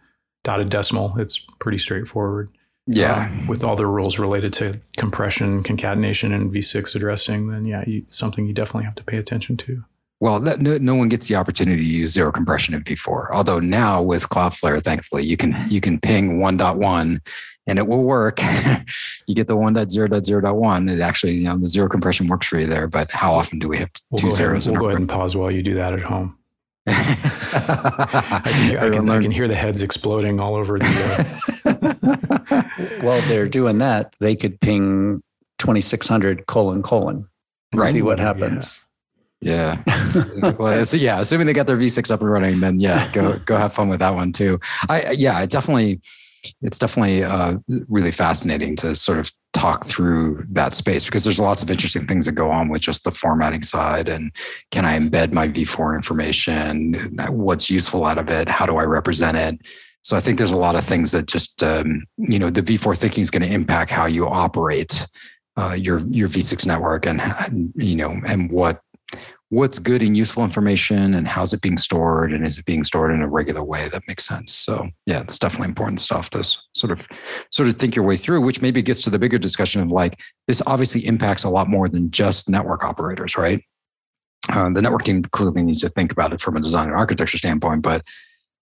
dotted 0.43 0.69
decimal. 0.69 1.17
It's 1.17 1.39
pretty 1.59 1.77
straightforward. 1.77 2.49
Yeah. 2.87 3.29
Um, 3.31 3.47
with 3.47 3.63
all 3.63 3.75
the 3.75 3.85
rules 3.87 4.17
related 4.17 4.53
to 4.53 4.79
compression, 4.97 5.63
concatenation, 5.63 6.33
and 6.33 6.51
V6 6.51 6.95
addressing, 6.95 7.47
then 7.47 7.65
yeah, 7.65 7.83
you, 7.85 8.03
something 8.07 8.47
you 8.47 8.53
definitely 8.53 8.85
have 8.85 8.95
to 8.95 9.03
pay 9.03 9.17
attention 9.17 9.57
to. 9.57 9.83
Well, 10.19 10.39
that, 10.41 10.61
no, 10.61 10.77
no 10.77 10.95
one 10.95 11.09
gets 11.09 11.27
the 11.27 11.35
opportunity 11.35 11.83
to 11.83 11.89
use 11.89 12.11
zero 12.11 12.31
compression 12.31 12.75
in 12.75 12.83
V4. 12.83 13.29
Although 13.31 13.59
now 13.59 14.01
with 14.01 14.29
Cloudflare, 14.29 14.81
thankfully, 14.81 15.23
you 15.23 15.35
can 15.35 15.55
you 15.67 15.81
can 15.81 15.99
ping 15.99 16.39
1.1 16.39 17.19
and 17.67 17.79
it 17.79 17.87
will 17.87 18.03
work. 18.03 18.39
you 19.25 19.35
get 19.35 19.47
the 19.47 19.55
1.0.0.1. 19.55 20.91
It 20.91 21.01
actually, 21.01 21.35
you 21.35 21.45
know, 21.45 21.57
the 21.57 21.67
zero 21.67 21.89
compression 21.89 22.27
works 22.27 22.47
for 22.47 22.59
you 22.59 22.67
there. 22.67 22.87
But 22.87 23.11
how 23.11 23.33
often 23.33 23.59
do 23.59 23.67
we 23.67 23.77
have 23.77 23.89
we'll 24.09 24.19
two 24.19 24.31
zeros? 24.31 24.67
Ahead, 24.67 24.73
we'll 24.73 24.81
go 24.81 24.89
ahead 24.89 24.99
and 24.99 25.09
pause 25.09 25.35
while 25.35 25.49
you 25.49 25.63
do 25.63 25.73
that 25.75 25.93
at 25.93 26.01
home. 26.01 26.37
I, 26.87 28.41
can, 28.43 28.77
I, 28.77 28.89
can, 28.89 29.09
I, 29.09 29.21
can, 29.21 29.31
hear 29.31 29.47
the 29.47 29.55
heads 29.55 29.81
exploding 29.83 30.39
all 30.39 30.55
over 30.55 30.79
the. 30.79 30.85
Uh... 31.65 33.01
While 33.01 33.21
they're 33.27 33.47
doing 33.47 33.77
that, 33.79 34.15
they 34.19 34.35
could 34.35 34.59
ping 34.59 35.21
2600 35.59 36.47
colon 36.47 36.81
colon 36.81 37.27
and 37.71 37.81
right. 37.81 37.91
see 37.91 38.01
what 38.01 38.19
happens. 38.19 38.83
Yeah. 39.41 39.81
yeah. 39.85 40.53
well, 40.59 40.83
so 40.85 40.97
yeah, 40.97 41.19
assuming 41.19 41.47
they 41.47 41.53
got 41.53 41.67
their 41.67 41.77
V6 41.77 42.09
up 42.11 42.21
and 42.21 42.31
running, 42.31 42.59
then 42.59 42.79
yeah, 42.79 43.11
go 43.11 43.37
go 43.45 43.57
have 43.57 43.73
fun 43.73 43.89
with 43.89 43.99
that 43.99 44.15
one 44.15 44.31
too. 44.31 44.59
I 44.89 45.11
yeah, 45.11 45.37
I 45.37 45.45
definitely 45.45 46.01
it's 46.61 46.79
definitely 46.79 47.23
uh, 47.23 47.57
really 47.89 48.11
fascinating 48.11 48.75
to 48.77 48.95
sort 48.95 49.19
of 49.19 49.31
talk 49.61 49.85
through 49.85 50.43
that 50.49 50.73
space 50.73 51.05
because 51.05 51.23
there's 51.23 51.39
lots 51.39 51.61
of 51.61 51.69
interesting 51.69 52.07
things 52.07 52.25
that 52.25 52.31
go 52.31 52.49
on 52.49 52.67
with 52.67 52.81
just 52.81 53.03
the 53.03 53.11
formatting 53.11 53.61
side 53.61 54.09
and 54.09 54.31
can 54.71 54.85
i 54.85 54.97
embed 54.97 55.31
my 55.31 55.47
v4 55.47 55.95
information 55.95 56.93
what's 57.29 57.69
useful 57.69 58.03
out 58.03 58.17
of 58.17 58.27
it 58.29 58.49
how 58.49 58.65
do 58.65 58.77
i 58.77 58.83
represent 58.83 59.37
it? 59.37 59.55
So 60.01 60.17
i 60.17 60.19
think 60.19 60.39
there's 60.39 60.51
a 60.51 60.57
lot 60.67 60.75
of 60.75 60.83
things 60.83 61.11
that 61.11 61.27
just 61.27 61.61
um, 61.61 62.05
you 62.17 62.39
know 62.39 62.49
the 62.49 62.63
v4 62.63 62.97
thinking 62.97 63.21
is 63.21 63.29
going 63.29 63.43
to 63.43 63.53
impact 63.53 63.91
how 63.91 64.07
you 64.07 64.27
operate 64.27 65.07
uh, 65.57 65.75
your 65.77 65.99
your 66.09 66.27
v6 66.27 66.65
network 66.65 67.05
and 67.05 67.21
you 67.75 67.95
know 67.95 68.19
and 68.25 68.51
what 68.51 68.81
what's 69.51 69.79
good 69.79 70.01
and 70.01 70.15
useful 70.15 70.45
information 70.45 71.13
and 71.13 71.27
how's 71.27 71.51
it 71.51 71.59
being 71.59 71.77
stored 71.77 72.31
and 72.31 72.47
is 72.47 72.57
it 72.57 72.63
being 72.63 72.85
stored 72.85 73.13
in 73.13 73.21
a 73.21 73.27
regular 73.27 73.61
way 73.61 73.89
that 73.89 74.01
makes 74.07 74.25
sense. 74.25 74.53
So 74.53 74.87
yeah 75.05 75.19
it's 75.19 75.37
definitely 75.37 75.67
important 75.67 75.99
stuff 75.99 76.29
to 76.31 76.43
sort 76.73 76.89
of 76.89 77.05
sort 77.51 77.67
of 77.67 77.75
think 77.75 77.93
your 77.93 78.05
way 78.05 78.15
through 78.15 78.39
which 78.41 78.61
maybe 78.61 78.81
gets 78.81 79.01
to 79.01 79.09
the 79.09 79.19
bigger 79.19 79.37
discussion 79.37 79.81
of 79.81 79.91
like 79.91 80.21
this 80.47 80.61
obviously 80.65 81.05
impacts 81.05 81.43
a 81.43 81.49
lot 81.49 81.67
more 81.67 81.89
than 81.89 82.09
just 82.11 82.49
network 82.49 82.85
operators 82.85 83.35
right? 83.35 83.61
Uh, 84.49 84.69
the 84.69 84.81
network 84.81 85.03
team 85.03 85.21
clearly 85.21 85.63
needs 85.63 85.81
to 85.81 85.89
think 85.89 86.13
about 86.13 86.31
it 86.31 86.39
from 86.39 86.55
a 86.55 86.61
design 86.61 86.87
and 86.87 86.95
architecture 86.95 87.37
standpoint 87.37 87.81
but 87.81 88.07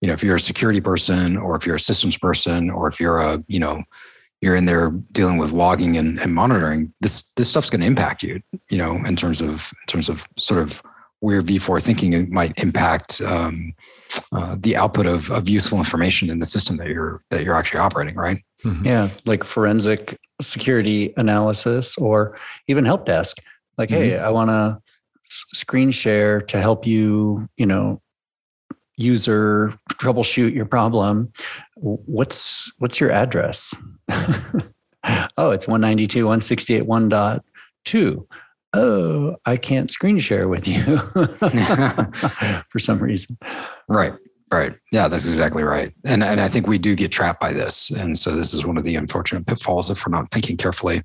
you 0.02 0.08
know 0.08 0.13
if 0.13 0.23
you're 0.23 0.36
a 0.36 0.39
security 0.39 0.82
person 0.82 1.38
or 1.38 1.56
if 1.56 1.67
you're 1.67 1.75
a 1.75 1.80
systems 1.80 2.17
person 2.17 2.71
or 2.71 2.88
if 2.88 2.99
you're 2.99 3.19
a 3.19 3.43
you 3.45 3.60
know 3.60 3.84
you're 4.41 4.56
in 4.56 4.65
there 4.65 4.91
dealing 5.12 5.38
with 5.38 5.52
logging 5.52 5.97
and, 5.97 6.19
and 6.19 6.34
monitoring, 6.34 6.93
this 7.02 7.23
this 7.36 7.49
stuff's 7.49 7.69
going 7.69 7.82
to 7.82 7.88
impact 7.88 8.23
you. 8.23 8.41
You 8.69 8.78
know, 8.78 8.95
in 9.06 9.15
terms 9.15 9.41
of 9.41 9.71
in 9.82 9.88
terms 9.88 10.10
of 10.10 10.28
sort 10.38 10.62
of 10.62 10.82
where 11.19 11.41
V4 11.41 11.82
thinking 11.82 12.34
might 12.34 12.58
impact 12.58 13.21
um, 13.21 13.73
uh, 14.32 14.56
the 14.60 14.78
output 14.78 15.06
of, 15.06 15.30
of 15.32 15.49
useful 15.49 15.78
information 15.78 16.30
in 16.30 16.39
the 16.39 16.45
system 16.45 16.78
that 16.78 16.88
you're 16.88 17.19
that 17.30 17.43
you're 17.43 17.56
actually 17.56 17.80
operating, 17.80 18.15
right? 18.15 18.38
Mm-hmm. 18.63 18.86
Yeah, 18.86 19.10
like 19.25 19.43
forensic 19.43 20.17
security 20.41 21.13
analysis 21.17 21.97
or 21.97 22.38
even 22.67 22.86
help 22.86 23.06
desk. 23.06 23.38
Like, 23.78 23.89
mm-hmm. 23.89 24.02
hey, 24.02 24.17
I 24.17 24.30
want 24.30 24.49
to 24.49 24.80
screen 25.28 25.91
share 25.91 26.41
to 26.41 26.60
help 26.60 26.88
you, 26.88 27.47
you 27.58 27.65
know, 27.65 28.02
user 28.99 29.73
troubleshoot 29.93 30.54
your 30.54 30.65
problem 30.65 31.32
what's 31.78 32.69
what's 32.80 32.99
your 32.99 33.12
address 33.12 33.73
oh 35.38 35.52
it's 35.52 35.67
192.168.1.2 35.67 38.26
oh 38.74 39.36
i 39.45 39.58
can't 39.58 39.89
screen 39.89 40.19
share 40.19 40.48
with 40.48 40.67
you 40.67 40.98
for 42.69 42.80
some 42.80 43.00
reason. 43.00 43.38
Right 43.88 44.13
right. 44.52 44.74
Yeah 44.91 45.08
that's 45.08 45.28
exactly 45.28 45.63
right. 45.63 45.93
And 46.06 46.24
and 46.24 46.41
i 46.41 46.48
think 46.48 46.67
we 46.67 46.78
do 46.78 46.95
get 46.95 47.12
trapped 47.12 47.39
by 47.39 47.54
this. 47.54 47.91
And 47.91 48.17
so 48.17 48.32
this 48.32 48.54
is 48.54 48.65
one 48.65 48.78
of 48.78 48.84
the 48.84 48.95
unfortunate 48.95 49.45
pitfalls 49.45 49.89
if 49.89 50.06
we're 50.06 50.12
not 50.12 50.30
thinking 50.30 50.58
carefully 50.58 51.04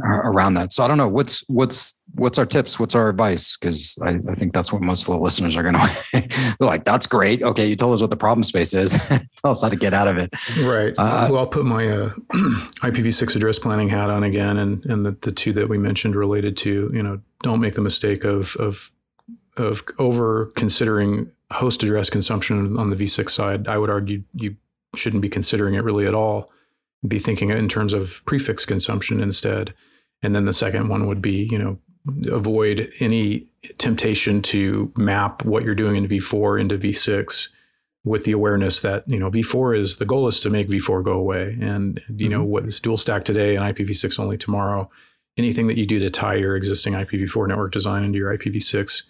around 0.00 0.54
that. 0.54 0.72
So 0.72 0.84
I 0.84 0.88
don't 0.88 0.98
know 0.98 1.08
what's 1.08 1.42
what's 1.48 1.98
what's 2.14 2.38
our 2.38 2.46
tips, 2.46 2.78
what's 2.78 2.94
our 2.94 3.08
advice 3.08 3.56
because 3.56 3.96
I, 4.02 4.18
I, 4.28 4.34
think 4.34 4.52
that's 4.52 4.72
what 4.72 4.82
most 4.82 5.02
of 5.02 5.14
the 5.14 5.20
listeners 5.20 5.56
are 5.56 5.62
going 5.62 5.74
to. 6.12 6.56
Like, 6.60 6.84
"That's 6.84 7.06
great. 7.06 7.42
Okay, 7.42 7.66
you 7.66 7.76
told 7.76 7.94
us 7.94 8.00
what 8.00 8.10
the 8.10 8.16
problem 8.16 8.44
space 8.44 8.74
is. 8.74 8.92
Tell 9.42 9.50
us 9.50 9.62
how 9.62 9.68
to 9.68 9.76
get 9.76 9.94
out 9.94 10.08
of 10.08 10.18
it." 10.18 10.30
Right. 10.62 10.94
Uh, 10.98 11.28
well, 11.30 11.38
I'll 11.40 11.46
put 11.46 11.64
my 11.64 11.88
uh, 11.88 12.10
IPv6 12.82 13.36
address 13.36 13.58
planning 13.58 13.88
hat 13.88 14.10
on 14.10 14.22
again, 14.22 14.58
and 14.58 14.84
and 14.86 15.06
the, 15.06 15.12
the 15.22 15.32
two 15.32 15.52
that 15.54 15.68
we 15.68 15.78
mentioned 15.78 16.14
related 16.14 16.56
to 16.58 16.90
you 16.92 17.02
know 17.02 17.20
don't 17.42 17.60
make 17.60 17.74
the 17.74 17.82
mistake 17.82 18.24
of 18.24 18.56
of 18.56 18.90
of 19.56 19.82
over 19.98 20.52
considering 20.56 21.30
host 21.52 21.82
address 21.82 22.10
consumption 22.10 22.76
on 22.78 22.90
the 22.90 22.96
v6 22.96 23.30
side. 23.30 23.68
I 23.68 23.78
would 23.78 23.88
argue 23.88 24.24
you 24.34 24.56
shouldn't 24.94 25.22
be 25.22 25.28
considering 25.28 25.74
it 25.74 25.84
really 25.84 26.06
at 26.06 26.14
all 26.14 26.50
be 27.08 27.18
thinking 27.18 27.50
in 27.50 27.68
terms 27.68 27.92
of 27.92 28.22
prefix 28.24 28.64
consumption 28.64 29.20
instead. 29.20 29.74
And 30.22 30.34
then 30.34 30.44
the 30.44 30.52
second 30.52 30.88
one 30.88 31.06
would 31.06 31.20
be, 31.20 31.48
you 31.50 31.58
know, 31.58 31.78
avoid 32.32 32.90
any 33.00 33.46
temptation 33.78 34.40
to 34.40 34.92
map 34.96 35.44
what 35.44 35.64
you're 35.64 35.74
doing 35.74 35.96
in 35.96 36.08
V4 36.08 36.60
into 36.60 36.78
V6 36.78 37.48
with 38.04 38.24
the 38.24 38.32
awareness 38.32 38.80
that, 38.80 39.08
you 39.08 39.18
know, 39.18 39.30
V4 39.30 39.76
is 39.76 39.96
the 39.96 40.06
goal 40.06 40.28
is 40.28 40.38
to 40.40 40.50
make 40.50 40.68
V4 40.68 41.02
go 41.02 41.14
away. 41.14 41.58
And, 41.60 42.00
you 42.08 42.14
mm-hmm. 42.14 42.32
know, 42.32 42.44
what 42.44 42.64
is 42.64 42.80
dual 42.80 42.96
stack 42.96 43.24
today 43.24 43.56
and 43.56 43.64
IPv6 43.64 44.18
only 44.20 44.38
tomorrow. 44.38 44.88
Anything 45.36 45.66
that 45.66 45.76
you 45.76 45.86
do 45.86 45.98
to 45.98 46.08
tie 46.08 46.36
your 46.36 46.56
existing 46.56 46.94
IPv4 46.94 47.48
network 47.48 47.72
design 47.72 48.04
into 48.04 48.18
your 48.18 48.36
IPv6 48.36 49.02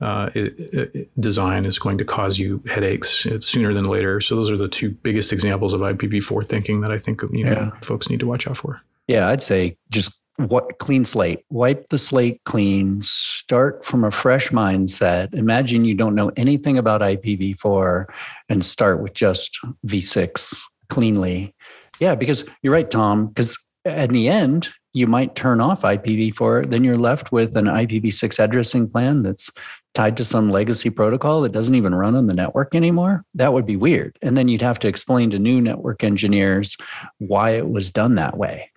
uh, 0.00 0.30
it, 0.34 0.54
it, 0.58 1.20
design 1.20 1.64
is 1.66 1.78
going 1.78 1.98
to 1.98 2.04
cause 2.04 2.38
you 2.38 2.62
headaches 2.66 3.26
uh, 3.26 3.40
sooner 3.40 3.74
than 3.74 3.86
later. 3.86 4.20
So 4.20 4.34
those 4.34 4.50
are 4.50 4.56
the 4.56 4.68
two 4.68 4.90
biggest 4.90 5.32
examples 5.32 5.72
of 5.72 5.80
IPv4 5.80 6.48
thinking 6.48 6.80
that 6.80 6.90
I 6.90 6.98
think 6.98 7.22
you 7.32 7.44
know 7.44 7.50
yeah. 7.50 7.70
folks 7.82 8.08
need 8.08 8.20
to 8.20 8.26
watch 8.26 8.46
out 8.46 8.56
for. 8.56 8.80
Yeah, 9.06 9.28
I'd 9.28 9.42
say 9.42 9.76
just 9.90 10.12
what 10.48 10.78
clean 10.78 11.04
slate, 11.04 11.44
wipe 11.50 11.88
the 11.88 11.98
slate 11.98 12.40
clean, 12.44 13.02
start 13.02 13.84
from 13.84 14.04
a 14.04 14.10
fresh 14.10 14.48
mindset. 14.48 15.34
Imagine 15.34 15.84
you 15.84 15.94
don't 15.94 16.14
know 16.14 16.30
anything 16.36 16.78
about 16.78 17.02
IPv4 17.02 18.06
and 18.48 18.64
start 18.64 19.02
with 19.02 19.12
just 19.12 19.58
V6 19.86 20.58
cleanly. 20.88 21.54
Yeah, 21.98 22.14
because 22.14 22.48
you're 22.62 22.72
right, 22.72 22.90
Tom, 22.90 23.28
because 23.28 23.58
in 23.84 24.10
the 24.10 24.28
end, 24.28 24.70
you 24.92 25.06
might 25.06 25.34
turn 25.36 25.60
off 25.60 25.82
IPv4, 25.82 26.70
then 26.70 26.84
you're 26.84 26.96
left 26.96 27.32
with 27.32 27.56
an 27.56 27.66
IPv6 27.66 28.42
addressing 28.42 28.88
plan 28.88 29.22
that's 29.22 29.50
tied 29.94 30.16
to 30.16 30.24
some 30.24 30.50
legacy 30.50 30.90
protocol 30.90 31.40
that 31.40 31.52
doesn't 31.52 31.74
even 31.74 31.94
run 31.94 32.14
on 32.14 32.26
the 32.26 32.34
network 32.34 32.74
anymore, 32.74 33.24
that 33.34 33.52
would 33.52 33.66
be 33.66 33.76
weird. 33.76 34.16
And 34.22 34.36
then 34.36 34.48
you'd 34.48 34.62
have 34.62 34.78
to 34.80 34.88
explain 34.88 35.30
to 35.30 35.38
new 35.38 35.60
network 35.60 36.04
engineers 36.04 36.76
why 37.18 37.50
it 37.50 37.68
was 37.68 37.90
done 37.90 38.14
that 38.14 38.36
way. 38.36 38.70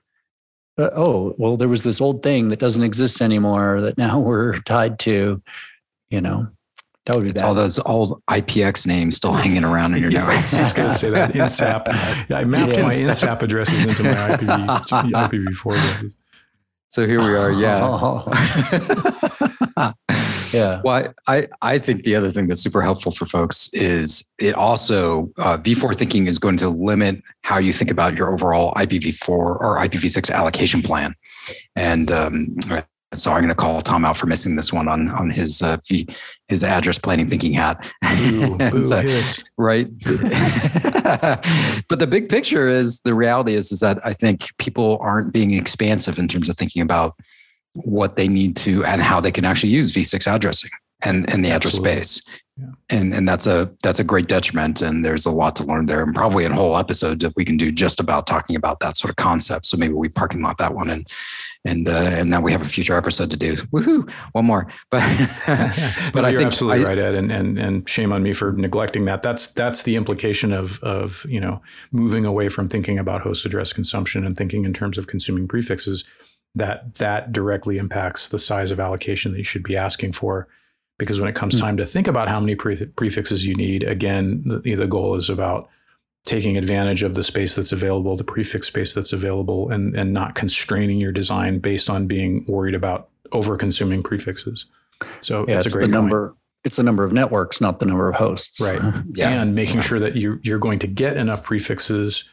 Uh, 0.78 0.90
oh, 0.96 1.36
well, 1.38 1.56
there 1.56 1.68
was 1.68 1.84
this 1.84 2.02
old 2.02 2.24
thing 2.24 2.50
that 2.50 2.60
doesn't 2.60 2.84
exist 2.84 3.22
anymore 3.22 3.80
that 3.82 3.98
now 3.98 4.20
we're 4.26 4.60
tied 4.62 5.00
to, 5.00 5.42
you 6.10 6.22
know. 6.22 6.48
That 7.06 7.18
would 7.18 7.24
be 7.24 7.30
it's 7.32 7.42
bad. 7.42 7.48
all 7.48 7.54
those 7.54 7.80
old 7.80 8.22
IPX 8.30 8.88
names 8.88 9.18
still 9.18 9.34
hanging 9.34 9.66
around 9.66 9.94
in 9.94 10.02
your 10.02 10.12
network. 10.14 10.36
I 10.36 10.38
was 10.38 10.52
just 10.52 10.76
going 10.76 10.88
to 10.88 10.96
say 10.96 11.10
that 11.10 11.34
NSAP. 11.34 12.32
I 12.34 12.46
mapped 12.46 12.72
yes. 12.72 12.82
my 12.82 12.94
NSAP 12.94 13.42
addresses 13.42 13.86
into 13.86 14.04
my 14.04 14.14
IPv, 14.14 15.12
IPv4 15.12 15.72
addresses. 15.72 16.16
So 16.88 17.06
here 17.06 17.22
we 17.22 17.36
are. 17.36 17.52
Yeah. 19.92 20.04
Yeah. 20.54 20.82
Well, 20.84 21.14
I, 21.28 21.48
I 21.62 21.80
think 21.80 22.04
the 22.04 22.16
other 22.16 22.30
thing 22.30 22.48
that's 22.48 22.62
super 22.62 22.82
helpful 22.82 23.12
for 23.12 23.26
folks 23.26 23.70
is 23.74 24.30
it 24.40 24.56
also 24.56 25.32
uh, 25.38 25.58
V4 25.58 25.96
thinking 25.96 26.28
is 26.28 26.38
going 26.38 26.58
to 26.58 26.70
limit 26.70 27.22
how 27.42 27.58
you 27.58 27.74
think 27.74 27.90
about 27.90 28.18
your 28.18 28.32
overall 28.32 28.74
IPv4 28.76 29.30
or 29.30 29.78
IPv6 29.80 30.32
allocation 30.32 30.82
plan. 30.82 31.16
And 31.76 32.12
um, 32.12 32.56
so 33.16 33.32
I'm 33.32 33.40
going 33.40 33.50
to 33.50 33.56
call 33.56 33.82
Tom 33.82 34.06
out 34.06 34.18
for 34.18 34.28
missing 34.28 34.56
this 34.56 34.72
one 34.74 34.88
on 34.88 35.10
on 35.12 35.30
his 35.30 35.62
uh, 35.62 35.78
v, 35.88 36.08
his 36.48 36.64
address 36.64 36.98
planning 36.98 37.28
thinking 37.28 37.54
hat. 37.54 37.90
Boo, 38.02 38.58
boo, 38.72 38.84
so, 38.84 39.02
right. 39.58 39.88
but 41.90 42.00
the 42.00 42.08
big 42.10 42.30
picture 42.30 42.70
is 42.70 43.02
the 43.02 43.14
reality 43.14 43.56
is 43.56 43.72
is 43.72 43.80
that 43.80 44.00
I 44.06 44.14
think 44.14 44.50
people 44.58 44.98
aren't 45.02 45.34
being 45.34 45.54
expansive 45.54 46.18
in 46.20 46.28
terms 46.28 46.50
of 46.50 46.58
thinking 46.58 46.82
about 46.82 47.16
what 47.74 48.16
they 48.16 48.28
need 48.28 48.56
to 48.58 48.84
and 48.86 49.02
how 49.02 49.20
they 49.20 49.32
can 49.32 49.46
actually 49.46 49.72
use 49.72 49.92
V6 49.92 50.34
addressing 50.34 50.72
and, 51.04 51.30
and 51.34 51.44
the 51.44 51.52
address 51.52 51.76
space. 51.76 52.22
Yeah. 52.56 52.68
And 52.92 53.16
and 53.16 53.28
that's 53.28 53.48
a 53.48 53.74
that's 53.82 53.98
a 53.98 54.04
great 54.04 54.28
detriment. 54.28 54.84
And 54.84 55.04
there's 55.04 55.26
a 55.26 55.32
lot 55.32 55.56
to 55.56 55.64
learn 55.64 55.88
there. 55.88 56.04
And 56.04 56.14
probably 56.14 56.46
a 56.46 56.54
whole 56.54 56.78
episode 56.78 57.20
that 57.22 57.36
we 57.36 57.44
can 57.44 57.58
do 57.58 57.72
just 57.72 58.00
about 58.00 58.28
talking 58.28 58.56
about 58.56 58.80
that 58.82 58.96
sort 58.96 59.10
of 59.10 59.16
concept. 59.16 59.66
So 59.66 59.76
maybe 59.76 59.96
we 59.96 60.08
parking 60.10 60.44
lot 60.44 60.60
that 60.60 60.76
one 60.76 60.92
and 60.92 61.08
and 61.66 61.90
uh, 61.90 61.94
and 61.94 62.30
now 62.30 62.42
we 62.42 62.52
have 62.52 62.62
a 62.62 62.66
future 62.66 62.96
episode 62.96 63.32
to 63.32 63.38
do. 63.38 63.56
Woohoo! 63.56 64.08
One 64.34 64.46
more. 64.46 64.68
But 64.92 65.02
but 66.14 66.22
No, 66.22 66.26
I 66.26 66.30
you're 66.30 66.42
think 66.42 66.48
absolutely 66.52 66.86
I- 66.86 66.88
right, 66.90 67.00
Ed, 67.00 67.16
and, 67.16 67.32
and 67.32 67.58
and 67.58 67.90
shame 67.90 68.14
on 68.14 68.22
me 68.22 68.34
for 68.34 68.52
neglecting 68.52 69.06
that. 69.06 69.24
That's 69.24 69.52
that's 69.54 69.82
the 69.82 69.96
implication 69.96 70.54
of 70.54 70.78
of 70.84 71.26
you 71.28 71.40
know 71.42 71.60
moving 71.92 72.24
away 72.24 72.50
from 72.50 72.70
thinking 72.70 73.00
about 73.00 73.22
host 73.22 73.46
address 73.48 73.74
consumption 73.74 74.24
and 74.28 74.38
thinking 74.38 74.64
in 74.64 74.74
terms 74.74 75.00
of 75.00 75.08
consuming 75.08 75.48
prefixes. 75.48 76.04
That 76.56 76.96
that 76.96 77.32
directly 77.32 77.78
impacts 77.80 78.28
the 78.28 78.38
size 78.38 78.70
of 78.70 78.80
allocation 78.80 79.32
that 79.32 79.40
you 79.40 79.44
should 79.44 79.64
be 79.64 79.76
asking 79.76 80.12
for, 80.12 80.48
because 81.00 81.20
when 81.20 81.28
it 81.30 81.36
comes 81.36 81.56
Hmm. 81.56 81.62
time 81.62 81.78
to 81.78 81.86
think 81.86 82.08
about 82.08 82.28
how 82.30 82.40
many 82.40 82.54
pre- 82.56 82.86
prefixes 82.96 83.46
you 83.46 83.56
need, 83.56 83.82
again, 83.84 84.44
the, 84.46 84.76
the 84.76 84.88
goal 84.88 85.16
is 85.16 85.30
about 85.30 85.68
taking 86.26 86.56
advantage 86.56 87.02
of 87.04 87.16
the 87.16 87.24
space 87.24 87.56
that's 87.56 87.72
available, 87.72 88.16
the 88.16 88.24
prefix 88.24 88.68
space 88.68 88.94
that's 88.94 89.12
available, 89.12 89.70
and 89.72 89.96
and 89.96 90.14
not 90.14 90.36
constraining 90.36 91.00
your 91.00 91.12
design 91.12 91.58
based 91.60 91.90
on 91.90 92.06
being 92.06 92.46
worried 92.48 92.76
about 92.76 93.10
over 93.32 93.58
consuming 93.58 94.04
prefixes. 94.04 94.66
So 95.22 95.46
Yeah, 95.48 95.58
it's 95.58 95.66
it's 95.66 95.76
a 95.76 95.78
the 95.80 95.86
great 95.86 95.92
point. 95.92 96.04
number. 96.04 96.36
It's 96.64 96.76
the 96.78 96.84
number 96.84 97.04
of 97.04 97.12
networks, 97.12 97.60
not 97.60 97.80
the 97.80 97.88
number 97.88 98.08
of 98.08 98.16
hosts. 98.16 98.62
Right. 98.62 98.80
Yeah. 99.16 99.42
and 99.42 99.54
making 99.56 99.82
sure 99.82 100.00
that 100.00 100.16
you're 100.16 100.40
you're 100.44 100.60
going 100.60 100.78
to 100.80 100.88
get 100.88 101.18
enough 101.18 101.44
prefixes 101.44 102.24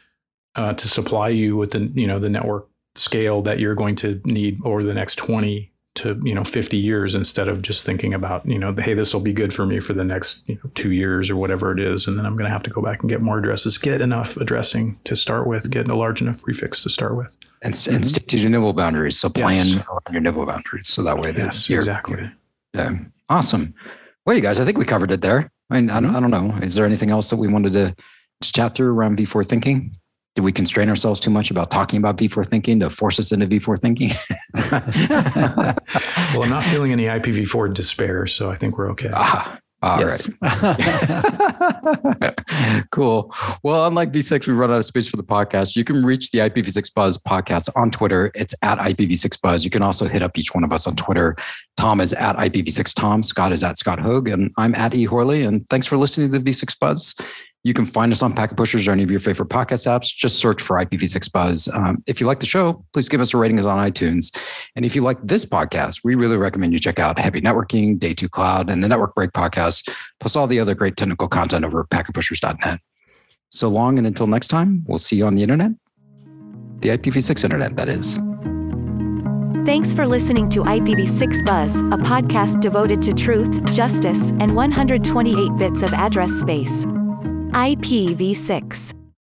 uh, 0.55 0.73
to 0.73 0.87
supply 0.87 1.29
you 1.29 1.57
with 1.57 1.71
the 1.71 1.91
you 1.95 2.05
know 2.05 2.19
the 2.19 2.29
network 2.29 2.67
scale 2.95 3.41
that 3.41 3.59
you're 3.59 3.75
going 3.75 3.95
to 3.95 4.21
need 4.25 4.59
over 4.63 4.83
the 4.83 4.93
next 4.93 5.15
20 5.15 5.69
to 5.93 6.21
you 6.23 6.33
know 6.33 6.45
50 6.45 6.77
years 6.77 7.15
instead 7.15 7.49
of 7.49 7.61
just 7.61 7.85
thinking 7.85 8.13
about 8.13 8.45
you 8.45 8.57
know 8.57 8.73
hey 8.73 8.93
this 8.93 9.13
will 9.13 9.21
be 9.21 9.33
good 9.33 9.53
for 9.53 9.65
me 9.65 9.79
for 9.81 9.91
the 9.91 10.05
next 10.05 10.47
you 10.47 10.55
know, 10.55 10.69
two 10.73 10.91
years 10.91 11.29
or 11.29 11.35
whatever 11.35 11.73
it 11.73 11.81
is 11.81 12.07
and 12.07 12.17
then 12.17 12.25
i'm 12.25 12.37
going 12.37 12.45
to 12.45 12.51
have 12.51 12.63
to 12.63 12.69
go 12.69 12.81
back 12.81 13.01
and 13.01 13.09
get 13.09 13.21
more 13.21 13.39
addresses 13.39 13.77
get 13.77 13.99
enough 13.99 14.37
addressing 14.37 14.97
to 15.03 15.17
start 15.17 15.47
with 15.47 15.69
get 15.69 15.89
a 15.89 15.95
large 15.95 16.21
enough 16.21 16.41
prefix 16.41 16.81
to 16.81 16.89
start 16.89 17.17
with 17.17 17.35
and, 17.61 17.73
and 17.73 17.75
mm-hmm. 17.75 18.03
stick 18.03 18.27
to 18.27 18.37
your 18.37 18.49
nibble 18.49 18.73
boundaries. 18.73 19.19
So 19.19 19.29
plan 19.29 19.67
Yes. 19.67 19.85
around 19.87 20.13
your 20.13 20.21
nibble 20.21 20.45
boundaries. 20.45 20.87
So 20.87 21.03
that 21.03 21.17
way 21.17 21.31
that 21.31 21.37
yes 21.37 21.69
you're- 21.69 21.79
exactly 21.79 22.31
Yeah. 22.73 22.97
Awesome. 23.29 23.73
Well, 24.25 24.35
you 24.35 24.41
guys, 24.41 24.59
I 24.59 24.65
think 24.65 24.77
we 24.77 24.85
covered 24.85 25.11
it 25.11 25.21
there. 25.21 25.49
I 25.69 25.75
mean, 25.75 25.89
I 25.89 25.99
don't, 25.99 26.09
mm-hmm. 26.09 26.15
I 26.15 26.19
don't 26.19 26.31
know. 26.31 26.57
Is 26.61 26.75
there 26.75 26.85
anything 26.85 27.11
else 27.11 27.29
that 27.29 27.37
we 27.37 27.47
wanted 27.47 27.73
to 27.73 27.95
chat 28.43 28.75
through 28.75 28.93
around 28.93 29.17
V4 29.17 29.45
thinking? 29.45 29.95
Did 30.35 30.43
we 30.43 30.51
constrain 30.51 30.87
ourselves 30.87 31.19
too 31.19 31.29
much 31.29 31.51
about 31.51 31.71
talking 31.71 31.97
about 31.97 32.17
V4 32.17 32.47
thinking 32.47 32.79
to 32.79 32.89
force 32.89 33.19
us 33.19 33.31
into 33.31 33.47
V4 33.47 33.79
thinking? 33.79 34.11
well 36.33 36.43
i'm 36.43 36.49
not 36.49 36.63
feeling 36.63 36.91
any 36.91 37.05
ipv4 37.05 37.73
despair 37.73 38.25
so 38.27 38.49
i 38.49 38.55
think 38.55 38.77
we're 38.77 38.89
okay 38.89 39.09
ah, 39.13 39.59
all 39.83 40.03
right. 40.03 40.27
yes. 40.41 42.35
cool. 42.91 43.33
Well, 43.63 43.87
unlike 43.87 44.11
V6, 44.11 44.45
we 44.45 44.53
run 44.53 44.69
out 44.71 44.77
of 44.77 44.85
space 44.85 45.07
for 45.07 45.17
the 45.17 45.23
podcast. 45.23 45.75
You 45.75 45.83
can 45.83 46.05
reach 46.05 46.29
the 46.29 46.37
IPv6 46.37 46.93
Buzz 46.93 47.17
podcast 47.17 47.67
on 47.75 47.89
Twitter. 47.89 48.31
It's 48.35 48.53
at 48.61 48.77
IPv6 48.77 49.41
Buzz. 49.41 49.63
You 49.63 49.71
can 49.71 49.81
also 49.81 50.05
hit 50.05 50.21
up 50.21 50.37
each 50.37 50.53
one 50.53 50.63
of 50.63 50.71
us 50.71 50.85
on 50.85 50.95
Twitter. 50.95 51.35
Tom 51.77 51.99
is 51.99 52.13
at 52.13 52.35
IPv6 52.35 52.93
Tom. 52.93 53.23
Scott 53.23 53.51
is 53.51 53.63
at 53.63 53.79
Scott 53.79 53.99
Hogg. 53.99 54.27
And 54.27 54.51
I'm 54.57 54.75
at 54.75 54.93
E 54.93 55.05
Horley. 55.05 55.41
And 55.41 55.67
thanks 55.69 55.87
for 55.87 55.97
listening 55.97 56.31
to 56.31 56.37
the 56.37 56.51
V6 56.51 56.77
Buzz. 56.79 57.15
You 57.63 57.73
can 57.75 57.85
find 57.85 58.11
us 58.11 58.23
on 58.23 58.33
Packet 58.33 58.57
Pushers 58.57 58.87
or 58.87 58.91
any 58.91 59.03
of 59.03 59.11
your 59.11 59.19
favorite 59.19 59.49
podcast 59.49 59.85
apps. 59.85 60.07
Just 60.07 60.39
search 60.39 60.61
for 60.61 60.77
IPv6 60.77 61.31
Buzz. 61.31 61.67
Um, 61.73 62.03
if 62.07 62.19
you 62.19 62.25
like 62.25 62.39
the 62.39 62.47
show, 62.47 62.83
please 62.93 63.07
give 63.07 63.21
us 63.21 63.33
a 63.33 63.37
rating 63.37 63.63
on 63.63 63.91
iTunes. 63.91 64.35
And 64.75 64.83
if 64.83 64.95
you 64.95 65.03
like 65.03 65.19
this 65.23 65.45
podcast, 65.45 65.99
we 66.03 66.15
really 66.15 66.37
recommend 66.37 66.73
you 66.73 66.79
check 66.79 66.97
out 66.97 67.19
Heavy 67.19 67.39
Networking, 67.39 67.99
Day 67.99 68.13
2 68.13 68.29
Cloud, 68.29 68.71
and 68.71 68.83
the 68.83 68.87
Network 68.87 69.13
Break 69.13 69.31
podcast, 69.31 69.93
plus 70.19 70.35
all 70.35 70.47
the 70.47 70.59
other 70.59 70.73
great 70.73 70.97
technical 70.97 71.27
content 71.27 71.63
over 71.63 71.81
at 71.81 71.89
packetpushers.net. 71.89 72.79
So 73.49 73.67
long 73.67 73.97
and 73.99 74.07
until 74.07 74.27
next 74.27 74.47
time, 74.47 74.83
we'll 74.87 74.97
see 74.97 75.17
you 75.17 75.27
on 75.27 75.35
the 75.35 75.43
internet. 75.43 75.71
The 76.79 76.89
IPv6 76.89 77.43
internet, 77.43 77.77
that 77.77 77.89
is. 77.89 78.17
Thanks 79.65 79.93
for 79.93 80.07
listening 80.07 80.49
to 80.49 80.61
IPv6 80.61 81.45
Buzz, 81.45 81.75
a 81.75 81.97
podcast 81.97 82.59
devoted 82.61 83.03
to 83.03 83.13
truth, 83.13 83.63
justice, 83.73 84.31
and 84.39 84.55
128 84.55 85.55
bits 85.59 85.83
of 85.83 85.93
address 85.93 86.31
space. 86.31 86.87
IPv6. 87.51 89.00